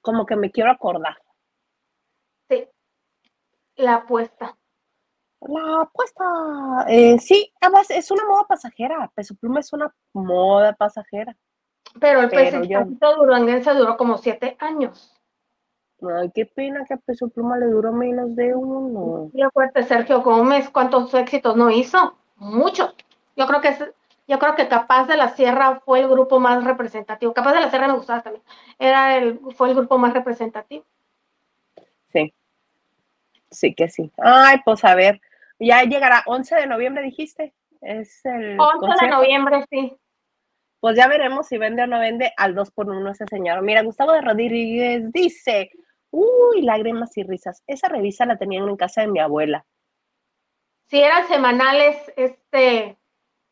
Como 0.00 0.24
que 0.24 0.36
me 0.36 0.50
quiero 0.50 0.70
acordar. 0.70 1.16
La 3.78 3.94
apuesta. 3.94 4.56
La 5.40 5.82
apuesta. 5.82 6.24
Eh, 6.88 7.18
sí, 7.20 7.52
además 7.60 7.88
es 7.90 8.10
una 8.10 8.26
moda 8.26 8.44
pasajera. 8.44 9.10
Peso 9.14 9.36
Pluma 9.36 9.60
es 9.60 9.72
una 9.72 9.94
moda 10.12 10.72
pasajera. 10.74 11.36
Pero 12.00 12.22
el 12.22 12.28
Pero 12.28 13.16
duranguense 13.16 13.72
duró 13.72 13.96
como 13.96 14.18
siete 14.18 14.56
años. 14.58 15.14
Ay, 16.02 16.30
qué 16.34 16.44
pena 16.46 16.84
que 16.84 16.94
a 16.94 16.96
Peso 16.96 17.28
Pluma 17.28 17.56
le 17.56 17.66
duró 17.66 17.92
menos 17.92 18.34
de 18.34 18.52
uno. 18.54 19.30
Y 19.32 19.42
acuérdate, 19.42 19.84
Sergio 19.84 20.22
Gómez, 20.22 20.70
¿cuántos 20.70 21.14
éxitos 21.14 21.56
no 21.56 21.70
hizo? 21.70 22.16
Muchos. 22.36 22.94
Yo 23.36 23.46
creo 23.46 23.60
que 23.60 23.68
es, 23.68 23.84
yo 24.26 24.38
creo 24.40 24.56
que 24.56 24.68
Capaz 24.68 25.06
de 25.06 25.16
la 25.16 25.30
Sierra 25.30 25.80
fue 25.84 26.00
el 26.00 26.08
grupo 26.08 26.40
más 26.40 26.64
representativo. 26.64 27.32
Capaz 27.32 27.52
de 27.52 27.60
la 27.60 27.70
Sierra 27.70 27.86
me 27.86 27.94
gustaba 27.94 28.22
también. 28.22 28.44
Era 28.78 29.16
el, 29.16 29.38
fue 29.56 29.70
el 29.70 29.76
grupo 29.76 29.98
más 29.98 30.12
representativo. 30.12 30.84
Sí. 32.12 32.34
Sí 33.50 33.74
que 33.74 33.88
sí. 33.88 34.12
Ay, 34.18 34.58
pues 34.64 34.84
a 34.84 34.94
ver. 34.94 35.20
Ya 35.58 35.82
llegará 35.82 36.22
11 36.26 36.54
de 36.56 36.66
noviembre, 36.66 37.02
dijiste. 37.02 37.54
Es 37.80 38.24
el 38.24 38.58
11 38.58 39.04
de 39.04 39.10
noviembre, 39.10 39.64
sí 39.70 39.96
pues 40.80 40.96
ya 40.96 41.08
veremos 41.08 41.46
si 41.46 41.58
vende 41.58 41.82
o 41.82 41.86
no 41.86 41.98
vende 41.98 42.32
al 42.36 42.54
2 42.54 42.70
por 42.70 42.88
1 42.88 43.10
ese 43.10 43.26
señor. 43.26 43.62
Mira, 43.62 43.82
Gustavo 43.82 44.12
de 44.12 44.20
Rodríguez 44.20 45.12
dice, 45.12 45.70
uy, 46.10 46.62
lágrimas 46.62 47.16
y 47.16 47.24
risas. 47.24 47.62
Esa 47.66 47.88
revista 47.88 48.26
la 48.26 48.38
tenían 48.38 48.68
en 48.68 48.76
casa 48.76 49.00
de 49.00 49.08
mi 49.08 49.18
abuela. 49.18 49.64
Sí, 50.86 51.00
eran 51.00 51.26
semanales, 51.26 51.96
este, 52.16 52.96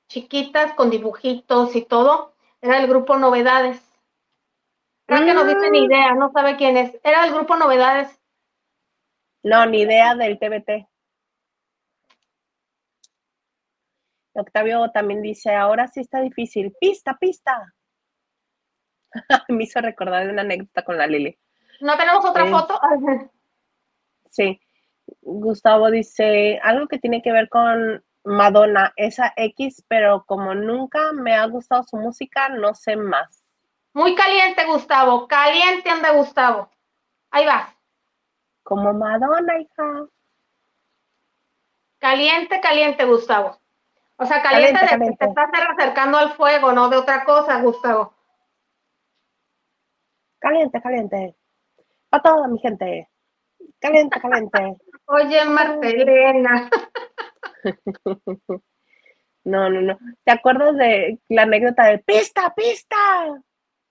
chiquitas, 0.08 0.72
con 0.74 0.90
dibujitos 0.90 1.74
y 1.74 1.82
todo. 1.82 2.34
Era 2.60 2.78
el 2.78 2.86
grupo 2.86 3.16
Novedades. 3.16 3.82
Creo 5.06 5.24
que 5.24 5.34
no 5.34 5.44
dice 5.44 5.70
ni 5.70 5.82
mm. 5.82 5.84
idea, 5.84 6.14
no 6.14 6.30
sabe 6.32 6.56
quién 6.56 6.76
es. 6.76 6.96
Era 7.02 7.26
el 7.26 7.34
grupo 7.34 7.56
Novedades. 7.56 8.20
No, 9.46 9.64
ni 9.64 9.82
idea 9.82 10.16
del 10.16 10.40
TBT. 10.40 10.88
Octavio 14.32 14.90
también 14.90 15.22
dice, 15.22 15.54
ahora 15.54 15.86
sí 15.86 16.00
está 16.00 16.20
difícil. 16.20 16.74
Pista, 16.80 17.16
pista. 17.16 17.72
Me 19.48 19.62
hizo 19.62 19.80
recordar 19.80 20.28
una 20.28 20.42
anécdota 20.42 20.82
con 20.82 20.98
la 20.98 21.06
Lili. 21.06 21.38
¿No 21.80 21.96
tenemos 21.96 22.24
otra 22.24 22.46
foto? 22.46 22.80
sí. 24.28 24.60
Gustavo 25.22 25.92
dice, 25.92 26.58
algo 26.60 26.88
que 26.88 26.98
tiene 26.98 27.22
que 27.22 27.30
ver 27.30 27.48
con 27.48 28.04
Madonna, 28.24 28.92
esa 28.96 29.32
X, 29.36 29.84
pero 29.86 30.24
como 30.26 30.56
nunca 30.56 31.12
me 31.12 31.36
ha 31.36 31.46
gustado 31.46 31.84
su 31.84 31.96
música, 31.96 32.48
no 32.48 32.74
sé 32.74 32.96
más. 32.96 33.44
Muy 33.92 34.16
caliente, 34.16 34.64
Gustavo. 34.66 35.28
Caliente 35.28 35.88
anda, 35.88 36.10
Gustavo. 36.10 36.68
Ahí 37.30 37.46
va. 37.46 37.75
Como 38.66 38.92
Madonna, 38.92 39.60
hija. 39.60 40.08
Caliente, 42.00 42.60
caliente, 42.60 43.04
Gustavo. 43.04 43.56
O 44.16 44.26
sea, 44.26 44.42
caliente, 44.42 44.80
de 44.80 44.88
que 44.88 45.16
te 45.16 45.24
estás 45.24 45.50
acercando 45.68 46.18
al 46.18 46.32
fuego, 46.32 46.72
no 46.72 46.88
de 46.88 46.96
otra 46.96 47.24
cosa, 47.24 47.60
Gustavo. 47.62 48.12
Caliente, 50.40 50.82
caliente. 50.82 51.36
Para 52.08 52.24
toda 52.24 52.48
mi 52.48 52.58
gente. 52.58 53.08
Caliente, 53.78 54.20
caliente. 54.20 54.76
Oye, 55.06 55.44
Marcelena. 55.44 56.68
no, 59.44 59.70
no, 59.70 59.80
no. 59.80 59.98
¿Te 60.24 60.32
acuerdas 60.32 60.76
de 60.76 61.20
la 61.28 61.42
anécdota 61.42 61.84
de 61.84 61.98
pista, 61.98 62.52
pista? 62.52 62.96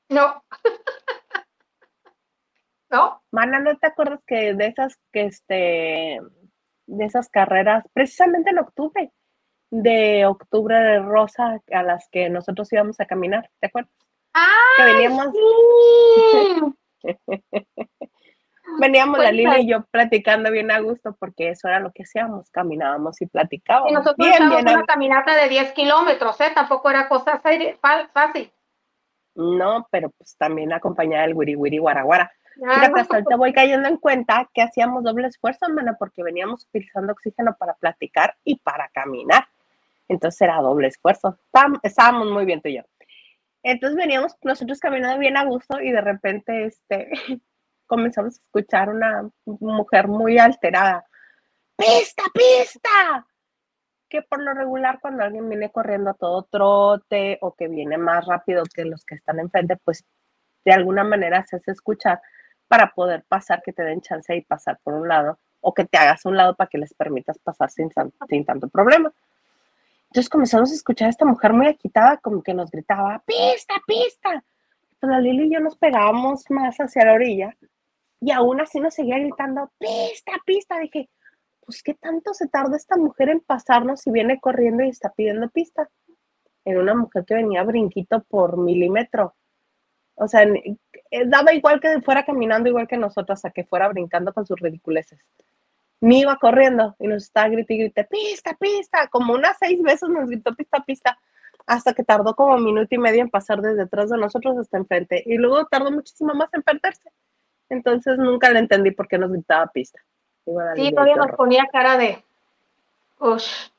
No. 0.09 0.43
¿No? 2.95 3.21
Mana, 3.29 3.59
¿no 3.59 3.77
te 3.77 3.87
acuerdas 3.87 4.21
que 4.25 4.53
de 4.53 4.67
esas 4.67 4.97
que 5.11 5.25
este 5.25 6.21
de 6.87 7.05
esas 7.05 7.27
carreras, 7.27 7.83
precisamente 7.91 8.51
en 8.51 8.59
octubre, 8.59 9.11
de 9.69 10.25
octubre 10.25 10.75
de 10.77 10.99
rosa 10.99 11.59
a 11.73 11.83
las 11.83 12.07
que 12.09 12.29
nosotros 12.29 12.71
íbamos 12.71 12.97
a 13.01 13.05
caminar, 13.05 13.49
¿te 13.59 13.67
acuerdas? 13.67 13.91
¡Ah! 14.33 14.47
Que 14.77 14.83
veníamos. 14.83 15.27
veníamos 18.79 19.19
la 19.19 19.31
Lila 19.31 19.59
y 19.59 19.67
yo 19.67 19.83
platicando 19.91 20.49
bien 20.51 20.71
a 20.71 20.79
gusto 20.79 21.17
porque 21.19 21.49
eso 21.49 21.67
era 21.67 21.81
lo 21.81 21.91
que 21.91 22.03
hacíamos, 22.03 22.49
caminábamos 22.49 23.21
y 23.21 23.25
platicábamos. 23.25 23.91
Y 23.91 23.93
nosotros 23.93 24.25
bien, 24.25 24.43
una 24.51 24.85
caminata 24.85 25.35
de 25.35 25.49
10 25.49 25.73
kilómetros, 25.73 26.39
¿eh? 26.39 26.51
Tampoco 26.55 26.89
era 26.89 27.09
cosa 27.09 27.41
fácil. 27.41 28.53
No, 29.35 29.85
pero 29.91 30.11
pues 30.11 30.37
también 30.37 30.71
acompañada 30.71 31.23
del 31.23 31.35
wiri 31.35 31.57
wiri 31.57 31.77
guaraguara. 31.77 32.31
Mira, 32.57 32.89
pues 32.89 33.11
ahorita 33.11 33.35
voy 33.35 33.53
cayendo 33.53 33.87
en 33.87 33.97
cuenta 33.97 34.49
que 34.53 34.61
hacíamos 34.61 35.03
doble 35.03 35.27
esfuerzo, 35.27 35.65
hermana, 35.67 35.95
porque 35.99 36.23
veníamos 36.23 36.63
utilizando 36.65 37.13
oxígeno 37.13 37.55
para 37.57 37.73
platicar 37.73 38.35
y 38.43 38.57
para 38.57 38.87
caminar. 38.89 39.47
Entonces 40.07 40.41
era 40.41 40.61
doble 40.61 40.87
esfuerzo. 40.87 41.37
Estábamos 41.83 42.31
muy 42.31 42.45
bien 42.45 42.61
tú 42.61 42.69
y 42.69 42.77
yo. 42.77 42.83
Entonces 43.63 43.97
veníamos 43.97 44.35
nosotros 44.43 44.79
caminando 44.79 45.17
bien 45.19 45.37
a 45.37 45.45
gusto 45.45 45.81
y 45.81 45.91
de 45.91 46.01
repente 46.01 46.65
este, 46.65 47.09
comenzamos 47.87 48.35
a 48.35 48.41
escuchar 48.43 48.89
una 48.89 49.29
mujer 49.45 50.07
muy 50.07 50.37
alterada. 50.37 51.05
¡Pista, 51.75 52.23
pista! 52.33 53.25
Que 54.07 54.21
por 54.21 54.41
lo 54.41 54.53
regular 54.53 54.99
cuando 55.01 55.23
alguien 55.23 55.49
viene 55.49 55.71
corriendo 55.71 56.11
a 56.11 56.13
todo 56.13 56.43
trote 56.43 57.37
o 57.41 57.55
que 57.55 57.67
viene 57.67 57.97
más 57.97 58.25
rápido 58.25 58.63
que 58.71 58.85
los 58.85 59.03
que 59.03 59.15
están 59.15 59.39
enfrente, 59.39 59.77
pues 59.77 60.05
de 60.63 60.71
alguna 60.71 61.03
manera 61.03 61.45
se 61.45 61.57
hace 61.57 61.71
escuchar 61.71 62.21
para 62.67 62.91
poder 62.93 63.23
pasar, 63.27 63.61
que 63.63 63.73
te 63.73 63.83
den 63.83 64.01
chance 64.01 64.35
y 64.35 64.41
pasar 64.41 64.79
por 64.83 64.93
un 64.93 65.07
lado, 65.07 65.39
o 65.61 65.73
que 65.73 65.85
te 65.85 65.97
hagas 65.97 66.25
un 66.25 66.37
lado 66.37 66.55
para 66.55 66.69
que 66.69 66.77
les 66.77 66.93
permitas 66.93 67.37
pasar 67.39 67.69
sin, 67.69 67.89
tanto 67.89 68.67
problema. 68.69 69.11
Entonces 70.09 70.29
comenzamos 70.29 70.71
a 70.71 70.75
escuchar 70.75 71.07
a 71.07 71.09
esta 71.09 71.25
mujer 71.25 71.53
muy 71.53 71.67
agitada, 71.67 72.17
como 72.17 72.41
que 72.41 72.53
nos 72.53 72.69
gritaba, 72.71 73.21
pista, 73.25 73.73
pista. 73.85 74.43
Pues 74.99 75.11
la 75.11 75.19
Lili 75.19 75.47
y 75.47 75.53
yo 75.53 75.59
nos 75.59 75.75
pegábamos 75.75 76.49
más 76.49 76.77
hacia 76.77 77.05
la 77.05 77.13
orilla 77.13 77.55
y 78.21 78.31
aún 78.31 78.61
así 78.61 78.79
nos 78.79 78.93
seguía 78.93 79.19
gritando, 79.19 79.71
pista, 79.77 80.31
pista. 80.45 80.79
Dije, 80.79 81.09
pues 81.65 81.83
qué 81.83 81.95
tanto 81.95 82.33
se 82.33 82.47
tarda 82.47 82.77
esta 82.77 82.97
mujer 82.97 83.29
en 83.29 83.39
pasarnos 83.39 84.01
si 84.01 84.11
viene 84.11 84.39
corriendo 84.39 84.83
y 84.83 84.89
está 84.89 85.11
pidiendo 85.11 85.49
pista. 85.49 85.89
Era 86.63 86.79
una 86.79 86.95
mujer 86.95 87.25
que 87.25 87.35
venía 87.35 87.63
brinquito 87.63 88.23
por 88.23 88.57
milímetro. 88.57 89.35
O 90.15 90.27
sea, 90.27 90.47
daba 91.25 91.53
igual 91.53 91.79
que 91.79 92.01
fuera 92.01 92.23
caminando 92.25 92.69
igual 92.69 92.87
que 92.87 92.97
nosotros, 92.97 93.43
a 93.45 93.51
que 93.51 93.63
fuera 93.63 93.87
brincando 93.87 94.33
con 94.33 94.45
sus 94.45 94.59
ridiculeces. 94.59 95.19
Ni 96.01 96.21
iba 96.21 96.37
corriendo 96.37 96.95
y 96.99 97.07
nos 97.07 97.23
estaba 97.23 97.47
gritando 97.47 97.83
y 97.83 97.89
pista, 97.89 98.55
pista, 98.59 99.07
como 99.07 99.33
unas 99.33 99.57
seis 99.57 99.81
veces 99.81 100.09
nos 100.09 100.29
gritó 100.29 100.53
pista, 100.53 100.83
pista, 100.83 101.17
hasta 101.65 101.93
que 101.93 102.03
tardó 102.03 102.35
como 102.35 102.57
minuto 102.57 102.93
y 102.93 102.97
medio 102.97 103.21
en 103.21 103.29
pasar 103.29 103.61
desde 103.61 103.83
detrás 103.83 104.09
de 104.09 104.17
nosotros 104.17 104.57
hasta 104.57 104.77
enfrente. 104.77 105.23
Y 105.25 105.37
luego 105.37 105.65
tardó 105.65 105.91
muchísimo 105.91 106.33
más 106.33 106.53
en 106.53 106.61
perderse. 106.61 107.11
Entonces 107.69 108.17
nunca 108.17 108.51
le 108.51 108.59
entendí 108.59 108.91
por 108.91 109.07
qué 109.07 109.17
nos 109.17 109.31
gritaba 109.31 109.67
pista. 109.67 109.99
Sí, 110.75 110.91
todavía 110.91 111.15
nos 111.15 111.31
ponía 111.35 111.65
cara 111.71 111.97
de... 111.97 112.23
Ush. 113.19 113.71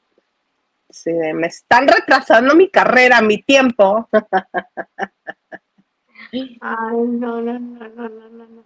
Sí, 0.91 1.13
me 1.13 1.47
están 1.47 1.87
retrasando 1.87 2.55
mi 2.55 2.69
carrera, 2.69 3.21
mi 3.21 3.43
tiempo. 3.43 4.09
Ay, 6.33 6.49
no, 6.61 7.41
no, 7.41 7.59
no, 7.59 7.89
no, 7.89 8.09
no, 8.09 8.47
no. 8.47 8.65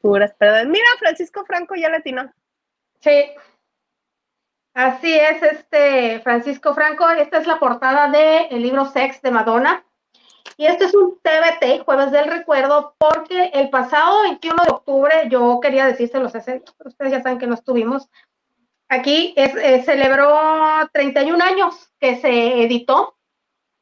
Puras 0.00 0.34
perdón. 0.34 0.70
Mira, 0.70 0.86
Francisco 0.98 1.44
Franco 1.44 1.74
ya 1.74 1.88
latino. 1.88 2.32
Sí. 3.00 3.26
Así 4.74 5.12
es, 5.14 5.42
este 5.42 6.20
Francisco 6.20 6.74
Franco. 6.74 7.08
Esta 7.08 7.38
es 7.38 7.46
la 7.46 7.58
portada 7.58 8.08
del 8.08 8.46
el 8.50 8.62
libro 8.62 8.84
Sex 8.86 9.22
de 9.22 9.30
Madonna. 9.30 9.84
Y 10.56 10.66
este 10.66 10.84
es 10.84 10.94
un 10.94 11.18
TBT, 11.20 11.84
Jueves 11.84 12.10
del 12.12 12.30
Recuerdo, 12.30 12.94
porque 12.98 13.50
el 13.52 13.68
pasado 13.68 14.22
21 14.22 14.64
de 14.64 14.70
octubre, 14.70 15.14
yo 15.28 15.60
quería 15.60 15.86
decírselos, 15.86 16.34
ustedes 16.34 17.12
ya 17.12 17.22
saben 17.22 17.38
que 17.38 17.46
no 17.46 17.54
estuvimos, 17.54 18.08
aquí 18.88 19.34
es, 19.36 19.54
eh, 19.56 19.82
celebró 19.84 20.38
31 20.92 21.42
años 21.44 21.90
que 22.00 22.16
se 22.16 22.62
editó 22.62 23.15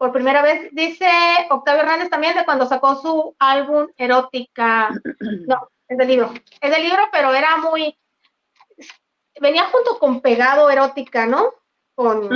por 0.04 0.12
primera 0.12 0.42
vez, 0.42 0.68
dice 0.72 1.08
Octavio 1.48 1.80
Hernández 1.80 2.10
también 2.10 2.36
de 2.36 2.44
cuando 2.44 2.66
sacó 2.66 2.96
su 2.96 3.34
álbum 3.38 3.88
Erótica. 3.96 4.90
No, 5.48 5.70
es 5.88 5.96
del 5.96 6.08
libro. 6.08 6.30
Es 6.60 6.70
del 6.70 6.82
libro, 6.82 7.08
pero 7.10 7.32
era 7.32 7.56
muy. 7.56 7.98
Venía 9.40 9.64
junto 9.64 9.98
con 9.98 10.20
Pegado 10.20 10.68
Erótica, 10.68 11.24
¿no? 11.24 11.54
Con. 11.94 12.28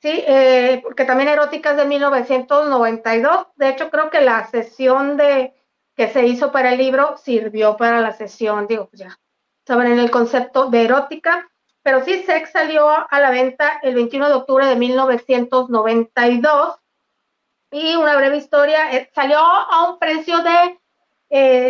Sí, 0.00 0.24
eh, 0.24 0.80
porque 0.84 1.04
también 1.04 1.30
Erótica 1.30 1.72
es 1.72 1.78
de 1.78 1.84
1992. 1.84 3.46
De 3.56 3.68
hecho, 3.68 3.90
creo 3.90 4.08
que 4.08 4.20
la 4.20 4.46
sesión 4.46 5.16
de 5.16 5.52
que 5.96 6.08
se 6.10 6.24
hizo 6.26 6.52
para 6.52 6.72
el 6.72 6.78
libro 6.78 7.16
sirvió 7.16 7.76
para 7.76 8.00
la 8.00 8.12
sesión, 8.12 8.68
digo, 8.68 8.86
pues 8.88 9.00
ya 9.00 9.18
saben 9.66 9.90
en 9.90 9.98
el 9.98 10.12
concepto 10.12 10.70
de 10.70 10.84
erótica 10.84 11.49
pero 11.82 12.04
sí 12.04 12.22
Sex 12.24 12.50
salió 12.50 12.88
a 12.88 13.20
la 13.20 13.30
venta 13.30 13.78
el 13.82 13.94
21 13.94 14.28
de 14.28 14.34
octubre 14.34 14.66
de 14.66 14.76
1992 14.76 16.78
y 17.70 17.96
una 17.96 18.16
breve 18.16 18.36
historia, 18.36 18.92
eh, 18.92 19.08
salió 19.14 19.38
a 19.38 19.90
un 19.90 19.98
precio 19.98 20.42
de 20.42 20.78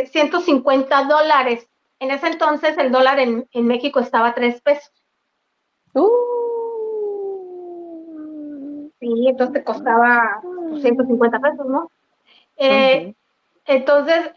150 0.06 1.00
eh, 1.00 1.04
dólares. 1.06 1.68
En 1.98 2.10
ese 2.10 2.28
entonces 2.28 2.78
el 2.78 2.90
dólar 2.90 3.18
en, 3.18 3.46
México 3.52 4.00
estaba 4.00 4.28
a 4.28 4.34
3 4.34 4.62
pesos. 4.62 4.90
Uh. 5.92 6.08
Sí, 8.98 9.28
entonces 9.28 9.62
costaba 9.64 10.40
150 10.80 11.38
pesos, 11.38 11.66
¿no? 11.66 11.90
Eh, 12.56 13.14
entonces, 13.66 14.32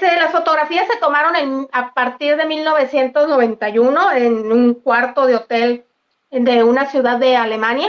las 0.00 0.32
fotografías 0.32 0.86
se 0.86 0.98
tomaron 0.98 1.68
a 1.72 1.94
partir 1.94 2.36
de 2.36 2.46
1991 2.46 4.12
en 4.12 4.52
un 4.52 4.74
cuarto 4.74 5.26
de 5.26 5.36
hotel 5.36 5.84
de 6.30 6.64
una 6.64 6.86
ciudad 6.86 7.18
de 7.18 7.36
Alemania, 7.36 7.88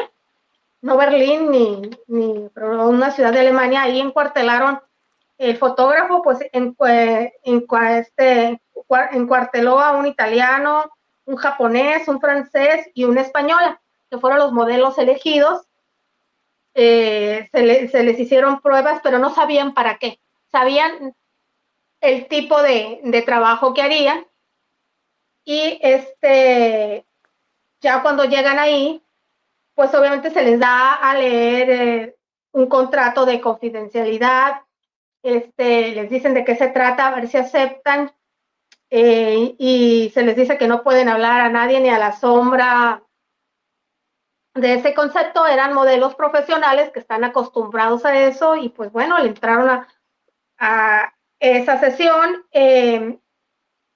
no 0.82 0.98
Berlín 0.98 1.50
ni, 1.52 1.82
ni 2.08 2.50
pero 2.54 2.88
una 2.88 3.12
ciudad 3.12 3.34
de 3.34 3.40
Alemania. 3.40 3.84
Ahí 3.84 4.00
encuartelaron 4.00 4.80
el 5.38 5.58
fotógrafo, 5.58 6.22
pues 6.22 6.40
en, 6.52 6.76
en, 7.44 7.66
este, 7.92 8.62
encuarteló 9.12 9.80
a 9.80 9.94
un 9.94 10.06
italiano, 10.06 10.92
un 11.26 11.36
japonés, 11.36 12.08
un 12.08 12.22
francés 12.22 12.90
y 12.94 13.04
una 13.04 13.22
española, 13.22 13.82
que 14.10 14.18
fueron 14.18 14.40
los 14.40 14.54
modelos 14.54 14.98
elegidos. 14.98 15.64
Eh, 16.74 17.50
se, 17.52 17.88
se 17.88 18.04
les 18.04 18.20
hicieron 18.20 18.62
pruebas, 18.62 19.00
pero 19.04 19.18
no 19.18 19.34
sabían 19.34 19.74
para 19.74 19.98
qué. 19.98 20.20
Sabían 20.52 21.16
el 22.02 22.28
tipo 22.28 22.62
de, 22.62 23.24
trabajo 23.26 23.74
que 23.74 23.82
harían. 23.82 24.26
Y 25.46 25.80
este, 25.82 27.06
ya 27.82 28.02
cuando 28.02 28.26
llegan 28.26 28.60
ahí, 28.60 29.04
pues 29.76 29.94
obviamente 29.94 30.32
se 30.32 30.44
les 30.44 30.60
da 30.60 30.94
a 30.94 31.16
leer 31.16 31.70
eh, 31.70 32.18
un 32.52 32.68
contrato 32.68 33.26
de 33.26 33.40
confidencialidad, 33.40 34.62
este, 35.24 35.92
les 35.92 36.10
dicen 36.10 36.34
de 36.34 36.44
qué 36.44 36.56
se 36.56 36.68
trata, 36.68 37.08
a 37.08 37.16
ver 37.16 37.28
si 37.28 37.38
aceptan, 37.38 38.12
eh, 38.90 39.56
y 39.58 40.12
se 40.14 40.24
les 40.24 40.36
dice 40.36 40.58
que 40.58 40.68
no 40.68 40.84
pueden 40.84 41.10
hablar 41.10 41.42
a 41.42 41.50
nadie 41.50 41.80
ni 41.80 41.90
a 41.90 42.00
la 42.00 42.14
sombra 42.14 43.04
de 44.58 44.76
ese 44.76 44.94
concepto, 44.94 45.46
eran 45.46 45.74
modelos 45.74 46.16
profesionales 46.16 46.90
que 46.92 47.00
están 47.00 47.24
acostumbrados 47.24 48.06
a 48.06 48.18
eso 48.18 48.56
y 48.56 48.70
pues 48.70 48.92
bueno, 48.92 49.18
le 49.20 49.30
entraron 49.30 49.86
a, 50.58 51.14
esa 51.40 51.80
sesión. 51.80 52.46
Eh, 52.52 53.20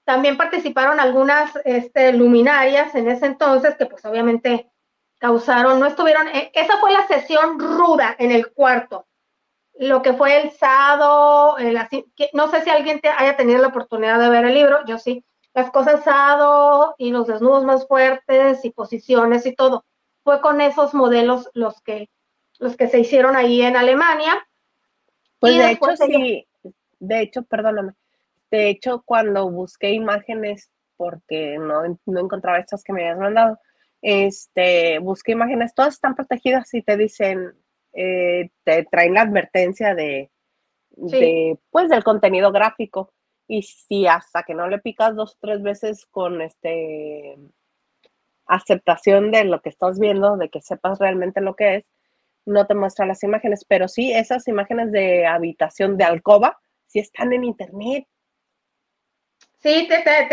también 0.04 0.38
participaron 0.38 1.00
algunas 1.00 1.52
este, 1.64 2.14
luminarias 2.14 2.94
en 2.96 3.10
ese 3.10 3.28
entonces 3.28 3.76
que 3.78 3.86
pues 3.86 4.04
obviamente 4.06 4.72
causaron, 5.20 5.80
no 5.80 5.86
estuvieron, 5.86 6.28
eh, 6.30 6.52
esa 6.54 6.78
fue 6.80 6.92
la 6.92 7.08
sesión 7.08 7.60
ruda 7.60 8.16
en 8.18 8.32
el 8.32 8.52
cuarto. 8.52 9.08
lo 9.80 10.02
que 10.02 10.14
fue 10.14 10.42
el 10.42 10.52
sado, 10.52 11.56
no 12.34 12.52
sé 12.52 12.62
si 12.62 12.70
alguien 12.70 13.00
te 13.00 13.10
haya 13.10 13.38
tenido 13.38 13.60
la 13.60 13.70
oportunidad 13.70 14.20
de 14.20 14.30
ver 14.30 14.46
el 14.46 14.54
libro, 14.54 14.86
yo 14.86 15.00
sí, 15.00 15.24
las 15.54 15.72
cosas 15.72 16.04
sado 16.04 16.96
y 16.98 17.12
los 17.12 17.28
desnudos 17.28 17.64
más 17.64 17.88
fuertes 17.88 18.64
y 18.64 18.72
posiciones 18.72 19.46
y 19.46 19.56
todo. 19.56 19.86
Fue 20.24 20.42
con 20.42 20.62
esos 20.62 20.94
modelos 20.94 21.50
los 21.54 21.82
que, 21.82 22.10
los 22.60 22.76
que 22.78 22.88
se 22.88 23.00
hicieron 23.00 23.36
ahí 23.36 23.62
en 23.62 23.76
Alemania. 23.76 24.48
Pues 25.40 25.58
de 25.58 25.72
hecho, 25.72 25.96
sí, 25.98 26.48
de 27.02 27.22
hecho, 27.22 27.44
perdóname, 27.44 27.94
de 28.52 28.70
hecho, 28.70 29.04
cuando 29.06 29.50
busqué 29.50 29.92
imágenes, 29.92 30.72
porque 30.98 31.58
no, 31.58 31.82
no 32.06 32.20
encontraba 32.20 32.60
estas 32.60 32.84
que 32.84 32.94
me 32.94 33.02
habías 33.04 33.20
mandado, 33.20 33.60
este, 34.02 35.00
busqué 35.00 35.32
imágenes, 35.34 35.74
todas 35.74 35.96
están 35.96 36.16
protegidas 36.16 36.74
y 36.74 36.82
te 36.82 36.98
dicen, 36.98 37.54
eh, 37.94 38.50
te 38.64 38.84
traen 38.86 39.14
la 39.14 39.22
advertencia 39.22 39.96
de, 39.96 40.30
pues, 41.70 41.90
del 41.90 42.04
contenido 42.04 42.52
gráfico. 42.52 43.14
Y 43.48 43.64
si 43.64 44.08
hasta 44.08 44.44
que 44.44 44.54
no 44.54 44.68
le 44.68 44.80
picas 44.80 45.16
dos 45.16 45.34
o 45.34 45.38
tres 45.42 45.62
veces 45.62 46.06
con 46.06 46.42
este 46.42 47.38
aceptación 48.46 49.32
de 49.32 49.46
lo 49.46 49.62
que 49.62 49.70
estás 49.70 50.00
viendo, 50.00 50.38
de 50.38 50.50
que 50.50 50.62
sepas 50.62 51.00
realmente 51.00 51.42
lo 51.42 51.56
que 51.56 51.76
es, 51.78 51.86
no 52.46 52.66
te 52.68 52.76
muestra 52.76 53.06
las 53.06 53.24
imágenes. 53.24 53.66
Pero 53.66 53.88
sí, 53.88 54.12
esas 54.14 54.48
imágenes 54.48 54.92
de 54.92 55.26
habitación 55.26 55.98
de 55.98 56.06
alcoba, 56.06 56.61
sí 56.92 57.00
están 57.00 57.34
en 57.34 57.44
internet. 57.44 58.08
Sí, 59.60 59.88
te, 59.88 60.00
te, 60.00 60.28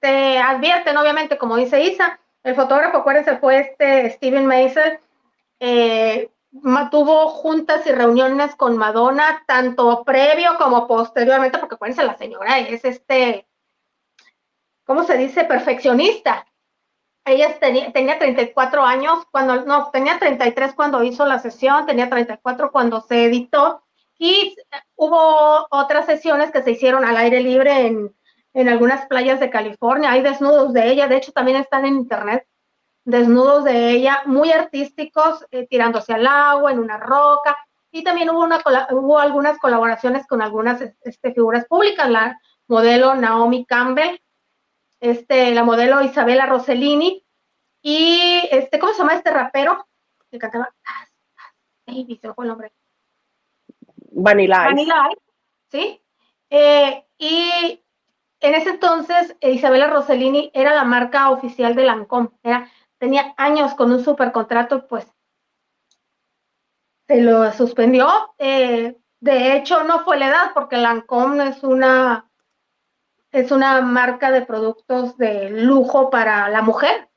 te, 0.00 0.38
advierten, 0.38 0.96
obviamente, 0.96 1.36
como 1.36 1.56
dice 1.56 1.82
Isa, 1.82 2.18
el 2.44 2.54
fotógrafo, 2.54 2.98
acuérdense, 2.98 3.36
fue 3.38 3.58
este 3.58 4.10
Steven 4.10 4.46
Mason, 4.46 4.98
eh, 5.58 6.30
tuvo 6.90 7.28
juntas 7.28 7.86
y 7.86 7.92
reuniones 7.92 8.54
con 8.54 8.76
Madonna, 8.76 9.42
tanto 9.46 10.04
previo 10.04 10.56
como 10.58 10.86
posteriormente, 10.86 11.58
porque 11.58 11.74
acuérdense, 11.74 12.04
la 12.04 12.16
señora 12.16 12.58
es 12.60 12.84
este, 12.84 13.46
¿cómo 14.84 15.02
se 15.04 15.16
dice? 15.16 15.44
Perfeccionista. 15.44 16.46
Ella 17.24 17.58
tenía, 17.58 17.92
tenía 17.92 18.18
34 18.18 18.84
años 18.84 19.24
cuando, 19.30 19.64
no, 19.64 19.90
tenía 19.90 20.18
33 20.18 20.74
cuando 20.74 21.02
hizo 21.02 21.24
la 21.26 21.38
sesión, 21.38 21.86
tenía 21.86 22.10
34 22.10 22.70
cuando 22.72 23.00
se 23.00 23.24
editó 23.24 23.82
y 24.22 24.54
hubo 24.94 25.66
otras 25.70 26.06
sesiones 26.06 26.52
que 26.52 26.62
se 26.62 26.70
hicieron 26.70 27.04
al 27.04 27.16
aire 27.16 27.40
libre 27.40 27.88
en, 27.88 28.14
en 28.54 28.68
algunas 28.68 29.04
playas 29.06 29.40
de 29.40 29.50
California. 29.50 30.12
Hay 30.12 30.22
desnudos 30.22 30.72
de 30.72 30.90
ella, 30.90 31.08
de 31.08 31.16
hecho 31.16 31.32
también 31.32 31.56
están 31.56 31.84
en 31.86 31.96
internet 31.96 32.46
desnudos 33.04 33.64
de 33.64 33.90
ella, 33.90 34.22
muy 34.26 34.52
artísticos, 34.52 35.44
eh, 35.50 35.66
tirándose 35.66 36.12
al 36.12 36.24
agua, 36.24 36.70
en 36.70 36.78
una 36.78 36.98
roca, 36.98 37.56
y 37.90 38.04
también 38.04 38.30
hubo, 38.30 38.44
una, 38.44 38.62
hubo 38.92 39.18
algunas 39.18 39.58
colaboraciones 39.58 40.24
con 40.28 40.40
algunas 40.40 40.80
este, 40.80 41.32
figuras 41.34 41.66
públicas, 41.66 42.08
la 42.08 42.40
modelo 42.68 43.16
Naomi 43.16 43.66
Campbell, 43.66 44.20
este, 45.00 45.52
la 45.52 45.64
modelo 45.64 46.00
Isabella 46.00 46.46
Rossellini, 46.46 47.26
y 47.82 48.48
este, 48.52 48.78
¿cómo 48.78 48.92
se 48.92 49.00
llama 49.00 49.14
este 49.14 49.32
rapero? 49.32 49.84
Que 50.30 50.38
cantaba, 50.38 50.72
Baby, 51.88 52.20
se 52.22 52.32
fue 52.32 52.44
el 52.44 52.50
nombre. 52.50 52.72
Vanilla 54.14 54.64
Vanilla 54.64 55.08
¿sí? 55.70 56.00
Eh, 56.50 57.04
y 57.18 57.80
en 58.40 58.54
ese 58.54 58.70
entonces, 58.70 59.36
Isabella 59.40 59.88
Rossellini 59.88 60.50
era 60.52 60.74
la 60.74 60.84
marca 60.84 61.30
oficial 61.30 61.74
de 61.74 61.84
Lancôme, 61.84 62.30
era 62.42 62.68
tenía 63.02 63.34
años 63.36 63.74
con 63.74 63.90
un 63.90 64.04
super 64.04 64.30
contrato, 64.30 64.86
pues 64.86 65.12
se 67.08 67.20
lo 67.20 67.50
suspendió. 67.52 68.08
Eh, 68.38 68.96
de 69.18 69.56
hecho, 69.56 69.82
no 69.82 70.04
fue 70.04 70.20
la 70.20 70.28
edad, 70.28 70.50
porque 70.54 70.76
Lancôme 70.76 71.48
es 71.48 71.64
una, 71.64 72.30
es 73.32 73.50
una 73.50 73.80
marca 73.80 74.30
de 74.30 74.42
productos 74.42 75.16
de 75.16 75.50
lujo 75.50 76.10
para 76.10 76.48
la 76.48 76.62
mujer. 76.62 77.08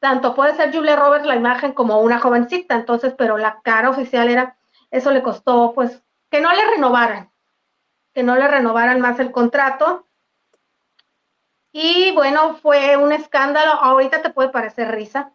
Tanto 0.00 0.34
puede 0.34 0.54
ser 0.54 0.70
Julia 0.70 0.96
Roberts 0.96 1.26
la 1.26 1.36
imagen 1.36 1.72
como 1.72 2.02
una 2.02 2.18
jovencita, 2.18 2.74
entonces, 2.74 3.14
pero 3.16 3.38
la 3.38 3.62
cara 3.62 3.88
oficial 3.88 4.28
era, 4.28 4.58
eso 4.94 5.10
le 5.10 5.22
costó, 5.22 5.72
pues, 5.74 6.00
que 6.30 6.40
no 6.40 6.52
le 6.52 6.64
renovaran, 6.70 7.28
que 8.12 8.22
no 8.22 8.36
le 8.36 8.46
renovaran 8.46 9.00
más 9.00 9.18
el 9.18 9.32
contrato. 9.32 10.06
Y 11.72 12.12
bueno, 12.12 12.54
fue 12.62 12.96
un 12.96 13.10
escándalo. 13.10 13.72
Ahorita 13.72 14.22
te 14.22 14.30
puede 14.30 14.50
parecer 14.50 14.92
risa, 14.92 15.32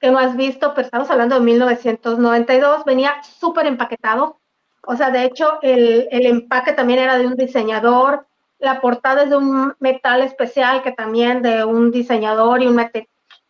que 0.00 0.10
no 0.10 0.18
has 0.18 0.34
visto, 0.34 0.74
pero 0.74 0.86
estamos 0.86 1.08
hablando 1.08 1.36
de 1.36 1.42
1992. 1.42 2.84
Venía 2.84 3.22
súper 3.22 3.66
empaquetado. 3.66 4.40
O 4.88 4.96
sea, 4.96 5.10
de 5.10 5.22
hecho, 5.22 5.60
el, 5.62 6.08
empaque 6.10 6.72
también 6.72 6.98
era 6.98 7.16
de 7.16 7.28
un 7.28 7.36
diseñador. 7.36 8.26
La 8.58 8.80
portada 8.80 9.22
es 9.22 9.30
de 9.30 9.36
un 9.36 9.76
metal 9.78 10.20
especial 10.22 10.82
que 10.82 10.90
también 10.90 11.42
de 11.42 11.64
un 11.64 11.92
diseñador 11.92 12.60
y 12.60 12.66
un, 12.66 12.84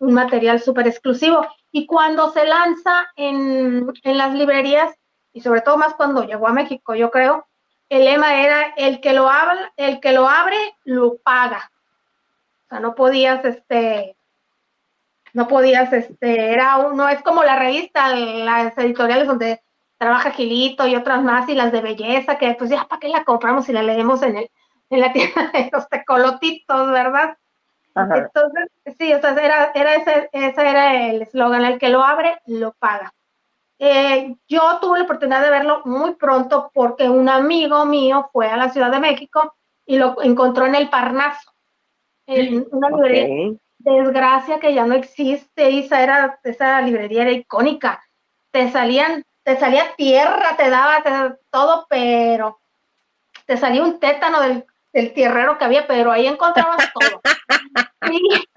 un 0.00 0.12
material 0.12 0.60
súper 0.60 0.86
exclusivo. 0.86 1.46
Y 1.72 1.86
cuando 1.86 2.30
se 2.30 2.44
lanza 2.44 3.06
en, 3.16 3.90
en 4.02 4.18
las 4.18 4.34
librerías, 4.34 4.94
y 5.34 5.42
sobre 5.42 5.60
todo 5.60 5.76
más 5.76 5.92
cuando 5.94 6.24
llegó 6.24 6.48
a 6.48 6.54
México, 6.54 6.94
yo 6.94 7.10
creo, 7.10 7.46
el 7.90 8.06
lema 8.06 8.42
era 8.42 8.72
el 8.78 9.02
que 9.02 9.12
lo 9.12 9.28
abre, 9.28 9.60
el 9.76 10.00
que 10.00 10.12
lo 10.12 10.26
abre 10.26 10.56
lo 10.84 11.18
paga 11.18 11.70
no 12.80 12.94
podías, 12.94 13.44
este, 13.44 14.16
no 15.32 15.48
podías, 15.48 15.92
este, 15.92 16.52
era 16.52 16.78
uno, 16.78 17.08
es 17.08 17.22
como 17.22 17.44
la 17.44 17.58
revista, 17.58 18.14
las 18.14 18.76
editoriales 18.78 19.26
donde 19.26 19.62
trabaja 19.98 20.30
Gilito 20.30 20.86
y 20.86 20.96
otras 20.96 21.22
más, 21.22 21.48
y 21.48 21.54
las 21.54 21.72
de 21.72 21.80
belleza, 21.80 22.38
que 22.38 22.54
pues 22.54 22.70
ya, 22.70 22.84
¿para 22.84 23.00
qué 23.00 23.08
la 23.08 23.24
compramos 23.24 23.66
si 23.66 23.72
la 23.72 23.82
leemos 23.82 24.22
en, 24.22 24.36
el, 24.36 24.50
en 24.90 25.00
la 25.00 25.12
tienda 25.12 25.50
de 25.52 25.70
los 25.72 25.88
tecolotitos, 25.88 26.90
verdad? 26.90 27.36
Entonces, 27.96 28.68
sí, 28.98 29.12
o 29.14 29.20
sea, 29.20 29.30
era, 29.30 29.70
era 29.72 29.94
ese, 29.94 30.28
ese 30.32 30.68
era 30.68 31.06
el 31.06 31.22
eslogan, 31.22 31.64
el 31.64 31.78
que 31.78 31.90
lo 31.90 32.02
abre, 32.02 32.40
lo 32.46 32.72
paga. 32.72 33.14
Eh, 33.78 34.36
yo 34.48 34.78
tuve 34.80 34.98
la 34.98 35.04
oportunidad 35.04 35.42
de 35.42 35.50
verlo 35.50 35.82
muy 35.84 36.14
pronto 36.14 36.70
porque 36.72 37.08
un 37.08 37.28
amigo 37.28 37.84
mío 37.84 38.28
fue 38.32 38.48
a 38.48 38.56
la 38.56 38.70
Ciudad 38.70 38.90
de 38.90 39.00
México 39.00 39.54
y 39.84 39.98
lo 39.98 40.22
encontró 40.22 40.66
en 40.66 40.74
el 40.74 40.88
Parnaso 40.88 41.52
en 42.26 42.66
una 42.70 42.90
librería. 42.90 43.56
Desgracia 43.78 44.60
que 44.60 44.72
ya 44.72 44.86
no 44.86 44.94
existe, 44.94 45.78
esa 45.78 46.02
era, 46.02 46.40
esa 46.44 46.80
librería 46.80 47.22
era 47.22 47.32
icónica. 47.32 48.02
Te 48.50 48.70
salían, 48.70 49.24
te 49.42 49.58
salía 49.58 49.94
tierra, 49.96 50.56
te 50.56 50.70
daba 50.70 51.36
todo, 51.50 51.86
pero 51.90 52.60
te 53.44 53.56
salía 53.56 53.82
un 53.82 53.98
tétano 54.00 54.40
del, 54.40 54.64
tierrero 55.12 55.58
que 55.58 55.64
había, 55.64 55.86
pero 55.86 56.12
ahí 56.12 56.26
encontrabas 56.26 56.92
todo. 56.92 57.20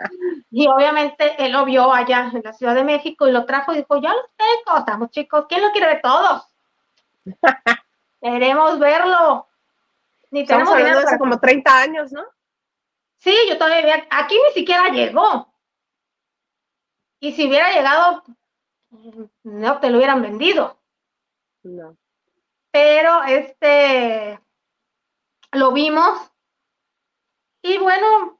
Y, 0.51 0.67
obviamente 0.67 1.35
él 1.43 1.53
lo 1.53 1.63
vio 1.63 1.91
allá 1.93 2.29
en 2.33 2.41
la 2.43 2.51
Ciudad 2.51 2.75
de 2.75 2.83
México 2.83 3.27
y 3.27 3.31
lo 3.31 3.45
trajo 3.45 3.73
y 3.73 3.77
dijo, 3.77 4.01
ya 4.01 4.13
los 4.13 4.25
tengo, 4.35 4.77
estamos 4.77 5.09
chicos, 5.09 5.45
¿quién 5.47 5.61
lo 5.61 5.71
quiere 5.71 5.87
ver 5.87 6.01
todos? 6.01 6.43
Queremos 8.21 8.77
verlo. 8.77 9.47
Ni 10.31 10.41
Estamos 10.41 10.69
hablando 10.69 10.99
de 10.99 11.05
hace 11.05 11.17
como 11.17 11.39
30 11.39 11.79
años, 11.79 12.11
¿no? 12.11 12.25
Sí, 13.17 13.35
yo 13.49 13.57
todavía, 13.57 14.05
aquí 14.09 14.35
ni 14.47 14.53
siquiera 14.53 14.89
llegó. 14.89 15.53
Y 17.19 17.31
si 17.31 17.47
hubiera 17.47 17.71
llegado, 17.71 18.23
no 19.43 19.79
te 19.79 19.89
lo 19.89 19.97
hubieran 19.97 20.21
vendido. 20.21 20.77
No. 21.63 21.95
Pero 22.71 23.23
este, 23.23 24.39
lo 25.51 25.71
vimos. 25.71 26.31
Y 27.61 27.77
bueno, 27.77 28.39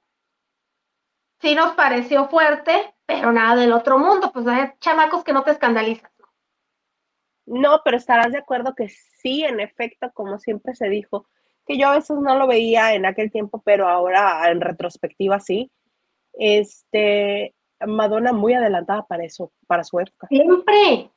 sí 1.42 1.56
nos 1.56 1.74
pareció 1.74 2.28
fuerte, 2.30 2.96
pero 3.06 3.32
nada 3.32 3.56
del 3.56 3.74
otro 3.74 3.98
mundo. 3.98 4.32
Pues 4.32 4.48
hay 4.48 4.72
chamacos 4.80 5.24
que 5.24 5.34
no 5.34 5.44
te 5.44 5.52
escandalizan. 5.52 6.12
No, 7.46 7.82
pero 7.84 7.98
estarás 7.98 8.32
de 8.32 8.40
acuerdo 8.40 8.76
que 8.76 8.90
sí, 8.90 9.44
en 9.44 9.60
efecto, 9.60 10.12
como 10.14 10.38
siempre 10.38 10.76
se 10.76 10.90
dijo, 10.90 11.28
que 11.66 11.78
yo 11.78 11.88
a 11.88 11.96
veces 11.96 12.18
no 12.18 12.38
lo 12.38 12.48
veía 12.48 12.94
en 12.94 13.06
aquel 13.06 13.32
tiempo, 13.32 13.62
pero 13.64 13.88
ahora 13.88 14.50
en 14.52 14.62
retrospectiva 14.62 15.40
sí. 15.40 15.72
Este, 16.34 17.56
Madonna 17.86 18.34
muy 18.34 18.54
adelantada 18.54 19.06
para 19.06 19.24
eso, 19.24 19.52
para 19.66 19.84
su 19.84 20.00
época. 20.00 20.28
Siempre. 20.28 21.12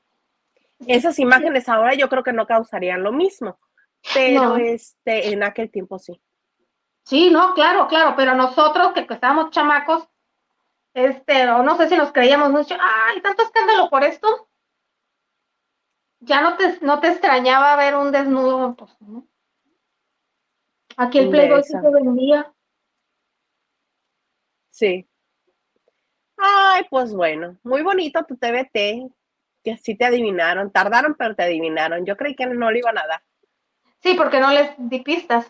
Esas 0.87 1.19
imágenes 1.19 1.69
ahora 1.69 1.95
yo 1.95 2.09
creo 2.09 2.23
que 2.23 2.33
no 2.33 2.47
causarían 2.47 3.03
lo 3.03 3.13
mismo, 3.13 3.59
pero 4.15 4.57
este, 4.57 5.33
en 5.33 5.43
aquel 5.43 5.71
tiempo 5.71 5.99
sí. 5.99 6.21
Sí, 7.05 7.31
no, 7.31 7.55
claro, 7.55 7.89
claro, 7.89 8.15
pero 8.17 8.35
nosotros 8.35 8.93
que 8.93 9.07
estábamos 9.09 9.51
chamacos, 9.51 10.09
este, 10.95 11.49
o 11.51 11.63
no 11.63 11.77
sé 11.77 11.89
si 11.89 11.97
nos 11.97 12.13
creíamos 12.13 12.51
mucho, 12.51 12.77
ay, 12.79 13.21
tanto 13.21 13.43
escándalo 13.43 13.89
por 13.91 14.05
esto. 14.05 14.49
Ya 16.21 16.43
no 16.43 16.57
te, 16.57 16.79
no 16.83 17.01
te 17.01 17.09
extrañaba 17.09 17.77
ver 17.77 17.97
un 17.97 18.13
desnudo, 18.13 18.75
pues, 18.77 18.91
¿no? 19.01 19.27
Aquí 20.97 21.19
el 21.19 21.31
Playboy 21.31 21.63
sí 21.63 21.73
se 21.73 21.91
vendía. 21.91 22.53
Sí. 24.71 25.09
Ay, 26.37 26.87
pues 26.91 27.15
bueno, 27.15 27.59
muy 27.63 27.83
bonito 27.83 28.25
tu 28.25 28.37
TBT. 28.37 29.11
que 29.63 29.77
sí 29.77 29.95
te 29.95 30.07
adivinaron, 30.07 30.71
tardaron, 30.71 31.15
pero 31.15 31.35
te 31.35 31.43
adivinaron. 31.43 32.05
Yo 32.07 32.17
creí 32.17 32.35
que 32.35 32.47
no 32.47 32.71
le 32.71 32.79
iban 32.79 32.99
a 32.99 33.07
dar. 33.07 33.23
Sí, 34.03 34.15
porque 34.15 34.41
no 34.41 34.51
les 34.51 34.71
di 34.79 35.01
pistas. 35.01 35.47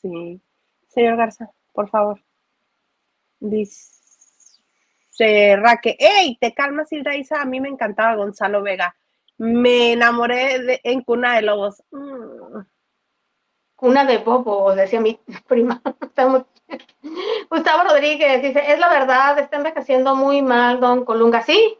Sí. 0.00 0.40
Señor 0.88 1.16
Garza, 1.16 1.50
por 1.72 1.88
favor. 1.88 2.22
Dice 3.40 3.90
Raque, 5.56 5.96
¡Ey! 5.98 6.38
Te 6.40 6.54
calmas, 6.54 6.88
Isa. 6.92 7.42
A 7.42 7.44
mí 7.44 7.60
me 7.60 7.68
encantaba 7.68 8.14
Gonzalo 8.14 8.62
Vega. 8.62 8.94
Me 9.36 9.92
enamoré 9.92 10.60
de, 10.60 10.80
en 10.84 11.02
Cuna 11.02 11.34
de 11.34 11.42
Lobos. 11.42 11.82
Mm. 11.90 12.60
Cuna 13.74 14.04
de 14.04 14.18
Bobo, 14.18 14.74
decía 14.74 15.00
mi 15.00 15.18
prima. 15.48 15.82
Gustavo 17.50 17.84
Rodríguez 17.84 18.42
dice, 18.42 18.72
es 18.72 18.78
la 18.78 18.88
verdad, 18.88 19.38
está 19.38 19.56
envejeciendo 19.56 20.14
muy 20.14 20.42
mal 20.42 20.80
Don 20.80 21.04
Colunga. 21.04 21.42
Sí, 21.42 21.76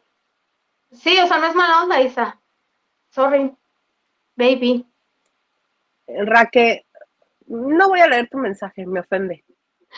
sí, 0.93 1.19
o 1.19 1.27
sea, 1.27 1.39
no 1.39 1.47
es 1.47 1.55
mala 1.55 1.83
onda, 1.83 2.01
Isa. 2.03 2.41
Sorry, 3.11 3.57
baby. 4.37 4.87
Raque, 6.07 6.87
no 7.47 7.89
voy 7.89 8.01
a 8.01 8.07
leer 8.07 8.29
tu 8.29 8.39
mensaje, 8.39 8.87
me 8.87 9.01
ofende. 9.01 9.45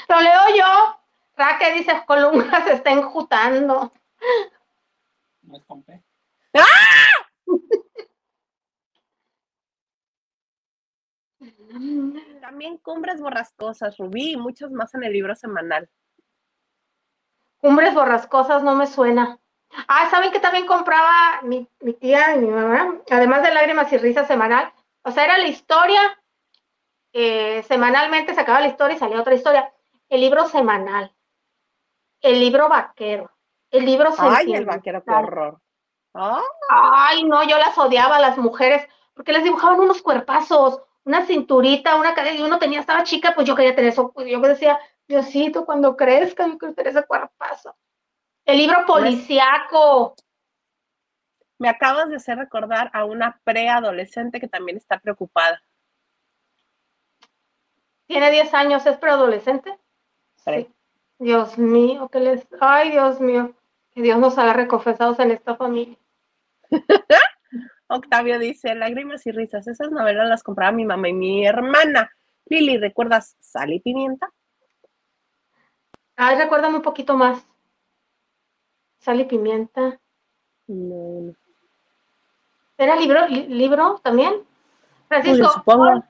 Lo 0.08 0.20
leo 0.20 0.56
yo. 0.56 1.00
Raque 1.36 1.72
dice, 1.74 1.92
Colunga 2.06 2.64
se 2.64 2.74
está 2.74 2.90
enjutando. 2.90 3.92
No 5.42 5.56
es 5.56 5.64
¡Ah! 6.54 7.26
También 12.40 12.78
Cumbres 12.78 13.20
Borrascosas, 13.20 13.98
Rubí 13.98 14.32
y 14.32 14.36
muchos 14.36 14.70
más 14.72 14.94
en 14.94 15.04
el 15.04 15.12
libro 15.12 15.34
semanal. 15.34 15.88
Cumbres 17.58 17.94
Borrascosas 17.94 18.62
no 18.62 18.74
me 18.74 18.86
suena. 18.86 19.38
Ah, 19.88 20.08
¿saben 20.10 20.32
que 20.32 20.40
también 20.40 20.66
compraba 20.66 21.42
mi, 21.42 21.68
tía 22.00 22.34
y 22.34 22.38
mi 22.38 22.48
mamá? 22.48 23.00
Además 23.10 23.42
de 23.42 23.52
Lágrimas 23.52 23.92
y 23.92 23.98
Risas 23.98 24.26
semanal. 24.26 24.72
O 25.06 25.12
sea, 25.12 25.24
era 25.24 25.38
la 25.38 25.46
historia, 25.46 26.00
eh, 27.12 27.62
semanalmente 27.68 28.34
sacaba 28.34 28.60
la 28.60 28.66
historia 28.66 28.96
y 28.96 28.98
salía 28.98 29.20
otra 29.20 29.36
historia. 29.36 29.72
El 30.08 30.20
libro 30.20 30.48
semanal, 30.48 31.14
el 32.20 32.40
libro 32.40 32.68
vaquero, 32.68 33.30
el 33.70 33.86
libro 33.86 34.12
Ay, 34.18 34.52
el 34.52 34.64
vaquero, 34.64 35.04
qué 35.04 35.12
horror. 35.12 35.60
Ay, 36.68 37.22
no, 37.22 37.44
yo 37.44 37.56
las 37.56 37.78
odiaba 37.78 38.16
a 38.16 38.20
las 38.20 38.36
mujeres 38.36 38.84
porque 39.14 39.32
les 39.32 39.44
dibujaban 39.44 39.78
unos 39.78 40.02
cuerpazos, 40.02 40.82
una 41.04 41.24
cinturita, 41.24 41.94
una 41.94 42.12
cadena, 42.12 42.38
y 42.38 42.42
uno 42.42 42.58
tenía, 42.58 42.80
estaba 42.80 43.04
chica, 43.04 43.32
pues 43.32 43.46
yo 43.46 43.54
quería 43.54 43.76
tener 43.76 43.92
eso, 43.92 44.10
pues 44.10 44.26
yo 44.28 44.40
decía, 44.40 44.80
Diosito, 45.06 45.64
cuando 45.64 45.96
crezca, 45.96 46.48
yo 46.48 46.58
quiero 46.58 46.74
tener 46.74 46.96
ese 46.96 47.06
cuerpazo. 47.06 47.76
El 48.44 48.58
libro 48.58 48.84
policiaco. 48.84 50.16
Me 51.58 51.68
acabas 51.68 52.08
de 52.08 52.16
hacer 52.16 52.38
recordar 52.38 52.90
a 52.92 53.04
una 53.04 53.40
preadolescente 53.44 54.40
que 54.40 54.48
también 54.48 54.76
está 54.76 54.98
preocupada. 54.98 55.62
Tiene 58.06 58.30
10 58.30 58.54
años, 58.54 58.86
¿es 58.86 58.98
preadolescente? 58.98 59.76
Sí. 60.36 60.68
Dios 61.18 61.58
mío, 61.58 62.08
que 62.08 62.20
les. 62.20 62.46
Ay, 62.60 62.90
Dios 62.90 63.20
mío, 63.20 63.54
que 63.92 64.02
Dios 64.02 64.18
nos 64.18 64.38
haga 64.38 64.52
reconfesados 64.52 65.18
en 65.18 65.30
esta 65.30 65.56
familia. 65.56 65.98
Octavio 67.88 68.38
dice, 68.38 68.74
lágrimas 68.74 69.26
y 69.26 69.32
risas, 69.32 69.66
esas 69.66 69.90
novelas 69.90 70.28
las 70.28 70.42
compraba 70.42 70.72
mi 70.72 70.84
mamá 70.84 71.08
y 71.08 71.14
mi 71.14 71.46
hermana. 71.46 72.10
Lili, 72.46 72.78
¿recuerdas 72.78 73.36
Sal 73.40 73.72
y 73.72 73.80
Pimienta? 73.80 74.32
Ay, 76.16 76.36
recuérdame 76.36 76.76
un 76.76 76.82
poquito 76.82 77.16
más. 77.16 77.46
Sal 78.98 79.20
y 79.20 79.24
Pimienta. 79.24 80.00
No. 80.66 81.34
¿Era 82.78 82.96
libro, 82.96 83.26
libro 83.28 84.00
también? 84.02 84.34
Francisco. 85.08 85.62
Pues, 85.64 86.02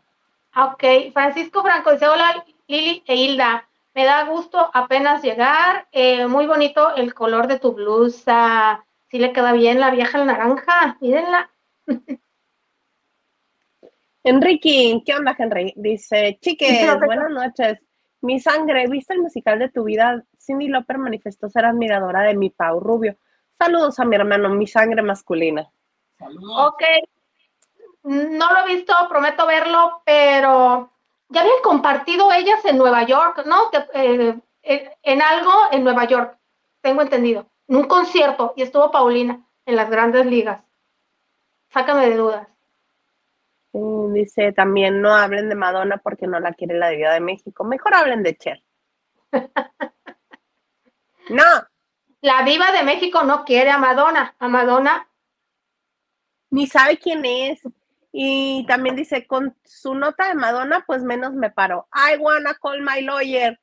ok, 0.57 1.12
Francisco 1.12 1.62
Franco 1.62 1.93
dice, 1.93 2.09
hola 2.09 2.45
Lili 2.67 3.03
e 3.07 3.14
Hilda. 3.14 3.69
Me 3.95 4.05
da 4.05 4.25
gusto 4.25 4.71
apenas 4.75 5.23
llegar. 5.23 5.89
Eh, 5.93 6.27
muy 6.27 6.47
bonito 6.47 6.95
el 6.97 7.14
color 7.14 7.47
de 7.47 7.59
tu 7.59 7.73
blusa. 7.73 8.85
Sí 9.09 9.19
le 9.19 9.33
queda 9.33 9.53
bien 9.53 9.81
la 9.81 9.91
vieja 9.91 10.23
naranja. 10.25 10.99
Mírenla. 11.01 11.51
Enrique, 14.25 15.03
¿qué 15.07 15.14
onda, 15.14 15.37
Henry? 15.39 15.73
Dice, 15.77 16.37
chiques, 16.41 16.69
buenas 17.07 17.31
noches. 17.31 17.85
Mi 18.21 18.41
sangre, 18.41 18.89
¿viste 18.89 19.14
el 19.14 19.23
musical 19.23 19.61
de 19.61 19.69
tu 19.69 19.85
vida? 19.85 20.25
Cindy 20.37 20.67
Loper 20.67 20.99
manifestó 20.99 21.49
ser 21.49 21.64
admiradora 21.64 22.23
de 22.23 22.35
mi 22.35 22.51
Pau 22.51 22.81
Rubio. 22.81 23.17
Saludos 23.57 24.01
a 24.01 24.05
mi 24.05 24.17
hermano, 24.17 24.51
mi 24.51 24.67
sangre 24.67 25.01
masculina. 25.01 25.71
Saludos. 26.19 26.69
Ok. 26.69 26.83
No 28.05 28.53
lo 28.53 28.59
he 28.61 28.77
visto, 28.77 28.95
prometo 29.09 29.47
verlo, 29.47 30.03
pero 30.05 30.91
ya 31.29 31.41
habían 31.41 31.62
compartido 31.62 32.33
ellas 32.33 32.64
en 32.64 32.79
Nueva 32.79 33.03
York, 33.05 33.45
¿no? 33.47 33.71
Eh, 33.95 34.39
eh, 34.62 34.97
en 35.03 35.23
algo 35.23 35.53
en 35.73 35.85
Nueva 35.85 36.05
York, 36.05 36.39
tengo 36.81 37.03
entendido. 37.03 37.47
En 37.69 37.77
un 37.77 37.85
concierto, 37.85 38.53
y 38.57 38.62
estuvo 38.62 38.91
Paulina 38.91 39.45
en 39.64 39.77
las 39.77 39.91
grandes 39.91 40.25
ligas. 40.27 40.62
Sácame 41.71 42.09
de 42.09 42.17
dudas. 42.17 42.49
dice 43.73 44.53
también, 44.53 45.03
no 45.03 45.14
hablen 45.14 45.49
de 45.49 45.57
Madonna 45.57 45.99
porque 45.99 46.27
no 46.27 46.39
la 46.41 46.53
quiere 46.53 46.79
la 46.79 46.91
Diva 46.91 47.12
de 47.12 47.21
México. 47.21 47.64
Mejor 47.64 47.95
hablen 47.95 48.23
de 48.23 48.37
Cher. 48.37 48.62
no. 51.31 51.45
La 52.21 52.43
Diva 52.45 52.73
de 52.73 52.83
México 52.85 53.25
no 53.25 53.45
quiere 53.45 53.71
a 53.71 53.79
Madonna. 53.79 54.35
A 54.39 54.49
Madonna. 54.49 55.09
Ni 56.51 56.66
sabe 56.66 56.99
quién 56.99 57.24
es. 57.24 57.61
Y 58.12 58.64
también 58.66 58.97
dice, 58.97 59.26
con 59.26 59.55
su 59.64 59.94
nota 59.94 60.28
de 60.28 60.34
Madonna, 60.34 60.84
pues 60.86 61.03
menos 61.03 61.34
me 61.34 61.51
paro. 61.51 61.86
I 61.92 62.16
wanna 62.16 62.55
call 62.55 62.80
my 62.80 63.03
lawyer. 63.03 63.59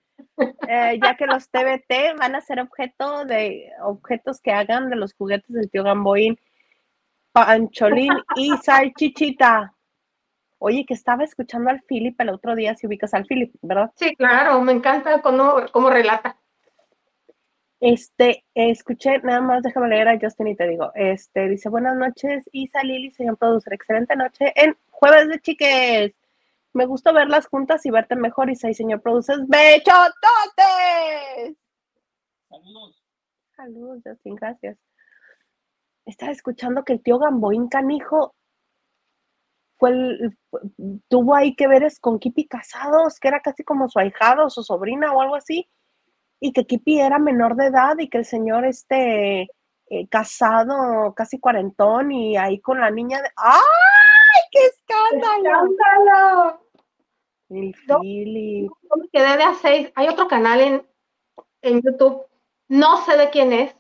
Eh, 0.68 1.00
ya 1.04 1.16
que 1.16 1.26
los 1.26 1.50
TBT 1.50 2.18
van 2.18 2.36
a 2.36 2.42
ser 2.42 2.60
objeto 2.60 3.26
de 3.26 3.72
objetos 3.82 4.40
que 4.42 4.52
hagan 4.52 4.90
de 4.90 4.96
los 4.96 5.14
juguetes 5.14 5.52
del 5.52 5.70
tío 5.70 5.84
Gamboín. 5.84 6.40
Pancholín 7.32 8.14
y 8.36 8.56
Salchichita. 8.58 9.74
Oye, 10.60 10.86
que 10.86 10.94
estaba 10.94 11.24
escuchando 11.24 11.72
al 11.72 11.82
Philip 11.82 12.20
el 12.22 12.30
otro 12.30 12.56
día, 12.56 12.76
si 12.76 12.88
ubicas 12.88 13.14
al 13.14 13.26
Philip, 13.26 13.54
¿verdad? 13.62 13.92
Sí, 13.96 14.16
claro, 14.16 14.62
me 14.62 14.72
encanta 14.72 15.22
cómo, 15.22 15.56
cómo 15.72 15.90
relata. 15.90 16.38
Este, 17.86 18.46
escuché, 18.54 19.20
nada 19.20 19.42
más 19.42 19.62
déjame 19.62 19.90
leer 19.90 20.08
a 20.08 20.18
Justin 20.18 20.48
y 20.48 20.56
te 20.56 20.68
digo, 20.68 20.92
este, 20.96 21.50
dice, 21.50 21.68
buenas 21.68 21.98
noches, 21.98 22.50
Isa, 22.54 22.82
Lili, 22.82 23.12
señor 23.12 23.38
producer, 23.38 23.74
excelente 23.74 24.16
noche 24.16 24.54
en 24.56 24.78
Jueves 24.90 25.28
de 25.28 25.42
Chiques. 25.42 26.14
Me 26.72 26.86
gusta 26.86 27.12
verlas 27.12 27.48
juntas 27.48 27.86
y 27.86 27.92
verte 27.92 28.16
mejor, 28.16 28.50
Isa 28.50 28.70
y 28.70 28.74
señor 28.74 29.02
producer, 29.02 29.38
¡bechototes! 29.48 29.98
Saludos. 32.48 33.04
Saludos, 33.56 34.02
Justin, 34.06 34.36
gracias 34.36 34.78
estaba 36.06 36.32
escuchando 36.32 36.84
que 36.84 36.94
el 36.94 37.02
tío 37.02 37.18
Gamboín 37.18 37.68
Canijo 37.68 38.36
fue 39.78 39.90
el, 39.90 40.38
tuvo 41.08 41.36
ahí 41.36 41.56
que 41.56 41.68
ver 41.68 41.86
con 42.00 42.20
Kipi 42.20 42.48
casados, 42.48 43.20
que 43.20 43.28
era 43.28 43.42
casi 43.42 43.64
como 43.64 43.90
su 43.90 44.00
ahijado, 44.00 44.50
su 44.50 44.64
sobrina 44.64 45.12
o 45.14 45.22
algo 45.22 45.36
así, 45.36 45.70
y 46.40 46.52
que 46.52 46.66
Kipi 46.66 47.00
era 47.00 47.20
menor 47.20 47.56
de 47.56 47.68
edad 47.68 47.98
y 47.98 48.10
que 48.10 48.20
el 48.20 48.26
señor 48.26 48.66
este 48.66 49.50
eh, 49.90 50.08
casado, 50.10 51.14
casi 51.16 51.40
cuarentón, 51.40 52.12
y 52.12 52.38
ahí 52.38 52.60
con 52.60 52.80
la 52.80 52.90
niña 52.90 53.22
de 53.22 53.30
¡ay! 53.36 53.62
¡Qué 54.52 54.60
escándalo! 54.66 55.72
¡Escándalo! 55.72 56.68
El 57.50 57.76
Philip. 58.02 58.72
quedé 59.12 59.38
de 59.38 59.44
a 59.44 59.54
seis. 59.54 59.92
Hay 59.96 60.08
otro 60.08 60.28
canal 60.28 60.62
en, 60.62 60.88
en 61.62 61.82
YouTube, 61.82 62.26
no 62.68 62.98
sé 63.06 63.18
de 63.18 63.30
quién 63.30 63.54
es, 63.54 63.76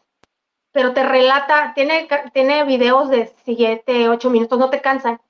pero 0.71 0.93
te 0.93 1.03
relata, 1.03 1.73
tiene, 1.73 2.07
tiene 2.33 2.63
videos 2.65 3.09
de 3.09 3.33
7, 3.45 4.09
8 4.09 4.29
minutos, 4.29 4.59
no 4.59 4.69
te 4.69 4.81
cansan. 4.81 5.21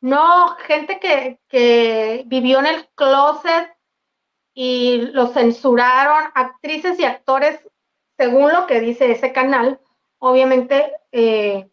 No, 0.00 0.54
gente 0.66 1.00
que, 1.00 1.40
que 1.48 2.24
vivió 2.26 2.60
en 2.60 2.66
el 2.66 2.86
closet 2.94 3.75
y 4.58 5.02
lo 5.12 5.26
censuraron, 5.26 6.30
actrices 6.34 6.98
y 6.98 7.04
actores, 7.04 7.60
según 8.16 8.50
lo 8.50 8.66
que 8.66 8.80
dice 8.80 9.12
ese 9.12 9.30
canal, 9.30 9.78
obviamente, 10.18 10.92
eh, 11.12 11.68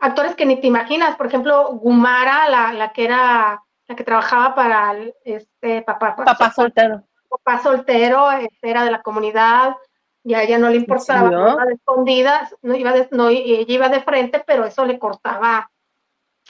actores 0.00 0.34
que 0.34 0.44
ni 0.44 0.60
te 0.60 0.66
imaginas, 0.66 1.14
por 1.14 1.28
ejemplo, 1.28 1.74
Gumara, 1.74 2.48
la, 2.48 2.72
la 2.72 2.92
que 2.92 3.04
era, 3.04 3.62
la 3.86 3.94
que 3.94 4.02
trabajaba 4.02 4.56
para 4.56 4.96
este 5.24 5.82
papá, 5.82 6.16
papá 6.16 6.50
soltero. 6.50 7.04
Papá 7.28 7.62
soltero, 7.62 8.32
este, 8.32 8.68
era 8.68 8.82
de 8.84 8.90
la 8.90 9.02
comunidad, 9.02 9.76
ya 10.24 10.38
a 10.38 10.42
ella 10.42 10.58
no 10.58 10.70
le 10.70 10.76
importaba, 10.76 11.30
iba 11.30 11.66
de 11.66 11.74
escondidas, 11.74 12.56
no 12.62 12.74
iba 12.74 12.92
de, 12.92 13.08
no, 13.12 13.28
ella 13.28 13.64
iba 13.68 13.88
de 13.88 14.00
frente, 14.00 14.42
pero 14.44 14.64
eso 14.64 14.84
le 14.84 14.98
cortaba 14.98 15.70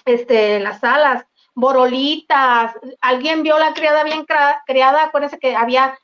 este, 0.06 0.60
las 0.60 0.82
alas, 0.82 1.26
borolitas, 1.54 2.74
alguien 3.00 3.42
vio 3.42 3.58
la 3.58 3.74
criada 3.74 4.04
bien 4.04 4.26
criada, 4.66 5.04
acuérdense 5.04 5.38
que 5.38 5.54
había, 5.54 5.98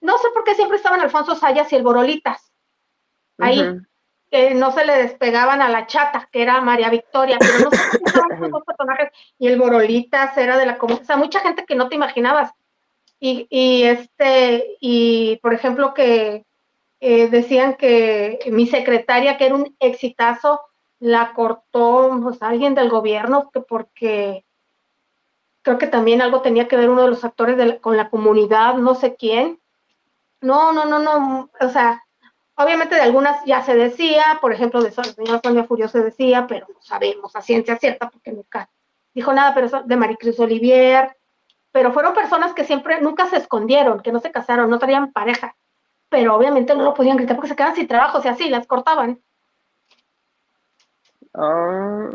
no 0.00 0.18
sé 0.18 0.28
por 0.34 0.44
qué 0.44 0.54
siempre 0.54 0.76
estaban 0.76 1.00
Alfonso 1.00 1.34
Sayas 1.34 1.72
y 1.72 1.76
el 1.76 1.82
borolitas, 1.82 2.52
ahí, 3.38 3.80
que 4.30 4.54
no 4.54 4.70
se 4.70 4.84
le 4.84 4.96
despegaban 4.96 5.60
a 5.60 5.68
la 5.68 5.86
chata, 5.86 6.28
que 6.30 6.42
era 6.42 6.60
María 6.60 6.88
Victoria, 6.88 7.36
pero 7.40 7.64
no 7.64 7.70
sé 7.70 7.98
dos 8.48 8.62
personajes, 8.64 9.10
y 9.38 9.48
el 9.48 9.58
Borolitas 9.58 10.36
era 10.38 10.56
de 10.56 10.66
la 10.66 10.78
comunidad, 10.78 11.02
o 11.02 11.06
sea, 11.06 11.16
mucha 11.16 11.40
gente 11.40 11.64
que 11.66 11.74
no 11.74 11.88
te 11.88 11.96
imaginabas. 11.96 12.52
Y, 13.18 13.46
y 13.50 13.82
este, 13.82 14.76
y 14.80 15.36
por 15.42 15.52
ejemplo, 15.52 15.92
que 15.92 16.46
eh, 17.00 17.28
decían 17.28 17.74
que 17.74 18.38
mi 18.46 18.66
secretaria, 18.66 19.36
que 19.36 19.46
era 19.46 19.56
un 19.56 19.76
exitazo, 19.80 20.60
la 21.00 21.32
cortó 21.34 22.18
pues, 22.22 22.42
alguien 22.42 22.74
del 22.74 22.88
gobierno, 22.88 23.50
que 23.52 23.60
porque 23.60 24.44
creo 25.70 25.78
que 25.78 25.86
también 25.86 26.20
algo 26.20 26.42
tenía 26.42 26.66
que 26.66 26.76
ver 26.76 26.90
uno 26.90 27.02
de 27.02 27.10
los 27.10 27.24
actores 27.24 27.78
con 27.80 27.96
la 27.96 28.10
comunidad, 28.10 28.74
no 28.74 28.94
sé 28.94 29.14
quién. 29.14 29.60
No, 30.40 30.72
no, 30.72 30.84
no, 30.84 30.98
no, 30.98 31.50
o 31.60 31.68
sea, 31.68 32.02
Obviamente 32.56 32.94
de 32.94 33.00
algunas 33.00 33.42
ya 33.46 33.62
se 33.62 33.74
decía, 33.74 34.38
por 34.42 34.52
ejemplo, 34.52 34.82
de 34.82 34.90
señora 34.90 35.40
Sonia 35.42 35.64
Furio 35.64 35.88
se 35.88 36.02
decía, 36.02 36.46
pero 36.46 36.66
no 36.68 36.82
sabemos 36.82 37.34
a 37.34 37.40
ciencia 37.40 37.78
cierta 37.78 38.10
porque 38.10 38.32
nunca 38.32 38.68
dijo 39.14 39.32
nada, 39.32 39.54
pero 39.54 39.82
de 39.82 39.96
Maricruz 39.96 40.38
Olivier, 40.40 41.16
pero 41.72 41.90
fueron 41.94 42.12
personas 42.12 42.52
que 42.52 42.64
siempre, 42.64 43.00
nunca 43.00 43.30
se 43.30 43.38
escondieron, 43.38 44.00
que 44.00 44.12
no 44.12 44.20
se 44.20 44.30
casaron, 44.30 44.68
no 44.68 44.78
traían 44.78 45.10
pareja, 45.10 45.56
pero 46.10 46.36
obviamente 46.36 46.74
no 46.74 46.82
lo 46.82 46.92
podían 46.92 47.16
gritar 47.16 47.36
porque 47.36 47.48
se 47.48 47.56
quedaban 47.56 47.76
sin 47.76 47.88
trabajo, 47.88 48.20
y 48.22 48.28
así, 48.28 48.50
las 48.50 48.66
cortaban. 48.66 49.18
Ah, 51.32 52.10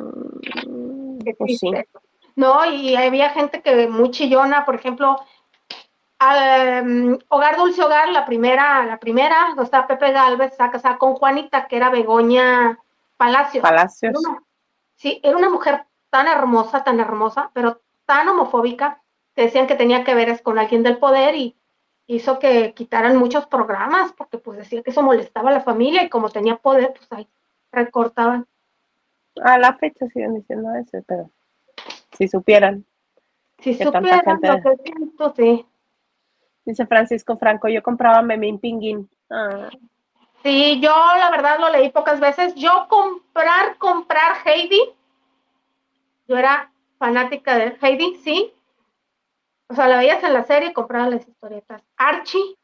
pues 1.40 1.58
sí. 1.58 1.72
No, 2.36 2.66
y 2.66 2.96
había 2.96 3.30
gente 3.30 3.62
que 3.62 3.88
muy 3.88 4.12
chillona, 4.12 4.66
por 4.66 4.76
ejemplo, 4.76 5.18
Hogar 6.20 7.58
Dulce 7.58 7.84
Hogar, 7.84 8.10
la 8.10 8.26
primera, 8.26 8.86
la 8.86 9.00
primera, 9.00 9.48
donde 9.50 9.64
está 9.64 9.88
Pepe 9.88 10.12
Galvez, 10.12 10.52
está 10.52 10.72
casada 10.72 10.98
con 10.98 11.16
Juanita, 11.16 11.68
que 11.68 11.78
era 11.78 11.90
Begoña 11.90 12.80
Palacios. 13.18 13.62
Palacios. 13.62 14.14
sí, 14.96 15.20
era 15.24 15.38
una 15.38 15.50
mujer 15.50 15.86
tan 16.10 16.28
hermosa, 16.28 16.84
tan 16.84 17.00
hermosa, 17.00 17.52
pero 17.54 17.82
tan 18.06 18.28
homofóbica, 18.28 19.02
que 19.36 19.44
decían 19.44 19.68
que 19.68 19.76
tenía 19.76 20.04
que 20.04 20.16
ver 20.16 20.42
con 20.42 20.58
alguien 20.58 20.84
del 20.84 20.98
poder 20.98 21.36
y 21.36 21.56
hizo 22.08 22.40
que 22.40 22.74
quitaran 22.74 23.18
muchos 23.18 23.48
programas, 23.48 24.14
porque 24.14 24.38
pues 24.38 24.58
decía 24.58 24.84
que 24.84 24.92
eso 24.92 25.02
molestaba 25.02 25.50
a 25.50 25.54
la 25.54 25.62
familia 25.62 26.04
y 26.04 26.10
como 26.10 26.30
tenía 26.30 26.58
poder, 26.58 26.94
pues 26.94 27.12
ahí 27.12 27.28
recortaban. 27.72 28.46
A 29.44 29.58
la 29.58 29.74
fecha 29.76 30.06
siguen 30.08 30.36
diciendo 30.36 30.74
eso, 30.76 31.04
pero 31.06 31.30
si 32.12 32.28
supieran. 32.28 32.86
Si 33.60 33.74
supieran 33.74 34.40
lo 34.42 34.62
que 34.62 34.84
siento, 34.84 35.34
sí. 35.36 35.66
Dice 36.66 36.86
Francisco 36.86 37.38
Franco, 37.38 37.68
yo 37.68 37.84
compraba 37.84 38.22
Memín 38.22 38.60
Pinguín. 38.60 39.10
Ah. 39.30 39.70
Sí, 40.44 40.80
yo 40.80 40.92
la 41.18 41.32
verdad 41.32 41.60
lo 41.60 41.70
leí 41.70 41.90
pocas 41.90 42.20
veces. 42.20 42.54
Yo 42.56 42.88
comprar, 42.88 43.78
comprar 43.78 44.38
Heidi. 44.46 44.82
Yo 46.28 46.38
era 46.38 46.72
fanática 46.98 47.58
de 47.58 47.78
Heidi, 47.82 48.16
sí. 48.24 48.54
O 49.68 49.74
sea, 49.74 49.88
la 49.88 49.98
veías 49.98 50.24
en 50.24 50.34
la 50.34 50.44
serie 50.44 50.70
y 50.70 50.74
compraba 50.74 51.10
las 51.10 51.28
historietas. 51.28 51.82
Archie 51.98 52.58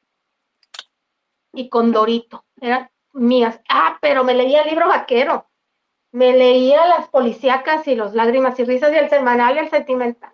y 1.53 1.69
Condorito. 1.69 2.43
Eran 2.59 2.89
mías. 3.13 3.59
Ah, 3.67 3.97
pero 4.01 4.23
me 4.23 4.33
leía 4.33 4.61
el 4.61 4.69
libro 4.69 4.87
vaquero. 4.87 5.47
Me 6.11 6.33
leía 6.33 6.85
las 6.87 7.07
policíacas 7.07 7.87
y 7.87 7.95
los 7.95 8.13
lágrimas 8.13 8.59
y 8.59 8.65
risas 8.65 8.91
y 8.91 8.97
el 8.97 9.09
semanal 9.09 9.55
y 9.55 9.59
el 9.59 9.69
sentimental. 9.69 10.33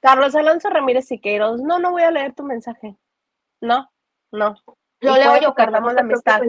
Carlos 0.00 0.34
Alonso 0.34 0.70
Ramírez 0.70 1.06
Siqueiros, 1.06 1.60
no, 1.60 1.78
no 1.78 1.90
voy 1.90 2.02
a 2.02 2.10
leer 2.10 2.34
tu 2.34 2.42
mensaje. 2.42 2.96
No, 3.60 3.90
no. 4.30 4.56
Lo 5.00 5.14
leo 5.14 5.40
yo, 5.40 5.54
Carlos, 5.54 5.92
la 5.92 6.00
amistad. 6.00 6.40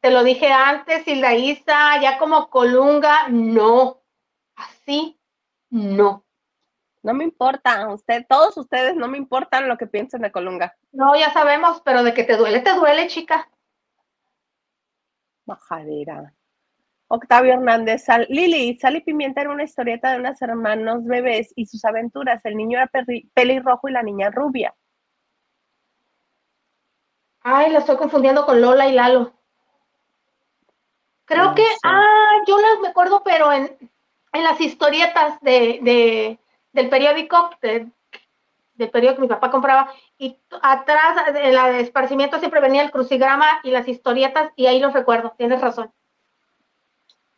Te 0.00 0.10
lo 0.10 0.22
dije 0.22 0.52
antes, 0.52 1.08
y 1.08 1.14
la 1.14 1.34
Isa, 1.34 2.00
ya 2.00 2.18
como 2.18 2.50
Colunga, 2.50 3.28
no. 3.28 4.02
Así, 4.54 5.18
no. 5.70 6.24
No 7.02 7.14
me 7.14 7.24
importa, 7.24 7.88
usted, 7.88 8.24
todos 8.28 8.56
ustedes 8.56 8.96
no 8.96 9.08
me 9.08 9.18
importan 9.18 9.68
lo 9.68 9.76
que 9.76 9.86
piensen 9.86 10.22
de 10.22 10.32
Colunga. 10.32 10.76
No, 10.92 11.16
ya 11.16 11.32
sabemos, 11.32 11.80
pero 11.84 12.02
de 12.02 12.14
que 12.14 12.24
te 12.24 12.36
duele, 12.36 12.60
te 12.60 12.74
duele, 12.74 13.08
chica. 13.08 13.48
Bajadera. 15.44 16.34
Octavio 17.08 17.52
Hernández, 17.52 18.06
Lili, 18.28 18.76
Sal 18.78 18.96
y 18.96 19.00
Pimienta 19.00 19.42
era 19.42 19.50
una 19.50 19.64
historieta 19.64 20.10
de 20.10 20.18
unos 20.18 20.40
hermanos 20.40 21.04
bebés 21.04 21.52
y 21.54 21.66
sus 21.66 21.84
aventuras. 21.84 22.44
El 22.44 22.56
niño 22.56 22.78
era 22.78 22.90
pelirrojo 23.34 23.88
y 23.88 23.92
la 23.92 24.02
niña 24.02 24.30
rubia. 24.30 24.74
Ay, 27.40 27.70
la 27.70 27.80
estoy 27.80 27.96
confundiendo 27.96 28.46
con 28.46 28.60
Lola 28.60 28.88
y 28.88 28.92
Lalo. 28.92 29.34
Creo 31.26 31.54
que, 31.54 31.64
ah, 31.84 32.42
yo 32.46 32.58
las 32.58 32.80
me 32.80 32.88
acuerdo, 32.88 33.22
pero 33.24 33.52
en, 33.52 33.70
las 34.32 34.60
historietas 34.60 35.40
de, 35.40 36.38
del 36.72 36.88
periódico, 36.88 37.50
del 38.74 38.90
periódico 38.90 39.16
que 39.16 39.22
mi 39.22 39.28
papá 39.28 39.50
compraba, 39.50 39.92
y 40.18 40.38
atrás 40.62 41.32
de 41.32 41.52
la 41.52 41.70
de 41.70 41.80
esparcimiento 41.80 42.38
siempre 42.38 42.60
venía 42.60 42.82
el 42.82 42.90
crucigrama 42.90 43.60
y 43.62 43.70
las 43.70 43.88
historietas, 43.88 44.52
y 44.56 44.66
ahí 44.66 44.80
los 44.80 44.92
recuerdo, 44.92 45.34
tienes 45.36 45.60
razón. 45.60 45.92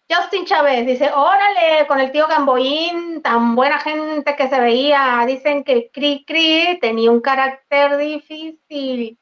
Justin 0.09 0.45
Chávez 0.45 0.87
dice, 0.87 1.11
órale, 1.13 1.87
con 1.89 1.99
el 1.99 2.13
tío 2.13 2.29
Gamboín, 2.29 3.23
tan 3.23 3.57
buena 3.57 3.81
gente 3.81 4.37
que 4.37 4.49
se 4.49 4.61
veía. 4.61 5.25
Dicen 5.27 5.65
que 5.65 5.91
Cri 5.91 6.25
Cri 6.25 6.79
tenía 6.81 7.11
un 7.11 7.21
carácter 7.21 7.97
difícil. 7.97 9.19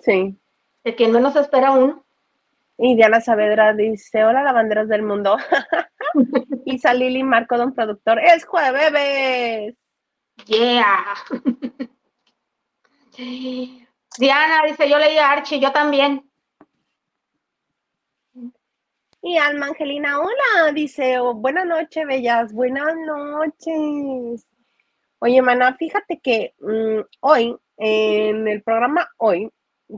Sí. 0.00 0.38
De 0.84 0.94
quien 0.94 1.12
menos 1.12 1.34
espera 1.36 1.70
uno. 1.70 2.04
Y 2.76 2.94
Diana 2.94 3.20
Saavedra 3.20 3.72
dice, 3.72 4.24
hola 4.24 4.42
lavanderos 4.42 4.88
del 4.88 5.02
mundo. 5.02 5.38
y 6.66 6.78
Lili 6.94 7.22
Marco, 7.22 7.56
don 7.56 7.72
productor, 7.72 8.18
es 8.18 8.44
jueves. 8.44 9.74
Yeah. 10.46 11.14
Diana 14.18 14.62
dice, 14.66 14.88
yo 14.88 14.98
leí 14.98 15.18
a 15.18 15.30
Archie, 15.30 15.60
yo 15.60 15.72
también. 15.72 16.28
Y 19.22 19.38
Alma 19.38 19.66
Angelina, 19.68 20.20
hola, 20.20 20.72
dice, 20.74 21.18
oh, 21.18 21.32
buenas 21.34 21.64
noches, 21.64 22.06
bellas, 22.06 22.52
buenas 22.52 22.94
noches. 23.06 24.46
Oye, 25.20 25.40
mana, 25.40 25.74
fíjate 25.76 26.20
que 26.20 26.54
mm, 26.60 27.00
hoy, 27.20 27.56
en 27.78 28.46
el 28.46 28.62
programa 28.62 29.08
hoy, 29.16 29.50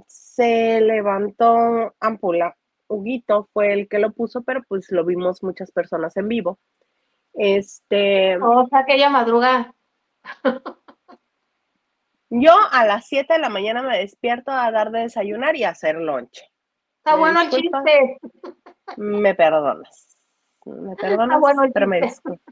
se 0.07 0.81
levantó 0.81 1.95
Ampula. 1.99 2.57
Huguito 2.89 3.49
fue 3.53 3.73
el 3.73 3.89
que 3.89 3.99
lo 3.99 4.13
puso, 4.13 4.43
pero 4.43 4.63
pues 4.69 4.93
lo 4.93 5.05
vimos 5.05 5.43
muchas 5.43 5.73
personas 5.73 6.17
en 6.17 6.29
vivo. 6.29 6.61
Este. 7.35 8.39
O 8.39 8.67
sea, 8.69 8.81
aquella 8.81 9.11
madruga. 9.11 9.75
Yo 12.31 12.53
a 12.71 12.85
las 12.85 13.07
7 13.07 13.35
de 13.35 13.39
la 13.39 13.49
mañana 13.49 13.83
me 13.83 13.99
despierto 13.99 14.51
a 14.51 14.71
dar 14.71 14.91
de 14.91 15.01
desayunar 15.01 15.57
y 15.57 15.65
hacer 15.65 15.97
lonche. 15.97 16.51
Está 16.99 17.17
bueno 17.17 17.41
el 17.41 17.51
chiste. 17.51 18.19
Me 18.97 19.35
perdonas. 19.35 20.19
Me 20.65 20.97
perdonas, 20.97 21.41
bueno, 21.41 21.63
pero 21.73 21.87
me 21.87 22.01
disculpo. 22.01 22.43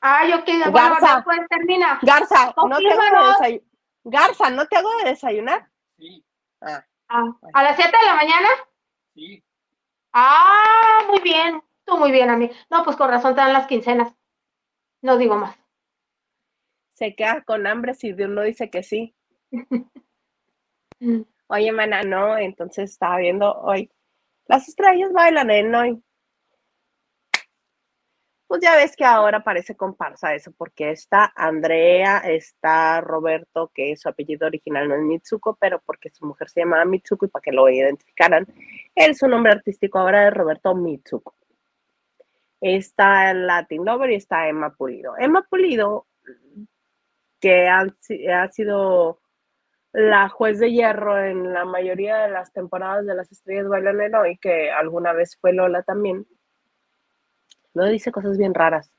Ay, 0.00 0.32
ok, 0.32 0.44
bueno, 0.46 0.72
Garza, 0.72 1.22
pues 1.24 1.40
termina. 1.48 1.98
Garza, 2.02 2.54
¿no 2.56 2.78
te 2.78 2.88
hago 2.90 3.02
de 3.02 3.28
desayunar? 3.28 3.62
Garza, 4.04 4.50
¿no 4.50 4.66
te 4.66 4.76
hago 4.76 4.96
de 4.98 5.10
desayunar? 5.10 5.70
Sí. 5.98 6.24
Ah. 6.60 6.84
ah 7.08 7.32
¿A 7.54 7.62
las 7.62 7.76
7 7.76 7.90
de 7.90 8.06
la 8.06 8.14
mañana? 8.14 8.48
Sí. 9.14 9.42
Ah, 10.12 11.04
muy 11.08 11.20
bien. 11.20 11.62
Tú 11.84 11.98
muy 11.98 12.12
bien, 12.12 12.30
a 12.30 12.36
mí. 12.36 12.50
No, 12.70 12.84
pues 12.84 12.96
con 12.96 13.08
razón 13.08 13.34
te 13.34 13.40
dan 13.40 13.52
las 13.52 13.66
quincenas. 13.66 14.14
No 15.02 15.16
digo 15.16 15.36
más. 15.36 15.56
Se 17.00 17.14
queda 17.14 17.42
con 17.42 17.66
hambre 17.66 17.94
si 17.94 18.12
Dios 18.12 18.28
no 18.28 18.42
dice 18.42 18.68
que 18.68 18.82
sí. 18.82 19.16
Oye, 21.48 21.72
mana, 21.72 22.02
no, 22.02 22.36
entonces 22.36 22.90
estaba 22.90 23.16
viendo 23.16 23.52
hoy 23.62 23.90
las 24.50 24.68
estrellas 24.68 25.12
bailan 25.12 25.48
en 25.50 25.74
hoy. 25.74 26.02
Pues 28.48 28.60
ya 28.60 28.74
ves 28.74 28.96
que 28.96 29.04
ahora 29.04 29.44
parece 29.44 29.76
comparsa 29.76 30.34
eso, 30.34 30.52
porque 30.58 30.90
está 30.90 31.32
Andrea, 31.36 32.18
está 32.18 33.00
Roberto, 33.00 33.70
que 33.72 33.96
su 33.96 34.08
apellido 34.08 34.48
original 34.48 34.88
no 34.88 34.96
es 34.96 35.02
Mitsuko, 35.02 35.56
pero 35.60 35.80
porque 35.86 36.10
su 36.10 36.26
mujer 36.26 36.50
se 36.50 36.60
llamaba 36.62 36.84
Mitsuko 36.84 37.26
y 37.26 37.28
para 37.28 37.42
que 37.42 37.52
lo 37.52 37.70
identificaran, 37.70 38.44
él 38.96 39.14
su 39.14 39.28
nombre 39.28 39.52
artístico 39.52 40.00
ahora 40.00 40.26
es 40.26 40.34
Roberto 40.34 40.74
Mitsuko. 40.74 41.36
Está 42.60 43.32
Latin 43.32 43.84
Lover 43.84 44.10
y 44.10 44.16
está 44.16 44.48
Emma 44.48 44.74
Pulido. 44.74 45.14
Emma 45.16 45.46
Pulido, 45.48 46.08
que 47.40 47.68
ha 47.68 48.48
sido 48.50 49.20
la 49.92 50.28
juez 50.28 50.58
de 50.58 50.72
hierro 50.72 51.18
en 51.18 51.52
la 51.52 51.64
mayoría 51.64 52.18
de 52.18 52.30
las 52.30 52.52
temporadas 52.52 53.06
de 53.06 53.14
las 53.14 53.32
estrellas 53.32 53.68
bailan 53.68 54.00
en 54.00 54.14
hoy, 54.14 54.38
que 54.38 54.70
alguna 54.70 55.12
vez 55.12 55.36
fue 55.40 55.52
Lola 55.52 55.82
también, 55.82 56.26
no 57.74 57.86
dice 57.86 58.12
cosas 58.12 58.38
bien 58.38 58.54
raras. 58.54 58.92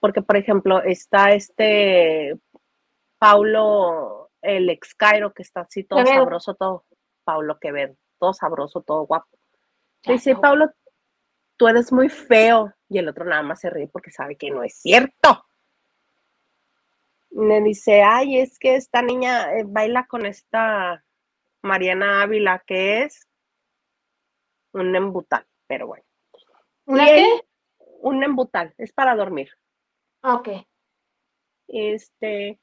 Porque, 0.00 0.22
por 0.22 0.36
ejemplo, 0.36 0.82
está 0.82 1.32
este 1.32 2.38
Paulo, 3.18 4.30
el 4.42 4.68
ex 4.68 4.94
Cairo, 4.94 5.32
que 5.32 5.42
está 5.42 5.60
así 5.60 5.84
todo 5.84 6.04
sabroso, 6.04 6.54
todo. 6.54 6.84
Paulo 7.24 7.58
Quevedo, 7.58 7.96
todo 8.18 8.34
sabroso, 8.34 8.82
todo 8.82 9.06
guapo. 9.06 9.38
dice, 10.06 10.36
Paulo, 10.36 10.70
tú 11.56 11.68
eres 11.68 11.90
muy 11.90 12.10
feo. 12.10 12.74
Y 12.88 12.98
el 12.98 13.08
otro 13.08 13.24
nada 13.24 13.42
más 13.42 13.60
se 13.60 13.70
ríe 13.70 13.88
porque 13.88 14.10
sabe 14.10 14.36
que 14.36 14.50
no 14.50 14.62
es 14.62 14.76
cierto. 14.76 15.46
Me 17.34 17.60
dice, 17.60 18.02
ay, 18.02 18.38
es 18.38 18.58
que 18.58 18.76
esta 18.76 19.02
niña 19.02 19.52
eh, 19.54 19.64
baila 19.66 20.06
con 20.06 20.24
esta 20.24 21.04
Mariana 21.62 22.22
Ávila, 22.22 22.62
que 22.64 23.02
es 23.02 23.28
un 24.72 24.94
embutal, 24.94 25.44
pero 25.66 25.88
bueno. 25.88 26.04
¿Una 26.86 27.06
qué? 27.06 27.40
Un 28.02 28.22
embutal, 28.22 28.72
es 28.78 28.92
para 28.92 29.16
dormir. 29.16 29.50
Ok. 30.22 30.48
Este, 31.66 32.60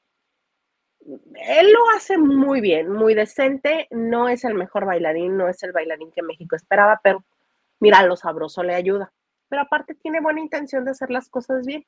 él 1.00 1.72
lo 1.72 1.80
hace 1.96 2.16
muy 2.16 2.60
bien, 2.60 2.90
muy 2.90 3.14
decente, 3.14 3.88
no 3.90 4.28
es 4.28 4.44
el 4.44 4.54
mejor 4.54 4.86
bailarín, 4.86 5.36
no 5.36 5.48
es 5.48 5.62
el 5.62 5.72
bailarín 5.72 6.12
que 6.12 6.22
México 6.22 6.56
esperaba, 6.56 7.00
pero 7.02 7.24
mira, 7.80 8.02
lo 8.06 8.16
sabroso 8.16 8.62
le 8.62 8.74
ayuda. 8.74 9.12
Pero 9.48 9.62
aparte 9.62 9.94
tiene 9.94 10.20
buena 10.20 10.40
intención 10.40 10.84
de 10.84 10.92
hacer 10.92 11.10
las 11.10 11.28
cosas 11.28 11.66
bien. 11.66 11.84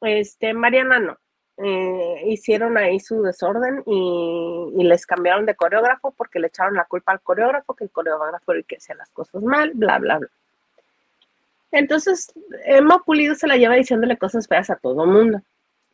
Este, 0.00 0.54
Mariana 0.54 1.00
no. 1.00 1.18
Eh, 1.58 2.22
hicieron 2.26 2.76
ahí 2.76 3.00
su 3.00 3.22
desorden 3.22 3.82
y, 3.86 4.84
les 4.84 5.06
cambiaron 5.06 5.46
de 5.46 5.54
coreógrafo 5.54 6.12
porque 6.12 6.38
le 6.38 6.48
echaron 6.48 6.74
la 6.74 6.84
culpa 6.84 7.12
al 7.12 7.20
coreógrafo, 7.20 7.74
que 7.74 7.84
el 7.84 7.90
coreógrafo 7.90 8.52
era 8.52 8.58
el 8.58 8.64
que 8.66 8.76
hacía 8.76 8.94
las 8.94 9.10
cosas 9.10 9.42
mal, 9.42 9.72
bla, 9.74 9.98
bla, 9.98 10.18
bla. 10.18 10.28
Entonces, 11.72 12.32
Emma 12.64 13.02
Pulido 13.04 13.34
se 13.34 13.46
la 13.46 13.56
lleva 13.56 13.74
diciéndole 13.74 14.16
cosas 14.16 14.46
feas 14.46 14.70
a 14.70 14.76
todo 14.76 15.06
mundo 15.06 15.42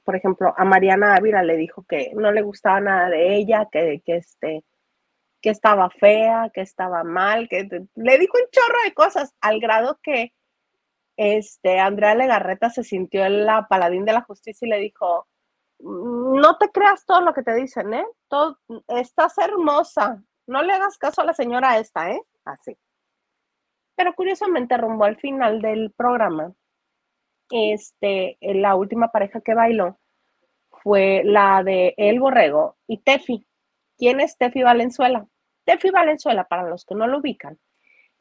por 0.05 0.17
ejemplo, 0.17 0.55
a 0.57 0.65
Mariana 0.65 1.15
Ávila 1.15 1.43
le 1.43 1.57
dijo 1.57 1.85
que 1.89 2.13
no 2.15 2.33
le 2.33 2.43
gustaba 2.43 2.81
nada 2.81 3.09
de 3.09 3.37
ella, 3.37 3.69
que, 3.71 4.03
que, 4.05 4.17
este, 4.17 4.65
que 5.41 5.51
estaba 5.51 5.91
fea, 5.91 6.51
que 6.53 6.61
estaba 6.61 7.05
mal, 7.05 7.49
que 7.49 7.69
le 7.95 8.19
dijo 8.19 8.37
un 8.37 8.51
chorro 8.51 8.83
de 8.85 8.95
cosas, 8.95 9.35
al 9.41 9.61
grado 9.61 9.99
que 10.03 10.33
este, 11.17 11.79
Andrea 11.79 12.15
Legarreta 12.15 12.71
se 12.71 12.85
sintió 12.85 13.25
en 13.25 13.47
la 13.47 13.69
paladín 13.69 14.05
de 14.05 14.13
la 14.13 14.23
justicia 14.23 14.67
y 14.67 14.71
le 14.71 14.79
dijo, 14.79 15.27
no 15.83 16.57
te 16.59 16.71
creas 16.71 17.05
todo 17.05 17.21
lo 17.21 17.35
que 17.35 17.43
te 17.43 17.55
dicen, 17.55 17.93
¿eh? 17.95 18.07
Todo, 18.29 18.59
estás 18.89 19.37
hermosa, 19.39 20.23
no 20.47 20.63
le 20.63 20.73
hagas 20.73 20.97
caso 20.99 21.23
a 21.23 21.25
la 21.25 21.35
señora 21.35 21.79
esta, 21.79 22.11
¿eh? 22.11 22.23
Así. 22.45 22.77
Pero 23.95 24.15
curiosamente, 24.15 24.77
rumbo 24.77 25.05
al 25.05 25.17
final 25.17 25.61
del 25.61 25.93
programa, 25.93 26.53
este, 27.51 28.39
la 28.41 28.75
última 28.75 29.09
pareja 29.09 29.41
que 29.41 29.55
bailó 29.55 29.99
fue 30.83 31.23
la 31.25 31.63
de 31.63 31.95
El 31.97 32.19
Borrego 32.21 32.77
y 32.87 32.99
Tefi. 32.99 33.47
¿Quién 33.99 34.21
es 34.21 34.37
Tefi 34.39 34.63
Valenzuela? 34.63 35.27
Tefi 35.65 35.91
Valenzuela, 35.91 36.45
para 36.45 36.69
los 36.69 36.85
que 36.85 36.95
no 36.95 37.07
lo 37.07 37.19
ubican, 37.19 37.59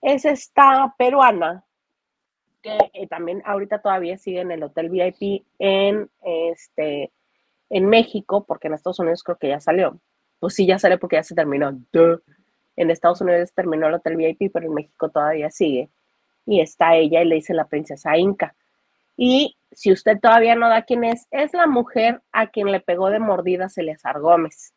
es 0.02 0.26
esta 0.26 0.94
peruana 0.98 1.66
que 2.62 2.78
eh, 2.94 3.08
también 3.08 3.42
ahorita 3.46 3.82
todavía 3.82 4.18
sigue 4.18 4.42
en 4.42 4.52
el 4.52 4.64
Hotel 4.64 4.90
VIP 4.90 5.46
en, 5.58 6.12
este, 6.22 7.12
en 7.72 7.88
México, 7.88 8.44
porque 8.46 8.68
en 8.68 8.74
Estados 8.74 9.00
Unidos 9.00 9.24
creo 9.24 9.38
que 9.38 9.48
ya 9.48 9.60
salió. 9.60 10.00
Pues 10.40 10.54
sí, 10.56 10.68
ya 10.68 10.78
salió 10.78 11.00
porque 11.00 11.16
ya 11.16 11.24
se 11.24 11.34
terminó. 11.34 11.70
En 12.76 12.92
Estados 12.92 13.22
Unidos 13.22 13.54
terminó 13.54 13.88
el 13.88 13.96
Hotel 13.96 14.18
VIP, 14.18 14.52
pero 14.54 14.68
en 14.68 14.74
México 14.74 15.10
todavía 15.10 15.50
sigue. 15.50 15.90
Y 16.46 16.60
está 16.60 16.96
ella 16.96 17.22
y 17.22 17.26
le 17.26 17.36
dice 17.36 17.54
la 17.54 17.66
princesa 17.66 18.18
Inca. 18.18 18.56
Y 19.16 19.58
si 19.72 19.92
usted 19.92 20.20
todavía 20.20 20.56
no 20.56 20.68
da 20.68 20.84
quién 20.84 21.06
es, 21.06 21.28
es 21.32 21.54
la 21.54 21.66
mujer 21.66 22.22
a 22.32 22.48
quien 22.48 22.72
le 22.72 22.82
pegó 22.82 23.10
de 23.10 23.20
mordida 23.20 23.70
Celeazar 23.70 24.20
Gómez. 24.20 24.74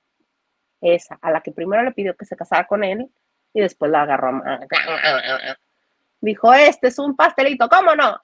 Esa, 0.80 1.18
a 1.20 1.30
la 1.32 1.40
que 1.40 1.51
primero 1.51 1.82
le 1.82 1.92
pidió 1.92 2.16
que 2.16 2.26
se 2.26 2.36
casara 2.36 2.66
con 2.66 2.84
él 2.84 3.11
y 3.53 3.61
después 3.61 3.90
la 3.90 4.03
agarró. 4.03 4.40
Dijo, 6.20 6.55
este 6.55 6.88
es 6.88 6.99
un 6.99 7.16
pastelito, 7.16 7.68
¿cómo 7.68 7.95
no? 7.97 8.20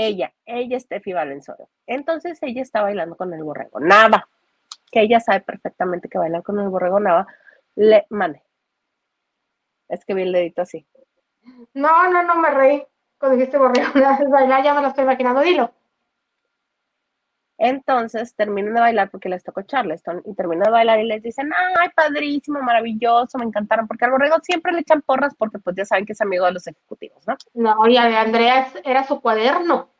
Ella, 0.00 0.32
ella 0.46 0.76
es 0.76 0.84
Steffi 0.84 1.12
Valenzuela. 1.12 1.66
Entonces 1.84 2.38
ella 2.42 2.62
está 2.62 2.82
bailando 2.82 3.16
con 3.16 3.34
el 3.34 3.42
borrego. 3.42 3.80
Nada, 3.80 4.28
que 4.92 5.00
ella 5.00 5.18
sabe 5.18 5.40
perfectamente 5.40 6.08
que 6.08 6.18
bailar 6.18 6.44
con 6.44 6.60
el 6.60 6.68
borrego 6.68 7.00
nada, 7.00 7.26
le 7.74 8.06
mande. 8.08 8.40
Es 9.88 10.04
que 10.04 10.14
vi 10.14 10.22
el 10.22 10.32
dedito 10.32 10.62
así. 10.62 10.86
No, 11.74 12.12
no, 12.12 12.22
no 12.22 12.36
me 12.36 12.48
reí 12.48 12.86
cuando 13.18 13.36
dijiste 13.38 13.58
borrego, 13.58 13.88
bailar, 14.30 14.62
ya 14.62 14.72
me 14.72 14.82
lo 14.82 14.86
estoy 14.86 15.02
imaginando, 15.02 15.40
dilo. 15.40 15.72
Entonces 17.58 18.36
terminan 18.36 18.74
de 18.74 18.80
bailar 18.80 19.10
porque 19.10 19.28
les 19.28 19.42
tocó 19.42 19.62
Charleston 19.62 20.22
y 20.24 20.34
terminan 20.34 20.64
de 20.64 20.70
bailar 20.70 21.00
y 21.00 21.06
les 21.06 21.22
dicen, 21.22 21.50
ay, 21.52 21.88
padrísimo, 21.94 22.62
maravilloso, 22.62 23.36
me 23.36 23.44
encantaron, 23.44 23.88
porque 23.88 24.04
al 24.04 24.12
borrego 24.12 24.36
siempre 24.42 24.72
le 24.72 24.80
echan 24.80 25.02
porras 25.02 25.34
porque 25.36 25.58
pues 25.58 25.74
ya 25.76 25.84
saben 25.84 26.06
que 26.06 26.12
es 26.12 26.20
amigo 26.20 26.46
de 26.46 26.52
los 26.52 26.66
ejecutivos, 26.66 27.26
¿no? 27.26 27.36
No, 27.54 27.88
y 27.88 27.96
a 27.96 28.20
Andrea 28.20 28.68
era 28.84 29.04
su 29.04 29.20
cuaderno. 29.20 29.90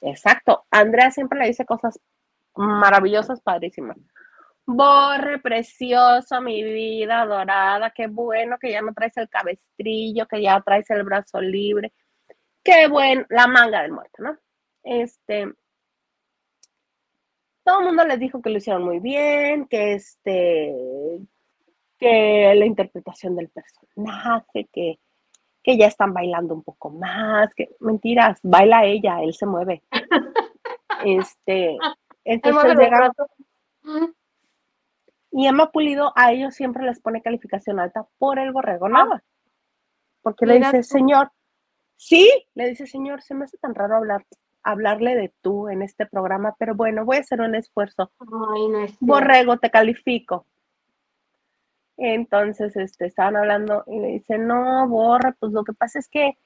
Exacto, 0.00 0.64
Andrea 0.70 1.10
siempre 1.10 1.40
le 1.40 1.46
dice 1.46 1.66
cosas 1.66 1.98
maravillosas, 2.54 3.40
padrísimas. 3.40 3.96
Borre, 4.64 5.40
precioso, 5.40 6.40
mi 6.40 6.62
vida 6.62 7.26
dorada, 7.26 7.90
qué 7.90 8.06
bueno 8.06 8.58
que 8.60 8.70
ya 8.70 8.80
no 8.80 8.94
traes 8.94 9.16
el 9.16 9.28
cabestrillo, 9.28 10.28
que 10.28 10.40
ya 10.40 10.60
traes 10.60 10.88
el 10.90 11.02
brazo 11.02 11.40
libre, 11.40 11.92
Qué 12.64 12.86
buen, 12.86 13.26
la 13.28 13.48
manga 13.48 13.82
del 13.82 13.90
muerto, 13.90 14.22
¿no? 14.22 14.38
Este, 14.84 15.52
todo 17.64 17.80
el 17.80 17.86
mundo 17.86 18.04
les 18.04 18.18
dijo 18.18 18.40
que 18.42 18.50
lo 18.50 18.58
hicieron 18.58 18.84
muy 18.84 19.00
bien, 19.00 19.66
que 19.66 19.94
este, 19.94 20.74
que 21.98 22.54
la 22.54 22.66
interpretación 22.66 23.36
del 23.36 23.48
personaje, 23.48 24.68
que, 24.72 24.98
que 25.62 25.76
ya 25.76 25.86
están 25.86 26.12
bailando 26.12 26.54
un 26.54 26.62
poco 26.62 26.90
más, 26.90 27.54
que 27.54 27.70
mentiras, 27.80 28.38
baila 28.42 28.84
ella, 28.84 29.22
él 29.22 29.34
se 29.34 29.46
mueve. 29.46 29.82
Este, 31.04 31.76
entonces 32.22 32.76
llegaron. 32.76 33.10
Y 35.32 35.48
Emma 35.48 35.72
Pulido 35.72 36.12
a 36.14 36.30
ellos 36.30 36.54
siempre 36.54 36.84
les 36.84 37.00
pone 37.00 37.22
calificación 37.22 37.80
alta 37.80 38.06
por 38.18 38.38
el 38.38 38.52
borrego 38.52 38.88
nada. 38.88 39.24
Porque 40.22 40.46
le 40.46 40.60
dice, 40.60 40.84
señor, 40.84 41.32
Sí, 42.04 42.28
le 42.54 42.68
dice, 42.68 42.88
señor, 42.88 43.22
se 43.22 43.32
me 43.32 43.44
hace 43.44 43.56
tan 43.58 43.76
raro 43.76 43.94
hablar, 43.94 44.26
hablarle 44.62 45.14
de 45.14 45.32
tú 45.40 45.68
en 45.68 45.82
este 45.82 46.06
programa, 46.06 46.54
pero 46.58 46.74
bueno, 46.74 47.04
voy 47.04 47.18
a 47.18 47.20
hacer 47.20 47.40
un 47.40 47.54
esfuerzo. 47.54 48.10
Ay, 48.20 48.68
no 48.68 48.84
es 48.84 48.96
Borrego, 49.00 49.58
te 49.58 49.70
califico. 49.70 50.46
Entonces, 51.96 52.76
este, 52.76 53.06
estaban 53.06 53.36
hablando 53.36 53.84
y 53.86 53.98
le 53.98 54.08
dice, 54.08 54.38
no, 54.38 54.88
borra, 54.88 55.36
pues 55.38 55.52
lo 55.52 55.62
que 55.62 55.72
pasa 55.72 55.98
es 55.98 56.08
que, 56.08 56.36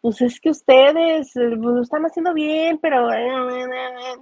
pues 0.00 0.20
es 0.20 0.40
que 0.40 0.50
ustedes 0.50 1.34
eh, 1.36 1.48
pues, 1.48 1.58
lo 1.58 1.82
están 1.82 2.04
haciendo 2.04 2.34
bien, 2.34 2.78
pero 2.78 3.08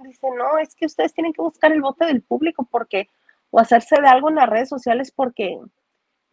dice, 0.03 0.27
no, 0.37 0.57
es 0.59 0.75
que 0.75 0.85
ustedes 0.85 1.13
tienen 1.13 1.33
que 1.33 1.41
buscar 1.41 1.71
el 1.71 1.81
voto 1.81 2.05
del 2.05 2.21
público 2.21 2.67
porque, 2.69 3.09
o 3.49 3.59
hacerse 3.59 3.99
de 3.99 4.07
algo 4.07 4.29
en 4.29 4.35
las 4.35 4.49
redes 4.49 4.69
sociales 4.69 5.11
porque, 5.11 5.59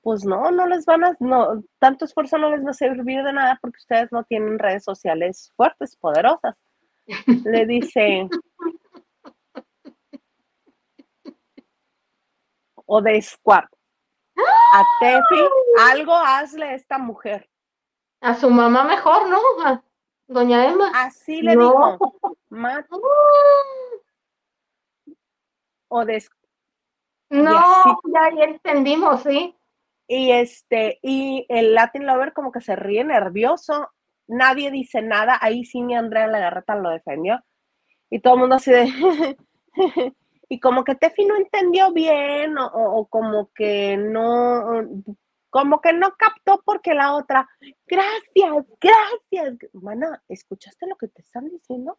pues 0.05 0.25
no, 0.27 0.51
no 0.51 0.67
les 0.67 0.85
van 0.85 1.03
a, 1.03 1.17
no, 1.19 1.65
tanto 1.79 2.05
esfuerzo 2.05 2.37
no 2.37 2.51
les 2.51 2.65
va 2.65 2.71
a 2.71 2.75
servir 2.75 3.25
de 3.25 3.33
nada 3.33 3.59
porque 3.61 3.79
ustedes 3.79 4.13
no 4.13 4.23
tienen 4.23 4.59
redes 4.59 4.85
sociales 4.85 5.51
fuertes, 5.57 5.97
poderosas. 5.97 6.55
Le 7.27 7.65
dice, 7.65 8.29
o 12.85 13.01
de 13.01 13.23
squad, 13.23 13.65
a 14.75 14.83
Tefi, 15.01 15.49
algo 15.91 16.15
hazle 16.15 16.67
a 16.67 16.75
esta 16.75 16.99
mujer. 16.99 17.49
A 18.21 18.35
su 18.35 18.51
mamá 18.51 18.85
mejor, 18.85 19.27
¿no? 19.29 19.39
A 19.65 19.83
doña 20.27 20.67
Emma. 20.67 20.93
Así 20.95 21.41
le 21.41 21.53
dijo, 21.57 21.99
o 25.89 26.05
de 26.05 26.23
No, 27.31 28.01
ya, 28.13 28.31
ya 28.37 28.45
entendimos, 28.45 29.23
sí. 29.23 29.57
Y 30.07 30.33
este, 30.33 30.99
y 31.03 31.47
el 31.49 31.75
Latin 31.75 32.07
Lover 32.07 32.33
como 32.33 32.53
que 32.53 32.61
se 32.61 32.77
ríe 32.77 33.05
nervioso, 33.05 33.89
nadie 34.27 34.71
dice 34.71 35.03
nada, 35.03 35.39
ahí 35.41 35.65
sí 35.65 35.81
ni 35.81 35.95
Andrea 35.95 36.27
Lagarreta 36.27 36.77
lo 36.77 36.91
defendió. 36.91 37.41
Y 38.11 38.21
todo 38.21 38.35
el 38.35 38.41
mundo 38.41 38.57
así 38.57 38.71
de 38.71 39.37
y 40.49 40.61
como 40.61 40.85
que 40.85 40.95
Tefi 40.95 41.25
no 41.25 41.37
entendió 41.37 41.93
bien, 41.93 42.57
o, 42.59 43.07
como 43.07 43.51
que 43.55 43.97
no, 43.97 44.83
como 45.51 45.81
que 45.81 45.93
no 45.93 46.13
captó 46.17 46.61
porque 46.65 46.95
la 46.95 47.15
otra, 47.15 47.49
gracias, 47.87 48.67
gracias. 48.81 49.71
Mana, 49.73 50.23
¿escuchaste 50.29 50.87
lo 50.87 50.97
que 50.97 51.09
te 51.09 51.23
están 51.23 51.49
diciendo? 51.49 51.99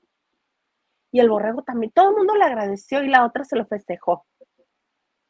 Y 1.12 1.20
el 1.20 1.30
borrego 1.30 1.64
también, 1.64 1.92
todo 1.92 2.10
el 2.10 2.18
mundo 2.18 2.36
le 2.36 2.44
agradeció 2.44 3.04
y 3.04 3.08
la 3.08 3.26
otra 3.26 3.44
se 3.46 3.56
lo 3.56 3.66
festejó. 3.66 4.26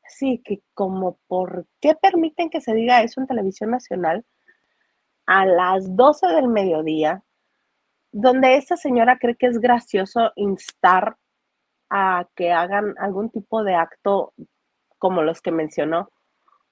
Sí, 0.08 0.42
que 0.44 0.62
como 0.74 1.18
por 1.28 1.66
qué 1.82 1.96
permiten 1.96 2.50
que 2.50 2.62
se 2.62 2.74
diga 2.74 3.02
eso 3.02 3.22
en 3.22 3.28
televisión 3.28 3.72
nacional 3.72 4.26
a 5.26 5.46
las 5.46 5.96
12 5.96 6.28
del 6.28 6.48
mediodía, 6.48 7.24
donde 8.12 8.56
esta 8.56 8.78
señora 8.78 9.18
cree 9.18 9.36
que 9.36 9.48
es 9.48 9.60
gracioso 9.60 10.32
instar 10.36 11.18
a 11.90 12.28
que 12.36 12.52
hagan 12.52 12.96
algún 12.98 13.30
tipo 13.30 13.64
de 13.64 13.76
acto 13.76 14.34
como 14.98 15.22
los 15.22 15.42
que 15.42 15.52
mencionó, 15.52 16.10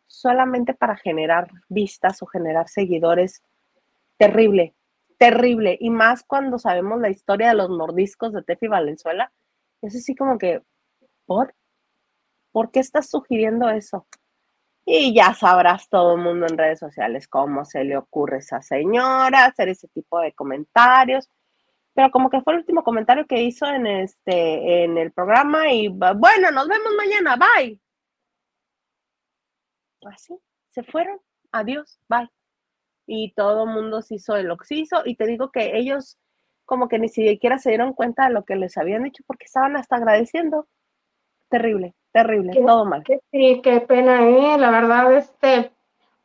solamente 0.08 0.74
para 0.74 0.96
generar 0.96 1.50
vistas 1.70 2.22
o 2.22 2.28
generar 2.28 2.70
seguidores. 2.70 3.44
Terrible, 4.18 4.74
terrible. 5.18 5.78
Y 5.80 5.90
más 5.90 6.24
cuando 6.24 6.60
sabemos 6.60 7.00
la 7.00 7.10
historia 7.10 7.50
de 7.50 7.56
los 7.56 7.70
mordiscos 7.70 8.34
de 8.34 8.44
Tefi 8.44 8.68
Valenzuela. 8.68 9.32
Es 9.82 9.96
así 9.96 10.16
como 10.16 10.38
que, 10.38 10.62
¿por? 11.26 11.54
¿Por 12.54 12.72
qué 12.72 12.80
estás 12.80 13.10
sugiriendo 13.10 13.70
eso? 13.70 14.08
Y 14.86 15.14
ya 15.14 15.34
sabrás 15.34 15.90
todo 15.90 16.16
el 16.16 16.22
mundo 16.22 16.46
en 16.48 16.58
redes 16.58 16.80
sociales 16.80 17.28
cómo 17.28 17.66
se 17.66 17.84
le 17.84 17.98
ocurre 17.98 18.38
a 18.38 18.40
esa 18.40 18.62
señora 18.62 19.46
hacer 19.46 19.70
ese 19.70 19.88
tipo 19.90 20.20
de 20.20 20.34
comentarios. 20.34 21.30
Pero 21.94 22.12
como 22.12 22.30
que 22.30 22.42
fue 22.42 22.54
el 22.54 22.60
último 22.60 22.84
comentario 22.84 23.26
que 23.28 23.42
hizo 23.42 23.66
en 23.68 23.88
este 23.88 24.84
en 24.84 24.98
el 24.98 25.12
programa 25.12 25.72
y 25.72 25.88
bueno, 25.90 26.52
nos 26.52 26.68
vemos 26.68 26.94
mañana, 26.98 27.38
bye. 27.38 27.80
Así, 30.06 30.38
se 30.70 30.84
fueron, 30.84 31.20
adiós, 31.52 32.00
bye. 32.10 32.30
Y 33.08 33.34
todo 33.36 33.64
el 33.66 33.70
mundo 33.72 34.02
se 34.02 34.16
hizo 34.16 34.36
el 34.38 34.52
oxiso 34.52 35.02
y 35.06 35.16
te 35.16 35.26
digo 35.28 35.52
que 35.52 35.78
ellos 35.78 36.18
como 36.66 36.88
que 36.88 37.00
ni 37.00 37.10
siquiera 37.10 37.58
se 37.60 37.70
dieron 37.70 37.94
cuenta 37.94 38.28
de 38.28 38.34
lo 38.34 38.46
que 38.46 38.56
les 38.56 38.78
habían 38.78 39.04
dicho 39.04 39.24
porque 39.28 39.46
estaban 39.46 39.76
hasta 39.78 39.98
agradeciendo. 39.98 40.68
Terrible. 41.54 41.94
Terrible, 42.12 42.52
todo 42.66 42.84
mal. 42.86 43.04
sí, 43.32 43.62
qué 43.64 43.80
pena, 43.82 44.28
¿eh? 44.28 44.58
La 44.58 44.72
verdad, 44.72 45.14
este, 45.14 45.72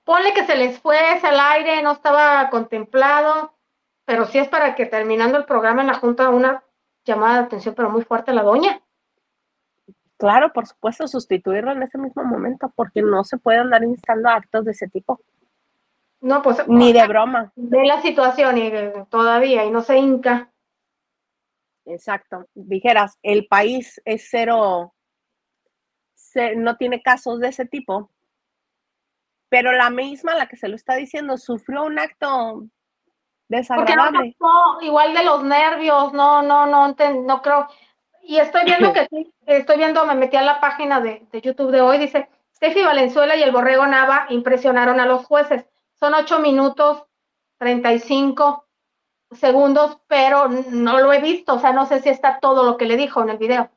ponle 0.02 0.32
que 0.32 0.46
se 0.46 0.56
les 0.56 0.78
fue 0.78 0.98
al 0.98 1.38
aire, 1.38 1.82
no 1.82 1.92
estaba 1.92 2.48
contemplado, 2.48 3.52
pero 4.06 4.24
sí 4.24 4.38
es 4.38 4.48
para 4.48 4.74
que 4.74 4.86
terminando 4.86 5.36
el 5.36 5.44
programa 5.44 5.82
en 5.82 5.88
la 5.88 5.94
Junta 5.94 6.30
una 6.30 6.62
llamada 7.04 7.40
de 7.40 7.44
atención, 7.44 7.74
pero 7.74 7.90
muy 7.90 8.04
fuerte 8.04 8.30
a 8.30 8.34
la 8.34 8.42
doña. 8.42 8.80
Claro, 10.16 10.50
por 10.50 10.66
supuesto, 10.66 11.06
sustituirlo 11.06 11.72
en 11.72 11.82
ese 11.82 11.98
mismo 11.98 12.24
momento, 12.24 12.72
porque 12.74 13.02
no 13.02 13.22
se 13.22 13.36
puede 13.36 13.58
andar 13.58 13.84
instando 13.84 14.30
actos 14.30 14.64
de 14.64 14.70
ese 14.70 14.88
tipo. 14.88 15.20
No, 16.22 16.40
pues. 16.40 16.66
Ni 16.68 16.94
de 16.94 17.06
broma. 17.06 17.52
Ve 17.54 17.84
la 17.84 18.00
situación 18.00 18.56
y 18.56 18.68
eh, 18.68 19.04
todavía, 19.10 19.66
y 19.66 19.70
no 19.70 19.82
se 19.82 19.98
hinca. 19.98 20.50
Exacto. 21.84 22.46
Dijeras, 22.54 23.18
el 23.22 23.46
país 23.46 24.00
es 24.06 24.26
cero 24.30 24.94
no 26.56 26.76
tiene 26.76 27.02
casos 27.02 27.40
de 27.40 27.48
ese 27.48 27.66
tipo, 27.66 28.10
pero 29.48 29.72
la 29.72 29.90
misma, 29.90 30.34
la 30.34 30.46
que 30.46 30.56
se 30.56 30.68
lo 30.68 30.76
está 30.76 30.94
diciendo, 30.94 31.38
sufrió 31.38 31.84
un 31.84 31.98
acto 31.98 32.64
desagradable. 33.48 34.36
No, 34.40 34.82
igual 34.82 35.14
de 35.14 35.24
los 35.24 35.42
nervios, 35.42 36.12
no, 36.12 36.42
no, 36.42 36.66
no, 36.66 36.94
no 36.94 37.42
creo. 37.42 37.66
Y 38.22 38.36
estoy 38.38 38.64
viendo 38.64 38.92
que 38.92 39.08
estoy 39.46 39.76
viendo, 39.78 40.04
me 40.04 40.14
metí 40.14 40.36
a 40.36 40.42
la 40.42 40.60
página 40.60 41.00
de, 41.00 41.26
YouTube 41.32 41.70
de 41.70 41.80
hoy, 41.80 41.98
dice, 41.98 42.28
Steffi 42.54 42.82
Valenzuela 42.82 43.36
y 43.36 43.42
el 43.42 43.52
Borrego 43.52 43.86
Nava 43.86 44.26
impresionaron 44.28 45.00
a 45.00 45.06
los 45.06 45.24
jueces. 45.24 45.64
Son 45.94 46.12
ocho 46.12 46.38
minutos, 46.38 47.04
35 47.58 48.66
segundos, 49.30 49.98
pero 50.06 50.48
no 50.48 51.00
lo 51.00 51.12
he 51.12 51.20
visto, 51.20 51.54
o 51.54 51.58
sea, 51.58 51.72
no 51.72 51.86
sé 51.86 52.00
si 52.00 52.08
está 52.08 52.38
todo 52.40 52.64
lo 52.64 52.76
que 52.76 52.86
le 52.86 52.96
dijo 52.96 53.22
en 53.22 53.30
el 53.30 53.38
video. 53.38 53.70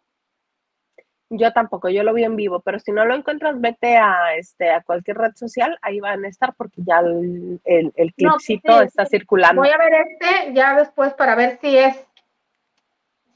Yo 1.33 1.53
tampoco, 1.53 1.87
yo 1.87 2.03
lo 2.03 2.13
vi 2.13 2.25
en 2.25 2.35
vivo, 2.35 2.59
pero 2.59 2.77
si 2.77 2.91
no 2.91 3.05
lo 3.05 3.15
encuentras, 3.15 3.59
vete 3.61 3.95
a 3.95 4.35
este 4.35 4.69
a 4.69 4.83
cualquier 4.83 5.17
red 5.17 5.33
social, 5.33 5.79
ahí 5.81 6.01
van 6.01 6.25
a 6.25 6.27
estar 6.27 6.53
porque 6.55 6.81
ya 6.85 6.99
el, 6.99 7.61
el, 7.63 8.13
clipcito 8.13 8.81
está 8.81 9.05
circulando. 9.05 9.61
Voy 9.61 9.71
a 9.71 9.77
ver 9.77 9.93
este 9.93 10.53
ya 10.53 10.75
después 10.75 11.13
para 11.13 11.35
ver 11.35 11.57
si 11.61 11.77
es, 11.77 12.05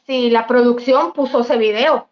si 0.06 0.30
la 0.30 0.46
producción 0.46 1.14
puso 1.14 1.40
ese 1.40 1.58
video. 1.58 2.10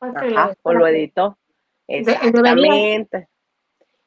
Ajá, 0.00 0.56
o 0.62 0.72
lo 0.72 0.88
editó. 0.88 1.38
Exactamente. 1.86 3.28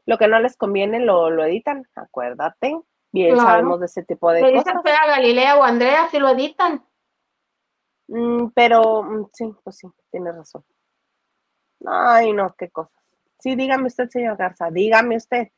Lo 0.06 0.18
que 0.18 0.28
no 0.28 0.38
les 0.42 0.58
conviene 0.58 1.00
lo, 1.00 1.30
lo 1.30 1.46
editan, 1.46 1.88
acuérdate. 1.96 2.78
Bien 3.14 3.38
sabemos 3.38 3.80
de 3.80 3.86
ese 3.86 4.04
tipo 4.04 4.34
de 4.34 4.42
cosas. 4.42 4.66
Dicen 4.66 4.82
a 4.86 5.08
Galilea 5.08 5.56
o 5.56 5.64
Andrea 5.64 6.10
si 6.12 6.20
lo 6.20 6.28
editan. 6.28 6.84
Mm, 8.08 8.48
pero 8.54 9.04
mm, 9.04 9.30
sí, 9.34 9.54
pues 9.64 9.78
sí, 9.78 9.88
tiene 10.12 10.32
razón. 10.32 10.64
Ay, 11.86 12.34
no, 12.34 12.54
qué 12.58 12.70
cosas. 12.70 12.94
Sí, 13.40 13.56
dígame 13.56 13.88
usted, 13.88 14.10
señor 14.10 14.38
Garza, 14.38 14.70
dígame 14.72 15.18
usted. 15.18 15.50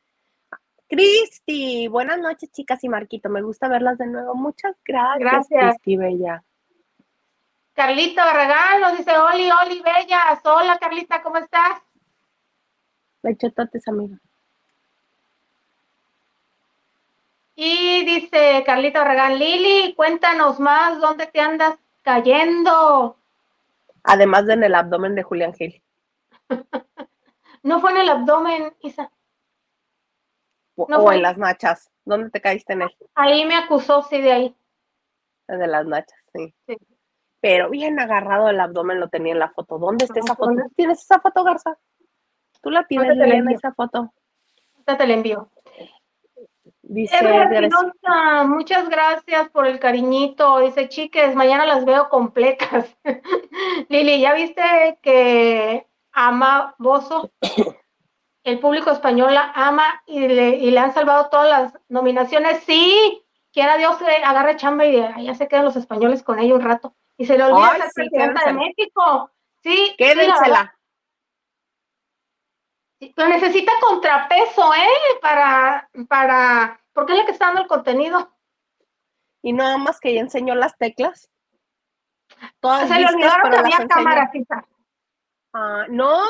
Cristi, 0.88 1.88
buenas 1.88 2.18
noches, 2.18 2.50
chicas 2.52 2.82
y 2.84 2.88
Marquito. 2.88 3.28
Me 3.28 3.42
gusta 3.42 3.68
verlas 3.68 3.98
de 3.98 4.06
nuevo. 4.06 4.34
Muchas 4.34 4.76
gracias, 4.84 5.18
gracias. 5.18 5.74
Cristi 5.74 5.96
Bella. 5.96 6.44
Carlita 7.74 8.24
Barragán 8.24 8.80
nos 8.80 8.96
dice, 8.96 9.16
Oli, 9.18 9.50
Oli, 9.50 9.82
Bella. 9.82 10.40
Hola, 10.44 10.78
Carlita, 10.78 11.22
¿cómo 11.22 11.38
estás? 11.38 11.82
Bechototes, 13.22 13.86
amiga. 13.88 14.18
Y 17.56 18.04
dice 18.04 18.62
Carlita 18.64 19.00
Barragán, 19.00 19.38
Lili, 19.38 19.94
cuéntanos 19.94 20.60
más, 20.60 21.00
¿dónde 21.00 21.26
te 21.26 21.40
andas 21.40 21.78
cayendo. 22.06 23.16
Además 24.04 24.46
de 24.46 24.54
en 24.54 24.62
el 24.62 24.76
abdomen 24.76 25.16
de 25.16 25.24
Julián 25.24 25.52
Gil. 25.52 25.82
no 27.64 27.80
fue 27.80 27.90
en 27.90 27.96
el 27.96 28.08
abdomen, 28.08 28.72
Isa. 28.80 29.10
o 30.76 31.12
en 31.12 31.22
las 31.22 31.36
nachas. 31.36 31.90
¿Dónde 32.04 32.30
te 32.30 32.40
caíste 32.40 32.74
en 32.74 32.82
él? 32.82 32.96
Ahí 33.16 33.44
me 33.44 33.56
acusó, 33.56 34.02
sí, 34.02 34.22
de 34.22 34.32
ahí. 34.32 34.56
De 35.48 35.66
las 35.66 35.84
nachas, 35.84 36.20
sí. 36.32 36.54
Pero 37.40 37.70
bien 37.70 37.98
agarrado 37.98 38.48
el 38.50 38.60
abdomen 38.60 39.00
lo 39.00 39.08
tenía 39.08 39.32
en 39.32 39.40
la 39.40 39.50
foto. 39.50 39.76
¿Dónde 39.76 40.04
está 40.04 40.20
esa 40.20 40.36
foto? 40.36 40.54
¿Tienes 40.76 41.02
esa 41.02 41.20
foto, 41.20 41.42
Garza? 41.42 41.76
¿Tú 42.62 42.70
la 42.70 42.86
tienes, 42.86 43.18
en 43.18 43.50
esa 43.50 43.72
foto? 43.72 44.12
Ya 44.86 44.96
te 44.96 45.06
la 45.08 45.14
envío. 45.14 45.50
Dice 46.88 47.16
muchas 48.46 48.88
gracias 48.88 49.48
por 49.50 49.66
el 49.66 49.80
cariñito. 49.80 50.60
Dice, 50.60 50.88
chiques, 50.88 51.34
mañana 51.34 51.66
las 51.66 51.84
veo 51.84 52.08
completas. 52.08 52.96
Lili, 53.88 54.20
¿ya 54.20 54.34
viste 54.34 54.98
que 55.02 55.86
ama 56.12 56.74
Bozo? 56.78 57.30
El 58.44 58.60
público 58.60 58.92
español 58.92 59.34
la 59.34 59.50
ama 59.56 60.02
y 60.06 60.28
le, 60.28 60.78
han 60.78 60.94
salvado 60.94 61.28
todas 61.30 61.50
las 61.50 61.82
nominaciones. 61.88 62.62
Sí, 62.62 63.24
quiera 63.52 63.76
Dios 63.76 63.96
que 63.96 64.06
agarre 64.06 64.54
chamba 64.54 64.86
y 64.86 64.94
ya 65.24 65.34
se 65.34 65.48
quedan 65.48 65.64
los 65.64 65.74
españoles 65.74 66.22
con 66.22 66.38
ella 66.38 66.54
un 66.54 66.60
rato. 66.60 66.94
Y 67.18 67.26
se 67.26 67.36
le 67.36 67.42
olvida 67.42 67.76
ser 67.90 67.90
presidenta 67.92 68.44
de 68.46 68.52
México. 68.52 69.32
Sí, 69.64 69.96
quédensela. 69.98 70.75
Pero 72.98 73.28
necesita 73.28 73.72
contrapeso, 73.80 74.74
¿eh? 74.74 75.18
Para, 75.20 75.88
para, 76.08 76.80
porque 76.92 77.12
es 77.12 77.18
la 77.18 77.26
que 77.26 77.32
está 77.32 77.46
dando 77.46 77.62
el 77.62 77.68
contenido. 77.68 78.32
Y 79.42 79.52
nada 79.52 79.76
más 79.76 80.00
que 80.00 80.10
ella 80.10 80.22
enseñó 80.22 80.54
las 80.54 80.76
teclas. 80.78 81.30
Todas 82.60 82.88
Se 82.88 82.98
le 82.98 83.06
olvidaron 83.06 83.50
que 83.50 83.56
había 83.56 83.86
cámaras, 83.86 84.30
ah, 85.52 85.84
no, 85.88 86.20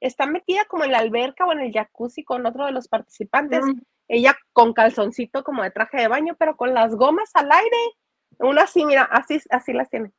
está 0.00 0.26
metida 0.26 0.64
como 0.64 0.84
en 0.84 0.92
la 0.92 0.98
alberca 0.98 1.44
o 1.44 1.52
en 1.52 1.60
el 1.60 1.72
jacuzzi 1.72 2.24
con 2.24 2.46
otro 2.46 2.66
de 2.66 2.72
los 2.72 2.88
participantes. 2.88 3.64
Mm. 3.64 3.80
Ella 4.08 4.36
con 4.52 4.72
calzoncito 4.72 5.44
como 5.44 5.62
de 5.62 5.70
traje 5.70 5.98
de 5.98 6.08
baño, 6.08 6.34
pero 6.38 6.56
con 6.56 6.74
las 6.74 6.94
gomas 6.94 7.30
al 7.34 7.50
aire. 7.52 7.76
Una 8.38 8.62
así, 8.62 8.84
mira, 8.84 9.02
así, 9.02 9.40
así 9.50 9.72
las 9.72 9.88
tiene. 9.90 10.12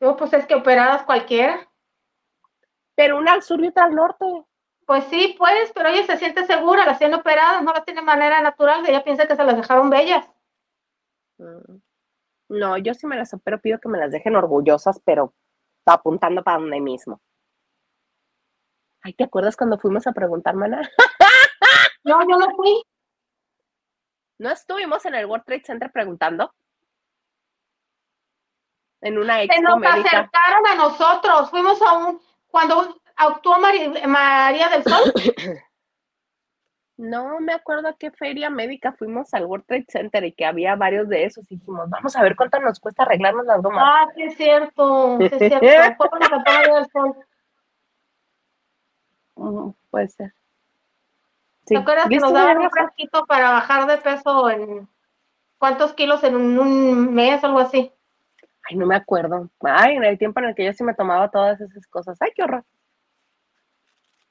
No, 0.00 0.16
pues 0.16 0.32
es 0.32 0.46
que 0.46 0.54
operadas 0.54 1.04
cualquiera. 1.04 1.70
Pero 2.94 3.18
una 3.18 3.32
al 3.32 3.42
sur 3.42 3.62
y 3.62 3.68
otra 3.68 3.84
al 3.84 3.94
norte. 3.94 4.24
Pues 4.86 5.04
sí, 5.10 5.34
pues, 5.36 5.72
pero 5.74 5.88
ella 5.88 6.06
se 6.06 6.16
siente 6.16 6.46
segura, 6.46 6.86
las 6.86 6.98
tiene 6.98 7.16
operadas, 7.16 7.62
no 7.62 7.72
las 7.72 7.84
tiene 7.84 8.00
de 8.00 8.06
manera 8.06 8.40
natural, 8.40 8.86
ella 8.86 9.02
piensa 9.02 9.26
que 9.26 9.34
se 9.34 9.44
las 9.44 9.56
dejaron 9.56 9.90
bellas. 9.90 10.24
Mm. 11.38 11.78
No, 12.48 12.78
yo 12.78 12.94
sí 12.94 13.06
me 13.08 13.16
las 13.16 13.34
opero, 13.34 13.60
pido 13.60 13.80
que 13.80 13.88
me 13.88 13.98
las 13.98 14.12
dejen 14.12 14.36
orgullosas, 14.36 15.00
pero 15.04 15.34
apuntando 15.84 16.44
para 16.44 16.58
donde 16.58 16.80
mismo. 16.80 17.20
Ay, 19.02 19.14
¿te 19.14 19.24
acuerdas 19.24 19.56
cuando 19.56 19.78
fuimos 19.78 20.06
a 20.06 20.12
preguntar, 20.12 20.54
mana? 20.54 20.88
No, 22.04 22.20
yo 22.22 22.38
no 22.38 22.54
fui. 22.54 22.84
¿No 24.38 24.50
estuvimos 24.50 25.04
en 25.06 25.16
el 25.16 25.26
World 25.26 25.44
Trade 25.44 25.64
Center 25.64 25.90
preguntando? 25.90 26.54
En 29.00 29.18
una 29.18 29.42
expo 29.42 29.56
Se 29.56 29.62
nos 29.62 29.82
acercaron 29.82 30.66
a 30.68 30.74
nosotros, 30.76 31.50
fuimos 31.50 31.82
a 31.82 31.94
un, 31.94 32.20
cuando 32.46 32.96
actuó 33.16 33.58
María, 33.58 34.68
del 34.68 34.84
Sol? 34.84 35.12
No 36.98 37.40
me 37.40 37.52
acuerdo 37.52 37.88
a 37.88 37.96
qué 37.96 38.10
feria 38.10 38.48
médica 38.48 38.92
fuimos 38.92 39.34
al 39.34 39.44
World 39.44 39.66
Trade 39.66 39.84
Center 39.88 40.24
y 40.24 40.32
que 40.32 40.46
había 40.46 40.76
varios 40.76 41.08
de 41.08 41.24
esos. 41.24 41.44
Y 41.50 41.56
dijimos, 41.56 41.90
vamos 41.90 42.16
a 42.16 42.22
ver 42.22 42.34
cuánto 42.36 42.58
nos 42.58 42.80
cuesta 42.80 43.02
arreglarnos 43.02 43.44
las 43.44 43.60
gomas. 43.60 43.84
Ah, 43.86 44.06
sí 44.14 44.22
es 44.22 44.36
cierto, 44.36 45.18
sí 45.18 45.24
es 45.24 45.60
cierto. 45.60 45.96
Fue 45.98 46.08
con 46.08 46.20
María 46.20 46.74
del 46.74 46.86
Sol. 46.90 47.14
Mm, 49.34 49.70
puede 49.90 50.08
ser. 50.08 50.32
¿Te 51.66 51.76
acuerdas 51.76 52.08
que 52.08 52.16
nos 52.16 52.32
daban 52.32 52.58
un 52.58 52.70
frasquito 52.70 53.26
para 53.26 53.50
bajar 53.50 53.86
de 53.86 53.98
peso 53.98 54.48
en 54.48 54.88
cuántos 55.58 55.92
kilos 55.92 56.22
en 56.24 56.36
un, 56.36 56.58
un 56.58 57.12
mes 57.12 57.42
o 57.42 57.46
algo 57.46 57.58
así? 57.58 57.92
Ay, 58.70 58.76
no 58.76 58.86
me 58.86 58.96
acuerdo. 58.96 59.50
Ay, 59.60 59.96
en 59.96 60.04
el 60.04 60.16
tiempo 60.16 60.40
en 60.40 60.46
el 60.46 60.54
que 60.54 60.64
yo 60.64 60.72
sí 60.72 60.82
me 60.82 60.94
tomaba 60.94 61.30
todas 61.30 61.60
esas 61.60 61.86
cosas. 61.88 62.16
Ay, 62.22 62.30
qué 62.34 62.42
horror. 62.42 62.64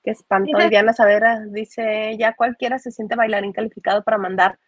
Qué 0.06 0.12
espanto. 0.12 0.56
Diana 0.70 0.94
Savera 0.94 1.40
dice, 1.48 2.16
ya 2.20 2.36
cualquiera 2.36 2.78
se 2.78 2.92
siente 2.92 3.16
bailarín 3.16 3.54
calificado 3.54 4.04
para 4.04 4.20
mandar 4.20 4.60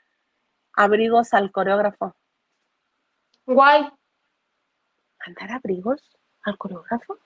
abrigos 0.73 1.31
al 1.35 1.51
coreógrafo. 1.51 2.15
Guay. 3.45 3.87
¿Mandar 5.25 5.51
abrigos 5.51 6.01
al 6.41 6.57
coreógrafo? 6.57 7.19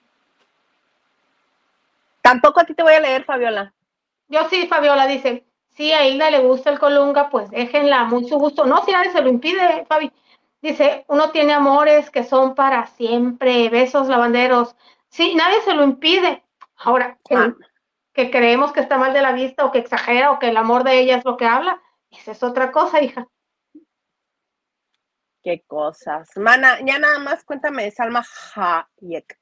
Tampoco 2.20 2.60
a 2.60 2.64
ti 2.64 2.74
te 2.74 2.82
voy 2.82 2.92
a 2.92 3.00
leer, 3.00 3.24
Fabiola. 3.24 3.72
Yo 4.28 4.46
sí, 4.50 4.66
Fabiola 4.66 5.06
dice, 5.06 5.46
si 5.70 5.92
a 5.92 6.06
Hilda 6.06 6.30
le 6.30 6.40
gusta 6.40 6.68
el 6.68 6.78
colunga, 6.78 7.30
pues 7.30 7.48
déjenla, 7.50 8.04
muy 8.04 8.28
su 8.28 8.38
gusto. 8.38 8.66
No, 8.66 8.84
si 8.84 8.92
nadie 8.92 9.10
se 9.10 9.22
lo 9.22 9.30
impide, 9.30 9.86
Fabi. 9.86 10.12
Dice, 10.60 11.06
uno 11.08 11.30
tiene 11.30 11.54
amores 11.54 12.10
que 12.10 12.24
son 12.24 12.54
para 12.54 12.86
siempre, 12.88 13.70
besos 13.70 14.08
lavanderos. 14.08 14.76
Sí, 15.08 15.34
nadie 15.34 15.62
se 15.62 15.72
lo 15.72 15.82
impide. 15.82 16.44
Ahora, 16.76 17.18
ah. 17.30 17.54
Que 18.12 18.30
creemos 18.30 18.72
que 18.72 18.80
está 18.80 18.98
mal 18.98 19.12
de 19.12 19.22
la 19.22 19.32
vista 19.32 19.64
o 19.64 19.72
que 19.72 19.78
exagera 19.78 20.30
o 20.30 20.38
que 20.38 20.48
el 20.48 20.56
amor 20.56 20.84
de 20.84 20.98
ella 20.98 21.16
es 21.16 21.24
lo 21.24 21.36
que 21.36 21.46
habla, 21.46 21.80
esa 22.10 22.32
es 22.32 22.42
otra 22.42 22.70
cosa, 22.72 23.02
hija. 23.02 23.26
Qué 25.42 25.64
cosas. 25.66 26.30
Mana, 26.36 26.78
ya 26.84 26.98
nada 26.98 27.18
más 27.18 27.44
cuéntame 27.44 27.90
Salma 27.90 28.24
Hayek. 28.54 29.38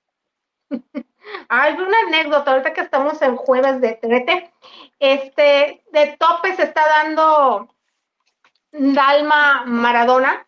Hay 1.48 1.74
una 1.74 1.98
anécdota, 2.08 2.52
ahorita 2.52 2.72
que 2.72 2.80
estamos 2.80 3.20
en 3.22 3.36
jueves 3.36 3.80
de 3.80 3.94
trete, 3.94 4.52
este, 4.98 5.84
de 5.92 6.16
tope 6.18 6.54
se 6.56 6.62
está 6.62 6.86
dando 6.88 7.68
Dalma 8.72 9.64
Maradona, 9.66 10.46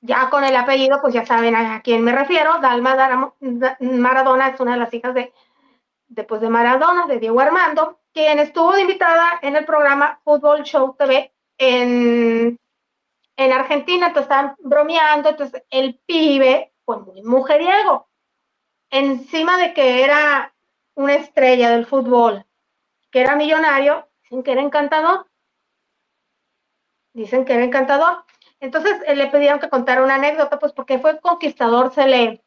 ya 0.00 0.30
con 0.30 0.44
el 0.44 0.54
apellido, 0.54 1.00
pues 1.00 1.14
ya 1.14 1.26
saben 1.26 1.56
a, 1.56 1.82
quién 1.82 2.02
me 2.02 2.12
refiero, 2.12 2.58
Dalma 2.60 3.34
Maradona 3.80 4.48
es 4.48 4.60
una 4.60 4.72
de 4.72 4.78
las 4.78 4.94
hijas 4.94 5.14
de, 5.14 5.32
de, 6.10 6.24
pues, 6.24 6.42
de 6.42 6.50
Maradona, 6.50 7.06
de 7.06 7.18
Diego 7.18 7.40
Armando, 7.40 8.00
quien 8.12 8.38
estuvo 8.38 8.76
invitada 8.76 9.38
en 9.40 9.56
el 9.56 9.64
programa 9.64 10.20
Fútbol 10.24 10.62
Show 10.64 10.94
TV 10.98 11.32
en, 11.56 12.58
en 13.36 13.52
Argentina, 13.52 14.08
entonces 14.08 14.30
estaban 14.30 14.54
bromeando, 14.58 15.30
entonces 15.30 15.64
el 15.70 15.98
pibe 16.06 16.74
fue 16.84 16.98
muy 16.98 17.22
mujeriego 17.22 18.10
encima 18.90 19.56
de 19.56 19.72
que 19.72 20.04
era 20.04 20.52
una 20.94 21.14
estrella 21.14 21.70
del 21.70 21.86
fútbol, 21.86 22.44
que 23.10 23.20
era 23.20 23.36
millonario, 23.36 24.08
dicen 24.22 24.42
que 24.42 24.52
era 24.52 24.60
encantador. 24.60 25.26
Dicen 27.12 27.44
que 27.44 27.54
era 27.54 27.64
encantador. 27.64 28.24
Entonces 28.60 29.00
eh, 29.06 29.16
le 29.16 29.28
pidieron 29.28 29.58
que 29.58 29.70
contara 29.70 30.04
una 30.04 30.16
anécdota, 30.16 30.58
pues 30.58 30.72
porque 30.72 30.98
fue 30.98 31.20
conquistador, 31.20 31.92
se 31.94 32.06
le, 32.06 32.44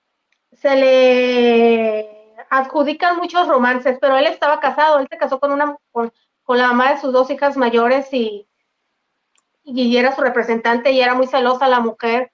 se 0.52 0.76
le 0.76 2.22
adjudican 2.49 3.17
muchos 3.17 3.47
romances, 3.47 3.97
pero 3.99 4.17
él 4.17 4.27
estaba 4.27 4.59
casado, 4.59 4.99
él 4.99 5.07
se 5.09 5.17
casó 5.17 5.39
con 5.39 5.51
una 5.51 5.77
con, 5.91 6.11
la 6.47 6.67
mamá 6.67 6.91
de 6.93 7.01
sus 7.01 7.13
dos 7.13 7.29
hijas 7.29 7.57
mayores 7.57 8.13
y, 8.13 8.47
y 9.63 9.97
era 9.97 10.15
su 10.15 10.21
representante 10.21 10.91
y 10.91 11.01
era 11.01 11.13
muy 11.13 11.27
celosa 11.27 11.67
la 11.67 11.79
mujer 11.79 12.33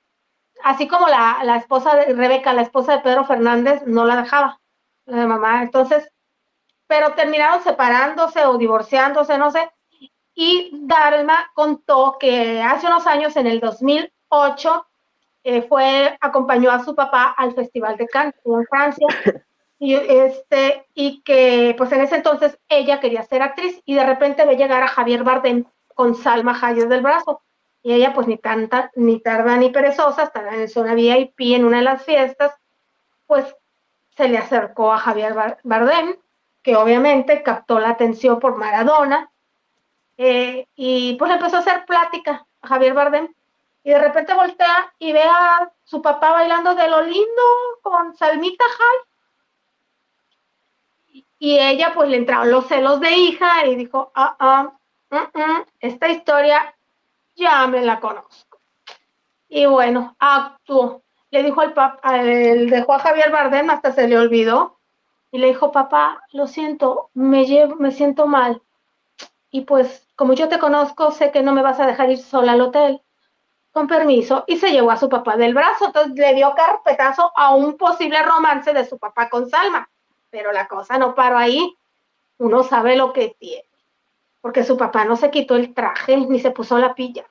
así 0.63 0.87
como 0.87 1.07
la, 1.07 1.39
la, 1.43 1.57
esposa 1.57 1.95
de 1.95 2.13
Rebeca, 2.13 2.53
la 2.53 2.63
esposa 2.63 2.93
de 2.93 2.99
Pedro 2.99 3.25
Fernández, 3.25 3.83
no 3.85 4.05
la 4.05 4.21
dejaba, 4.21 4.59
la 5.05 5.27
mamá. 5.27 5.63
Entonces, 5.63 6.11
pero 6.87 7.13
terminaron 7.13 7.63
separándose 7.63 8.45
o 8.45 8.57
divorciándose, 8.57 9.37
no 9.37 9.51
sé. 9.51 9.69
Y 10.33 10.71
Dalma 10.73 11.51
contó 11.53 12.17
que 12.19 12.61
hace 12.61 12.87
unos 12.87 13.05
años, 13.07 13.35
en 13.35 13.47
el 13.47 13.59
2008, 13.59 14.87
eh, 15.43 15.61
fue, 15.63 16.17
acompañó 16.21 16.71
a 16.71 16.83
su 16.83 16.95
papá 16.95 17.35
al 17.37 17.53
Festival 17.53 17.97
de 17.97 18.07
Cannes 18.07 18.35
en 18.45 18.65
Francia. 18.65 19.07
Y, 19.79 19.95
este, 19.95 20.85
y 20.93 21.21
que 21.21 21.73
pues 21.77 21.91
en 21.93 22.01
ese 22.01 22.17
entonces 22.17 22.59
ella 22.67 22.99
quería 22.99 23.23
ser 23.23 23.41
actriz 23.41 23.81
y 23.85 23.95
de 23.95 24.05
repente 24.05 24.45
ve 24.45 24.57
llegar 24.57 24.83
a 24.83 24.89
Javier 24.89 25.23
Bardem 25.23 25.63
con 25.95 26.15
Salma 26.15 26.57
Hayes 26.61 26.89
del 26.89 27.01
brazo 27.01 27.41
y 27.81 27.93
ella 27.93 28.13
pues 28.13 28.27
ni 28.27 28.37
tanta, 28.37 28.91
ni 28.95 29.19
tarda 29.19 29.57
ni 29.57 29.69
perezosa, 29.69 30.23
estaba 30.23 30.53
en 30.53 30.67
zona 30.67 30.93
VIP 30.93 31.39
en 31.55 31.65
una 31.65 31.77
de 31.77 31.83
las 31.83 32.03
fiestas, 32.03 32.53
pues 33.25 33.55
se 34.15 34.27
le 34.27 34.37
acercó 34.37 34.91
a 34.91 34.97
Javier 34.97 35.33
Bardem, 35.63 36.17
que 36.61 36.75
obviamente 36.75 37.41
captó 37.41 37.79
la 37.79 37.91
atención 37.91 38.39
por 38.39 38.57
Maradona, 38.57 39.31
eh, 40.17 40.67
y 40.75 41.15
pues 41.15 41.31
empezó 41.31 41.57
a 41.57 41.59
hacer 41.59 41.85
plática 41.85 42.45
a 42.61 42.67
Javier 42.67 42.93
Bardem, 42.93 43.33
y 43.83 43.91
de 43.91 43.99
repente 43.99 44.33
voltea 44.33 44.93
y 44.99 45.13
ve 45.13 45.23
a 45.23 45.71
su 45.85 46.01
papá 46.01 46.31
bailando 46.31 46.75
de 46.75 46.89
lo 46.89 47.01
lindo 47.01 47.43
con 47.81 48.15
Salmita 48.17 48.65
High. 48.65 49.08
Y 51.39 51.57
ella 51.57 51.93
pues 51.95 52.09
le 52.09 52.17
entraron 52.17 52.51
los 52.51 52.67
celos 52.67 52.99
de 52.99 53.11
hija 53.11 53.65
y 53.65 53.75
dijo, 53.75 54.11
ah, 54.13 54.35
ah, 54.39 54.73
mm, 55.09 55.39
mm, 55.39 55.65
esta 55.79 56.09
historia 56.09 56.75
ya 57.35 57.65
me 57.67 57.81
la 57.81 58.01
conozco. 58.01 58.59
Y 59.47 59.65
bueno, 59.65 60.15
actuó. 60.19 61.01
Le 61.31 61.43
dijo 61.43 61.61
al 61.61 61.73
papá, 61.73 62.13
dejó 62.13 62.93
a 62.93 62.99
Javier 62.99 63.31
Bardem, 63.31 63.69
hasta 63.69 63.91
se 63.93 64.07
le 64.07 64.17
olvidó. 64.17 64.79
Y 65.31 65.37
le 65.37 65.47
dijo, 65.47 65.71
papá, 65.71 66.23
lo 66.31 66.47
siento, 66.47 67.09
me, 67.13 67.45
llevo, 67.45 67.75
me 67.75 67.91
siento 67.91 68.27
mal. 68.27 68.61
Y 69.51 69.61
pues, 69.61 70.07
como 70.15 70.33
yo 70.33 70.49
te 70.49 70.59
conozco, 70.59 71.11
sé 71.11 71.31
que 71.31 71.41
no 71.41 71.53
me 71.53 71.61
vas 71.61 71.79
a 71.79 71.87
dejar 71.87 72.09
ir 72.11 72.17
sola 72.17 72.53
al 72.53 72.61
hotel. 72.61 73.01
Con 73.71 73.87
permiso. 73.87 74.43
Y 74.47 74.57
se 74.57 74.71
llevó 74.71 74.91
a 74.91 74.97
su 74.97 75.07
papá 75.07 75.37
del 75.37 75.53
brazo. 75.53 75.87
Entonces 75.87 76.13
le 76.15 76.33
dio 76.33 76.53
carpetazo 76.55 77.31
a 77.35 77.55
un 77.55 77.77
posible 77.77 78.21
romance 78.23 78.73
de 78.73 78.85
su 78.85 78.97
papá 78.97 79.29
con 79.29 79.49
Salma. 79.49 79.87
Pero 80.29 80.51
la 80.51 80.67
cosa 80.67 80.97
no 80.97 81.15
paró 81.15 81.37
ahí. 81.37 81.75
Uno 82.37 82.63
sabe 82.63 82.95
lo 82.95 83.13
que 83.13 83.35
tiene 83.39 83.69
porque 84.41 84.63
su 84.63 84.77
papá 84.77 85.05
no 85.05 85.15
se 85.15 85.31
quitó 85.31 85.55
el 85.55 85.73
traje 85.73 86.17
ni 86.17 86.39
se 86.39 86.51
puso 86.51 86.77
la 86.77 86.95
pilla. 86.95 87.25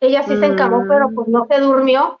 Ella 0.00 0.22
sí 0.22 0.36
se 0.36 0.46
encamó, 0.46 0.84
pero 0.86 1.08
pues 1.14 1.28
no 1.28 1.46
se 1.46 1.58
durmió. 1.58 2.20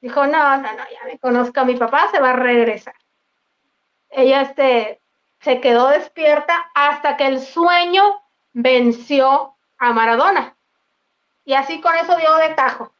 Dijo, 0.00 0.26
no, 0.26 0.56
no, 0.56 0.62
no, 0.62 0.84
ya 0.90 1.04
me 1.06 1.18
conozco 1.18 1.60
a 1.60 1.64
mi 1.64 1.76
papá, 1.76 2.08
se 2.10 2.20
va 2.20 2.30
a 2.30 2.36
regresar. 2.36 2.94
Ella 4.08 4.42
este, 4.42 5.00
se 5.40 5.60
quedó 5.60 5.88
despierta 5.88 6.70
hasta 6.74 7.16
que 7.16 7.26
el 7.26 7.40
sueño 7.40 8.22
venció 8.52 9.54
a 9.78 9.92
Maradona. 9.92 10.56
Y 11.44 11.54
así 11.54 11.80
con 11.80 11.94
eso 11.96 12.16
dio 12.16 12.34
de 12.36 12.54
tajo. 12.54 12.92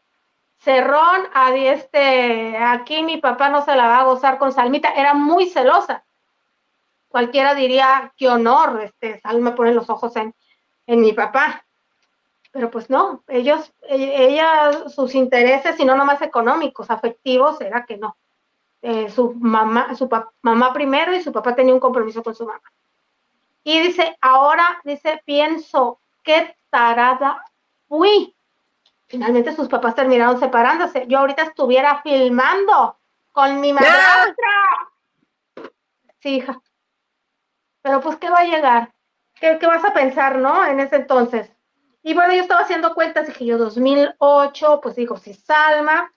Cerrón, 0.62 1.28
este, 1.56 2.56
aquí 2.56 3.02
mi 3.02 3.16
papá 3.18 3.48
no 3.48 3.64
se 3.64 3.74
la 3.74 3.88
va 3.88 4.00
a 4.00 4.04
gozar 4.04 4.38
con 4.38 4.52
Salmita. 4.52 4.92
Era 4.94 5.14
muy 5.14 5.46
celosa 5.46 6.04
cualquiera 7.12 7.54
diría, 7.54 8.12
qué 8.16 8.28
honor, 8.28 8.80
este, 8.82 9.20
Salma 9.20 9.54
pone 9.54 9.74
los 9.74 9.88
ojos 9.88 10.16
en, 10.16 10.34
en 10.86 11.00
mi 11.00 11.12
papá. 11.12 11.64
Pero 12.50 12.70
pues 12.70 12.90
no, 12.90 13.22
ellos, 13.28 13.72
e, 13.82 14.26
ella, 14.26 14.88
sus 14.88 15.14
intereses, 15.14 15.78
y 15.78 15.84
no 15.84 15.94
nomás 15.94 16.22
económicos, 16.22 16.90
afectivos, 16.90 17.60
era 17.60 17.84
que 17.84 17.98
no. 17.98 18.16
Eh, 18.80 19.10
su 19.10 19.34
mamá, 19.34 19.94
su 19.94 20.08
mamá 20.40 20.72
primero 20.72 21.14
y 21.14 21.22
su 21.22 21.30
papá 21.30 21.54
tenía 21.54 21.74
un 21.74 21.80
compromiso 21.80 22.22
con 22.22 22.34
su 22.34 22.46
mamá. 22.46 22.72
Y 23.62 23.78
dice, 23.78 24.16
ahora, 24.20 24.80
dice, 24.82 25.22
pienso, 25.24 26.00
qué 26.24 26.56
tarada 26.70 27.44
fui. 27.88 28.34
Finalmente 29.12 29.54
sus 29.54 29.68
papás 29.68 29.94
terminaron 29.94 30.40
separándose. 30.40 31.06
Yo 31.06 31.18
ahorita 31.18 31.42
estuviera 31.42 32.00
filmando 32.02 32.98
con 33.30 33.60
mi 33.60 33.72
madrastra. 33.72 34.34
Sí, 36.18 36.36
hija 36.36 36.60
pero 37.82 38.00
pues, 38.00 38.16
¿qué 38.16 38.30
va 38.30 38.38
a 38.38 38.44
llegar? 38.44 38.94
¿Qué, 39.34 39.58
vas 39.66 39.84
a 39.84 39.92
pensar, 39.92 40.38
no? 40.38 40.64
En 40.64 40.78
ese 40.78 40.96
entonces. 40.96 41.50
Y 42.04 42.14
bueno, 42.14 42.32
yo 42.32 42.42
estaba 42.42 42.60
haciendo 42.60 42.94
cuentas, 42.94 43.26
dije 43.26 43.44
yo, 43.44 43.58
2008, 43.58 44.80
pues 44.80 44.96
digo, 44.96 45.16
si 45.16 45.34
Salma 45.34 46.12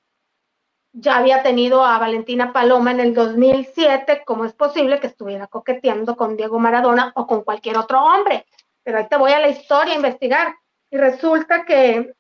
ya 0.93 1.17
había 1.17 1.43
tenido 1.43 1.83
a 1.83 1.97
Valentina 1.97 2.53
Paloma 2.53 2.91
en 2.91 2.99
el 2.99 3.13
2007, 3.13 4.23
¿cómo 4.25 4.45
es 4.45 4.53
posible 4.53 4.99
que 4.99 5.07
estuviera 5.07 5.47
coqueteando 5.47 6.15
con 6.15 6.37
Diego 6.37 6.59
Maradona 6.59 7.11
o 7.15 7.27
con 7.27 7.43
cualquier 7.43 7.77
otro 7.77 8.01
hombre? 8.01 8.45
Pero 8.83 8.99
ahí 8.99 9.07
te 9.09 9.17
voy 9.17 9.31
a 9.31 9.39
la 9.39 9.49
historia 9.49 9.93
a 9.93 9.97
investigar. 9.97 10.55
Y 10.91 10.97
resulta 10.97 11.65
que 11.65 12.13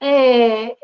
eh, 0.00 0.76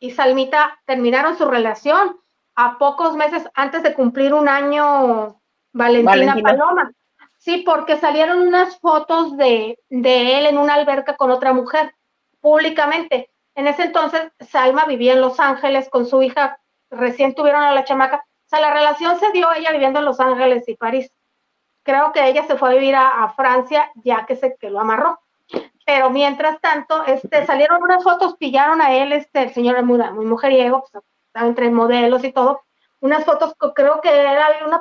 y 0.00 0.10
Salmita 0.12 0.80
terminaron 0.86 1.36
su 1.36 1.44
relación 1.44 2.18
a 2.54 2.78
pocos 2.78 3.14
meses 3.16 3.48
antes 3.54 3.82
de 3.82 3.94
cumplir 3.94 4.34
un 4.34 4.48
año 4.48 5.40
Valentina, 5.72 6.36
Paloma. 6.42 6.90
Sí, 7.36 7.62
porque 7.64 7.96
salieron 7.96 8.40
unas 8.40 8.78
fotos 8.80 9.36
de, 9.36 9.78
de 9.88 10.38
él 10.38 10.46
en 10.46 10.58
una 10.58 10.74
alberca 10.74 11.16
con 11.16 11.30
otra 11.30 11.52
mujer, 11.52 11.94
públicamente. 12.40 13.30
En 13.54 13.66
ese 13.66 13.84
entonces, 13.84 14.30
Salma 14.40 14.84
vivía 14.84 15.14
en 15.14 15.20
Los 15.20 15.40
Ángeles 15.40 15.88
con 15.88 16.06
su 16.06 16.22
hija, 16.22 16.58
recién 16.90 17.34
tuvieron 17.34 17.62
a 17.62 17.74
la 17.74 17.84
chamaca. 17.84 18.16
O 18.16 18.48
sea, 18.48 18.60
la 18.60 18.72
relación 18.72 19.18
se 19.20 19.30
dio 19.32 19.52
ella 19.52 19.70
viviendo 19.70 20.00
en 20.00 20.06
Los 20.06 20.18
Ángeles 20.18 20.68
y 20.68 20.76
París. 20.76 21.12
Creo 21.82 22.12
que 22.12 22.26
ella 22.26 22.46
se 22.46 22.56
fue 22.56 22.70
a 22.70 22.74
vivir 22.74 22.94
a, 22.96 23.32
Francia 23.36 23.90
ya 23.96 24.26
que 24.26 24.36
se 24.36 24.56
que 24.56 24.70
lo 24.70 24.80
amarró. 24.80 25.19
Pero 25.92 26.08
mientras 26.08 26.60
tanto, 26.60 27.04
este, 27.04 27.44
salieron 27.46 27.82
unas 27.82 28.04
fotos, 28.04 28.36
pillaron 28.36 28.80
a 28.80 28.94
él, 28.94 29.12
este, 29.12 29.42
el 29.42 29.52
señor 29.52 29.82
muy, 29.82 29.98
muy 30.12 30.24
mujeriego, 30.24 30.82
pues, 30.82 31.04
estaba 31.26 31.48
entre 31.48 31.68
modelos 31.68 32.22
y 32.22 32.30
todo, 32.30 32.60
unas 33.00 33.24
fotos, 33.24 33.56
creo 33.74 34.00
que 34.00 34.08
era 34.08 34.64
una, 34.64 34.80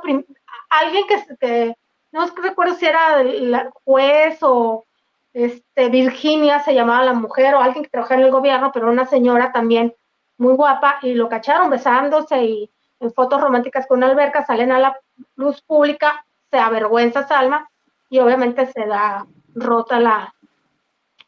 alguien 0.69 1.05
que, 1.39 1.75
no 2.11 2.27
recuerdo 2.43 2.75
si 2.75 2.85
era 2.85 3.23
la 3.23 3.71
juez 3.83 4.37
o 4.43 4.85
este, 5.33 5.89
Virginia 5.89 6.59
se 6.59 6.75
llamaba 6.75 7.03
la 7.05 7.13
mujer 7.13 7.55
o 7.55 7.59
alguien 7.59 7.85
que 7.85 7.89
trabajaba 7.89 8.21
en 8.21 8.27
el 8.27 8.31
gobierno, 8.31 8.71
pero 8.71 8.91
una 8.91 9.07
señora 9.07 9.51
también 9.51 9.95
muy 10.37 10.53
guapa 10.53 10.99
y 11.01 11.15
lo 11.15 11.27
cacharon 11.27 11.71
besándose 11.71 12.43
y 12.43 12.71
en 12.99 13.11
fotos 13.13 13.41
románticas 13.41 13.87
con 13.87 13.97
una 13.97 14.11
alberca 14.11 14.45
salen 14.45 14.71
a 14.71 14.79
la 14.79 14.99
luz 15.35 15.59
pública, 15.63 16.23
se 16.51 16.59
avergüenza 16.59 17.27
Salma 17.27 17.67
y 18.11 18.19
obviamente 18.19 18.67
se 18.67 18.85
da 18.85 19.25
rota 19.55 19.99
la 19.99 20.35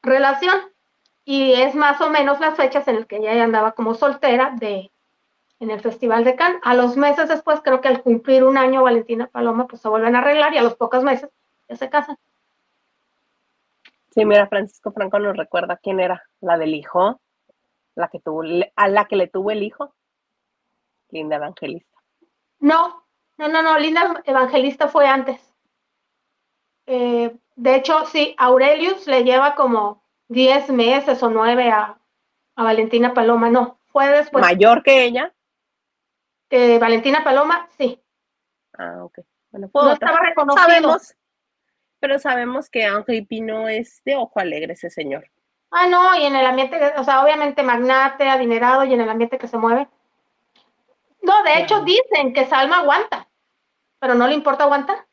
relación. 0.01 0.55
Y 1.23 1.53
es 1.53 1.75
más 1.75 2.01
o 2.01 2.09
menos 2.09 2.39
las 2.39 2.57
fechas 2.57 2.87
en 2.87 2.95
las 2.97 3.05
que 3.05 3.17
ella 3.17 3.43
andaba 3.43 3.73
como 3.73 3.93
soltera 3.93 4.55
de 4.59 4.91
en 5.59 5.69
el 5.69 5.79
Festival 5.79 6.23
de 6.23 6.35
Cannes. 6.35 6.59
A 6.63 6.73
los 6.73 6.97
meses 6.97 7.29
después, 7.29 7.61
creo 7.63 7.81
que 7.81 7.87
al 7.87 8.01
cumplir 8.01 8.43
un 8.43 8.57
año, 8.57 8.83
Valentina 8.83 9.27
Paloma, 9.27 9.67
pues 9.67 9.81
se 9.81 9.87
vuelven 9.87 10.15
a 10.15 10.19
arreglar 10.19 10.53
y 10.53 10.57
a 10.57 10.63
los 10.63 10.75
pocos 10.75 11.03
meses 11.03 11.29
ya 11.69 11.75
se 11.75 11.89
casan. 11.89 12.17
Sí, 14.09 14.25
mira, 14.25 14.47
Francisco 14.47 14.91
Franco 14.91 15.19
nos 15.19 15.37
recuerda 15.37 15.77
quién 15.77 15.99
era 15.99 16.23
la 16.41 16.57
del 16.57 16.73
hijo, 16.73 17.21
la 17.95 18.09
que 18.09 18.19
tuvo, 18.19 18.43
a 18.75 18.87
la 18.87 19.05
que 19.05 19.15
le 19.15 19.27
tuvo 19.27 19.51
el 19.51 19.63
hijo, 19.63 19.93
Linda 21.11 21.37
Evangelista. 21.37 21.97
No, 22.59 23.05
no, 23.37 23.47
no, 23.47 23.61
no, 23.61 23.77
Linda 23.77 24.21
Evangelista 24.25 24.87
fue 24.87 25.07
antes. 25.07 25.39
Eh, 26.87 27.37
de 27.55 27.75
hecho, 27.75 28.05
sí, 28.05 28.35
Aurelius 28.37 29.07
le 29.07 29.23
lleva 29.23 29.55
como 29.55 30.03
10 30.29 30.69
meses 30.69 31.21
o 31.23 31.29
9 31.29 31.69
a, 31.69 31.97
a 32.55 32.63
Valentina 32.63 33.13
Paloma, 33.13 33.49
no, 33.49 33.79
fue 33.87 34.07
después. 34.07 34.41
¿Mayor 34.41 34.83
que 34.83 35.03
ella? 35.03 35.33
Valentina 36.79 37.23
Paloma, 37.23 37.69
sí. 37.77 38.01
Ah, 38.77 39.03
ok. 39.03 39.19
Bueno, 39.51 39.69
no 39.73 39.93
estaba 39.93 40.17
reconocido. 40.19 40.63
Sabemos, 40.63 41.15
pero 41.99 42.19
sabemos 42.19 42.69
que 42.69 42.85
Ángel 42.85 43.25
Pino 43.27 43.67
es 43.67 44.01
de 44.03 44.15
ojo 44.15 44.39
alegre 44.39 44.73
ese 44.73 44.89
señor. 44.89 45.29
Ah, 45.71 45.87
no, 45.87 46.15
y 46.15 46.25
en 46.25 46.35
el 46.35 46.45
ambiente, 46.45 46.93
o 46.97 47.03
sea, 47.03 47.23
obviamente 47.23 47.63
magnate, 47.63 48.29
adinerado 48.29 48.83
y 48.83 48.93
en 48.93 49.01
el 49.01 49.09
ambiente 49.09 49.37
que 49.37 49.47
se 49.47 49.57
mueve. 49.57 49.87
No, 51.21 51.43
de 51.43 51.59
hecho 51.59 51.81
dicen 51.81 52.33
que 52.33 52.45
Salma 52.45 52.79
aguanta, 52.79 53.29
pero 53.99 54.15
no 54.15 54.27
le 54.27 54.33
importa 54.33 54.63
aguantar. 54.63 55.05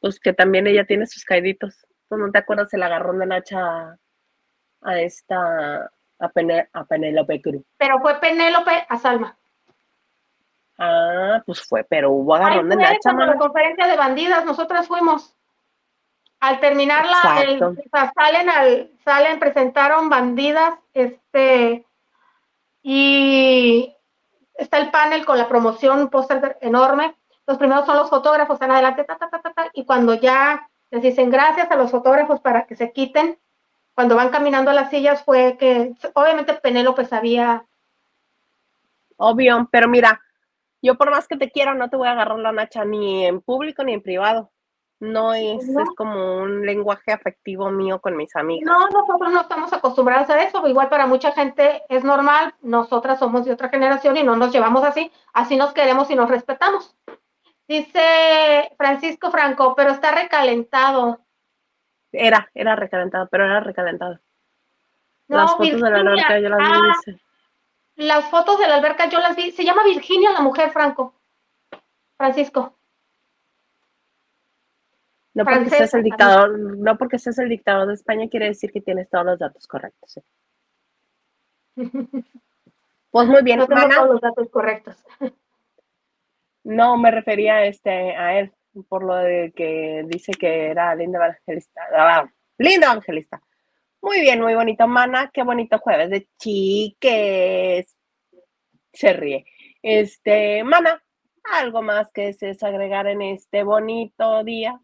Pues 0.00 0.20
que 0.20 0.32
también 0.32 0.66
ella 0.66 0.84
tiene 0.84 1.06
sus 1.06 1.24
caiditos. 1.24 1.86
¿Tú 2.08 2.16
no 2.16 2.30
te 2.30 2.38
acuerdas 2.38 2.72
el 2.72 2.82
agarrón 2.82 3.18
de 3.18 3.26
Nacha 3.26 3.98
a, 4.80 5.00
esta, 5.00 5.90
a, 6.18 6.84
Penélope 6.88 7.42
Cruz? 7.42 7.62
Pero 7.76 8.00
fue 8.00 8.18
Penélope 8.20 8.86
a 8.88 8.98
Salma. 8.98 9.36
Ah, 10.78 11.42
pues 11.44 11.62
fue, 11.62 11.84
pero 11.84 12.12
hubo 12.12 12.34
agarrón 12.34 12.68
de 12.68 12.76
Nacha. 12.76 13.12
la 13.12 13.36
conferencia 13.36 13.86
de 13.86 13.96
bandidas, 13.96 14.44
nosotras 14.44 14.86
fuimos. 14.86 15.34
Al 16.40 16.60
terminarla, 16.60 17.42
el, 17.42 17.58
salen, 18.14 18.48
al, 18.48 18.92
salen, 19.04 19.40
presentaron 19.40 20.08
bandidas, 20.08 20.78
este, 20.94 21.84
y 22.80 23.92
está 24.54 24.78
el 24.78 24.90
panel 24.90 25.24
con 25.24 25.36
la 25.36 25.48
promoción, 25.48 25.98
un 25.98 26.10
póster 26.10 26.56
enorme. 26.60 27.16
Los 27.48 27.56
primeros 27.56 27.86
son 27.86 27.96
los 27.96 28.10
fotógrafos, 28.10 28.56
están 28.56 28.72
adelante, 28.72 29.04
ta, 29.04 29.16
ta, 29.16 29.30
ta, 29.30 29.40
ta, 29.40 29.70
y 29.72 29.86
cuando 29.86 30.12
ya 30.12 30.68
les 30.90 31.00
dicen 31.00 31.30
gracias 31.30 31.70
a 31.70 31.76
los 31.76 31.90
fotógrafos 31.90 32.40
para 32.40 32.66
que 32.66 32.76
se 32.76 32.92
quiten, 32.92 33.38
cuando 33.94 34.16
van 34.16 34.28
caminando 34.28 34.70
a 34.70 34.74
las 34.74 34.90
sillas 34.90 35.24
fue 35.24 35.56
que, 35.58 35.94
obviamente 36.12 36.52
Penélope 36.52 37.06
sabía. 37.06 37.64
Obvio, 39.16 39.66
pero 39.72 39.88
mira, 39.88 40.20
yo 40.82 40.96
por 40.96 41.10
más 41.10 41.26
que 41.26 41.38
te 41.38 41.50
quiera, 41.50 41.72
no 41.72 41.88
te 41.88 41.96
voy 41.96 42.08
a 42.08 42.12
agarrar 42.12 42.38
la 42.38 42.52
nacha 42.52 42.84
ni 42.84 43.24
en 43.24 43.40
público 43.40 43.82
ni 43.82 43.94
en 43.94 44.02
privado. 44.02 44.50
No 45.00 45.32
es, 45.32 45.66
es 45.66 45.88
como 45.96 46.42
un 46.42 46.66
lenguaje 46.66 47.12
afectivo 47.12 47.70
mío 47.70 47.98
con 47.98 48.14
mis 48.14 48.36
amigas. 48.36 48.66
No, 48.66 48.88
nosotros 48.88 49.32
no 49.32 49.40
estamos 49.40 49.72
acostumbrados 49.72 50.28
a 50.28 50.42
eso. 50.42 50.66
Igual 50.68 50.90
para 50.90 51.06
mucha 51.06 51.32
gente 51.32 51.82
es 51.88 52.04
normal. 52.04 52.54
Nosotras 52.60 53.18
somos 53.20 53.46
de 53.46 53.52
otra 53.52 53.70
generación 53.70 54.18
y 54.18 54.22
no 54.22 54.36
nos 54.36 54.52
llevamos 54.52 54.84
así. 54.84 55.10
Así 55.32 55.56
nos 55.56 55.72
queremos 55.72 56.10
y 56.10 56.14
nos 56.14 56.28
respetamos. 56.28 56.96
Dice 57.68 58.70
Francisco 58.78 59.30
Franco, 59.30 59.74
pero 59.76 59.90
está 59.90 60.10
recalentado. 60.10 61.20
Era, 62.10 62.50
era 62.54 62.74
recalentado, 62.74 63.28
pero 63.30 63.44
era 63.44 63.60
recalentado. 63.60 64.18
las 65.28 65.54
fotos 65.54 65.82
de 65.82 65.90
la 65.90 65.98
alberca 65.98 66.40
yo 66.40 66.48
las 66.48 66.58
vi. 66.58 67.12
Ah, 67.12 67.16
las 67.96 68.30
fotos 68.30 68.58
de 68.58 68.68
la 68.68 68.76
alberca 68.76 69.10
yo 69.10 69.18
las 69.18 69.36
vi. 69.36 69.50
Se 69.50 69.64
llama 69.64 69.84
Virginia 69.84 70.32
la 70.32 70.40
mujer, 70.40 70.70
Franco. 70.70 71.14
Francisco. 72.16 72.78
No 75.34 75.44
porque 75.44 75.70
seas 75.70 75.92
el 75.92 76.02
dictador, 76.02 76.58
no 76.58 76.96
porque 76.96 77.18
seas 77.18 77.38
el 77.38 77.50
dictador 77.50 77.86
de 77.86 77.94
España 77.94 78.28
quiere 78.30 78.46
decir 78.46 78.72
que 78.72 78.80
tienes 78.80 79.10
todos 79.10 79.26
los 79.26 79.38
datos 79.38 79.66
correctos. 79.66 80.16
¿eh? 80.16 80.22
Pues 83.10 83.26
muy 83.26 83.42
bien. 83.42 83.58
No 83.58 83.66
tengo 83.66 83.88
todos 83.88 84.08
los 84.10 84.20
datos 84.20 84.50
correctos. 84.50 85.02
No, 86.68 86.98
me 86.98 87.10
refería 87.10 87.64
este, 87.64 88.14
a 88.14 88.38
él, 88.38 88.52
por 88.90 89.02
lo 89.02 89.14
de 89.14 89.52
que 89.56 90.04
dice 90.06 90.32
que 90.32 90.66
era 90.66 90.94
linda 90.94 91.18
evangelista. 91.18 91.80
Ah, 91.96 92.30
linda 92.58 92.88
evangelista. 92.88 93.40
Muy 94.02 94.20
bien, 94.20 94.42
muy 94.42 94.54
bonito, 94.54 94.86
Mana. 94.86 95.30
Qué 95.32 95.42
bonito 95.42 95.78
jueves 95.78 96.10
de 96.10 96.28
chiques. 96.38 97.96
Se 98.92 99.12
ríe. 99.14 99.46
Este, 99.82 100.62
Mana, 100.62 101.02
¿algo 101.54 101.80
más 101.80 102.12
que 102.12 102.26
desees 102.26 102.62
agregar 102.62 103.06
en 103.06 103.22
este 103.22 103.62
bonito 103.62 104.44
día? 104.44 104.78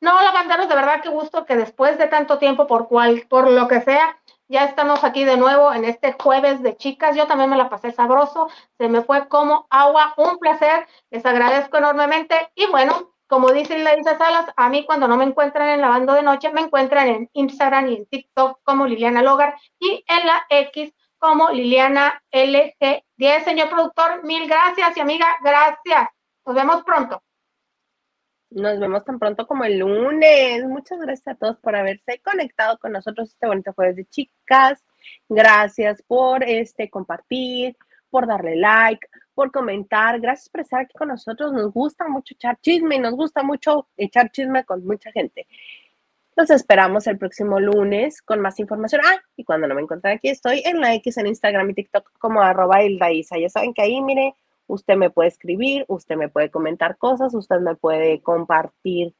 No, 0.00 0.22
lavanderos, 0.22 0.68
de 0.68 0.74
verdad 0.76 1.00
qué 1.02 1.08
gusto 1.08 1.46
que 1.46 1.56
después 1.56 1.98
de 1.98 2.06
tanto 2.06 2.38
tiempo, 2.38 2.68
por 2.68 2.86
cual, 2.86 3.26
por 3.28 3.50
lo 3.50 3.66
que 3.66 3.80
sea, 3.80 4.20
ya 4.48 4.64
estamos 4.64 5.02
aquí 5.04 5.24
de 5.24 5.36
nuevo 5.36 5.72
en 5.72 5.84
este 5.84 6.12
jueves 6.12 6.62
de 6.62 6.76
chicas. 6.76 7.16
Yo 7.16 7.26
también 7.26 7.50
me 7.50 7.56
la 7.56 7.68
pasé 7.68 7.92
sabroso, 7.92 8.48
se 8.78 8.88
me 8.88 9.02
fue 9.02 9.28
como 9.28 9.66
agua, 9.70 10.14
un 10.16 10.38
placer, 10.38 10.86
les 11.10 11.24
agradezco 11.26 11.78
enormemente. 11.78 12.50
Y 12.54 12.66
bueno, 12.66 13.12
como 13.26 13.50
dice 13.50 13.78
Lisa 13.78 14.18
Salas, 14.18 14.46
a 14.56 14.68
mí 14.68 14.84
cuando 14.84 15.08
no 15.08 15.16
me 15.16 15.24
encuentran 15.24 15.68
en 15.68 15.80
lavando 15.80 16.12
de 16.12 16.22
noche, 16.22 16.52
me 16.52 16.60
encuentran 16.60 17.08
en 17.08 17.30
Instagram 17.32 17.88
y 17.88 17.96
en 17.96 18.06
TikTok 18.06 18.60
como 18.62 18.86
Liliana 18.86 19.22
Logar 19.22 19.56
y 19.80 20.04
en 20.06 20.26
la 20.26 20.46
X 20.48 20.92
como 21.18 21.50
Liliana 21.50 22.22
LG10. 22.30 23.44
Señor 23.44 23.68
productor, 23.68 24.24
mil 24.24 24.46
gracias 24.46 24.96
y 24.96 25.00
amiga, 25.00 25.26
gracias. 25.42 26.08
Nos 26.44 26.54
vemos 26.54 26.84
pronto. 26.84 27.22
Nos 28.50 28.78
vemos 28.78 29.04
tan 29.04 29.18
pronto 29.18 29.46
como 29.46 29.64
el 29.64 29.78
lunes. 29.78 30.64
Muchas 30.64 31.00
gracias 31.00 31.28
a 31.28 31.34
todos 31.34 31.58
por 31.58 31.74
haberse 31.74 32.20
conectado 32.24 32.78
con 32.78 32.92
nosotros 32.92 33.30
este 33.30 33.46
bonito 33.46 33.72
jueves 33.72 33.96
de 33.96 34.04
chicas. 34.06 34.84
Gracias 35.28 36.02
por 36.06 36.44
este 36.44 36.88
compartir, 36.88 37.76
por 38.08 38.26
darle 38.26 38.56
like, 38.56 39.06
por 39.34 39.50
comentar. 39.50 40.20
Gracias 40.20 40.48
por 40.48 40.60
estar 40.60 40.80
aquí 40.80 40.94
con 40.96 41.08
nosotros. 41.08 41.52
Nos 41.52 41.72
gusta 41.72 42.06
mucho 42.08 42.34
echar 42.34 42.58
chisme 42.60 42.96
y 42.96 43.00
nos 43.00 43.14
gusta 43.14 43.42
mucho 43.42 43.88
echar 43.96 44.30
chisme 44.30 44.64
con 44.64 44.86
mucha 44.86 45.10
gente. 45.10 45.46
Los 46.36 46.50
esperamos 46.50 47.06
el 47.08 47.18
próximo 47.18 47.58
lunes 47.58 48.22
con 48.22 48.40
más 48.40 48.60
información. 48.60 49.00
Ah, 49.04 49.20
y 49.36 49.44
cuando 49.44 49.66
no 49.66 49.74
me 49.74 49.82
encuentren 49.82 50.18
aquí, 50.18 50.28
estoy 50.28 50.62
en 50.64 50.80
la 50.80 50.94
X 50.94 51.16
en 51.16 51.26
Instagram 51.26 51.70
y 51.70 51.74
TikTok 51.74 52.12
como 52.18 52.42
arroba 52.42 52.82
Isa. 52.84 53.38
Ya 53.38 53.48
saben 53.48 53.74
que 53.74 53.82
ahí, 53.82 54.00
mire, 54.02 54.34
Usted 54.66 54.96
me 54.96 55.10
puede 55.10 55.28
escribir, 55.28 55.84
usted 55.88 56.16
me 56.16 56.28
puede 56.28 56.50
comentar 56.50 56.96
cosas, 56.96 57.34
usted 57.34 57.60
me 57.60 57.74
puede 57.76 58.20
compartir 58.20 59.14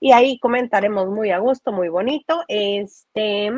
y 0.00 0.12
ahí 0.12 0.38
comentaremos 0.38 1.08
muy 1.08 1.30
a 1.30 1.38
gusto, 1.38 1.72
muy 1.72 1.88
bonito. 1.88 2.42
Este, 2.48 3.50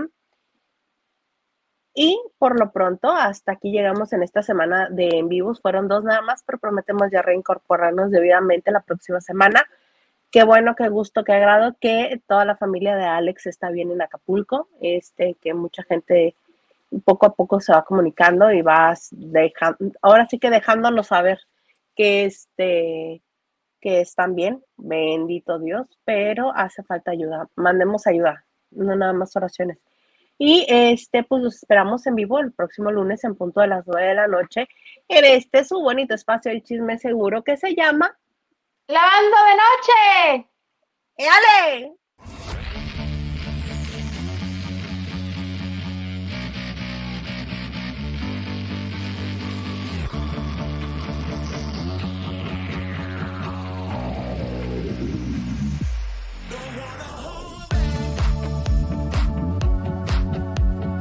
y 1.94 2.20
por 2.38 2.58
lo 2.58 2.70
pronto, 2.70 3.10
hasta 3.10 3.52
aquí 3.52 3.72
llegamos 3.72 4.12
en 4.12 4.22
esta 4.22 4.42
semana 4.42 4.88
de 4.88 5.08
en 5.18 5.28
vivos. 5.28 5.60
Fueron 5.60 5.88
dos 5.88 6.04
nada 6.04 6.22
más, 6.22 6.42
pero 6.46 6.58
prometemos 6.58 7.10
ya 7.10 7.22
reincorporarnos 7.22 8.10
debidamente 8.10 8.70
la 8.70 8.82
próxima 8.82 9.20
semana. 9.20 9.64
Qué 10.30 10.44
bueno, 10.44 10.76
qué 10.76 10.88
gusto, 10.88 11.24
qué 11.24 11.32
agrado 11.32 11.76
que 11.80 12.22
toda 12.26 12.44
la 12.44 12.56
familia 12.56 12.96
de 12.96 13.04
Alex 13.04 13.46
está 13.46 13.70
bien 13.70 13.90
en 13.90 14.02
Acapulco, 14.02 14.68
este, 14.80 15.34
que 15.40 15.54
mucha 15.54 15.82
gente 15.82 16.36
poco 17.04 17.26
a 17.26 17.34
poco 17.34 17.60
se 17.60 17.72
va 17.72 17.84
comunicando 17.84 18.52
y 18.52 18.62
vas 18.62 19.08
dejando, 19.12 19.78
ahora 20.02 20.26
sí 20.28 20.38
que 20.38 20.50
dejándonos 20.50 21.08
saber 21.08 21.38
que 21.94 22.24
este 22.24 23.22
que 23.80 24.00
están 24.00 24.34
bien, 24.34 24.64
bendito 24.76 25.58
Dios, 25.60 25.86
pero 26.04 26.52
hace 26.54 26.82
falta 26.82 27.12
ayuda, 27.12 27.48
mandemos 27.54 28.06
ayuda, 28.08 28.44
no 28.70 28.96
nada 28.96 29.12
más 29.12 29.36
oraciones. 29.36 29.78
Y 30.36 30.66
este, 30.68 31.24
pues 31.24 31.42
los 31.42 31.56
esperamos 31.56 32.06
en 32.06 32.14
vivo 32.14 32.38
el 32.38 32.52
próximo 32.52 32.90
lunes 32.92 33.24
en 33.24 33.34
punto 33.34 33.60
de 33.60 33.68
las 33.68 33.86
nueve 33.86 34.08
de 34.08 34.14
la 34.14 34.28
noche 34.28 34.68
en 35.08 35.24
este 35.24 35.64
su 35.64 35.80
bonito 35.80 36.14
espacio 36.14 36.52
del 36.52 36.62
chisme 36.62 36.98
seguro 36.98 37.42
que 37.42 37.56
se 37.56 37.74
llama 37.74 38.16
Lavando 38.86 39.36
de 39.44 39.56
noche. 39.56 40.50
¡Éale! 41.16 41.98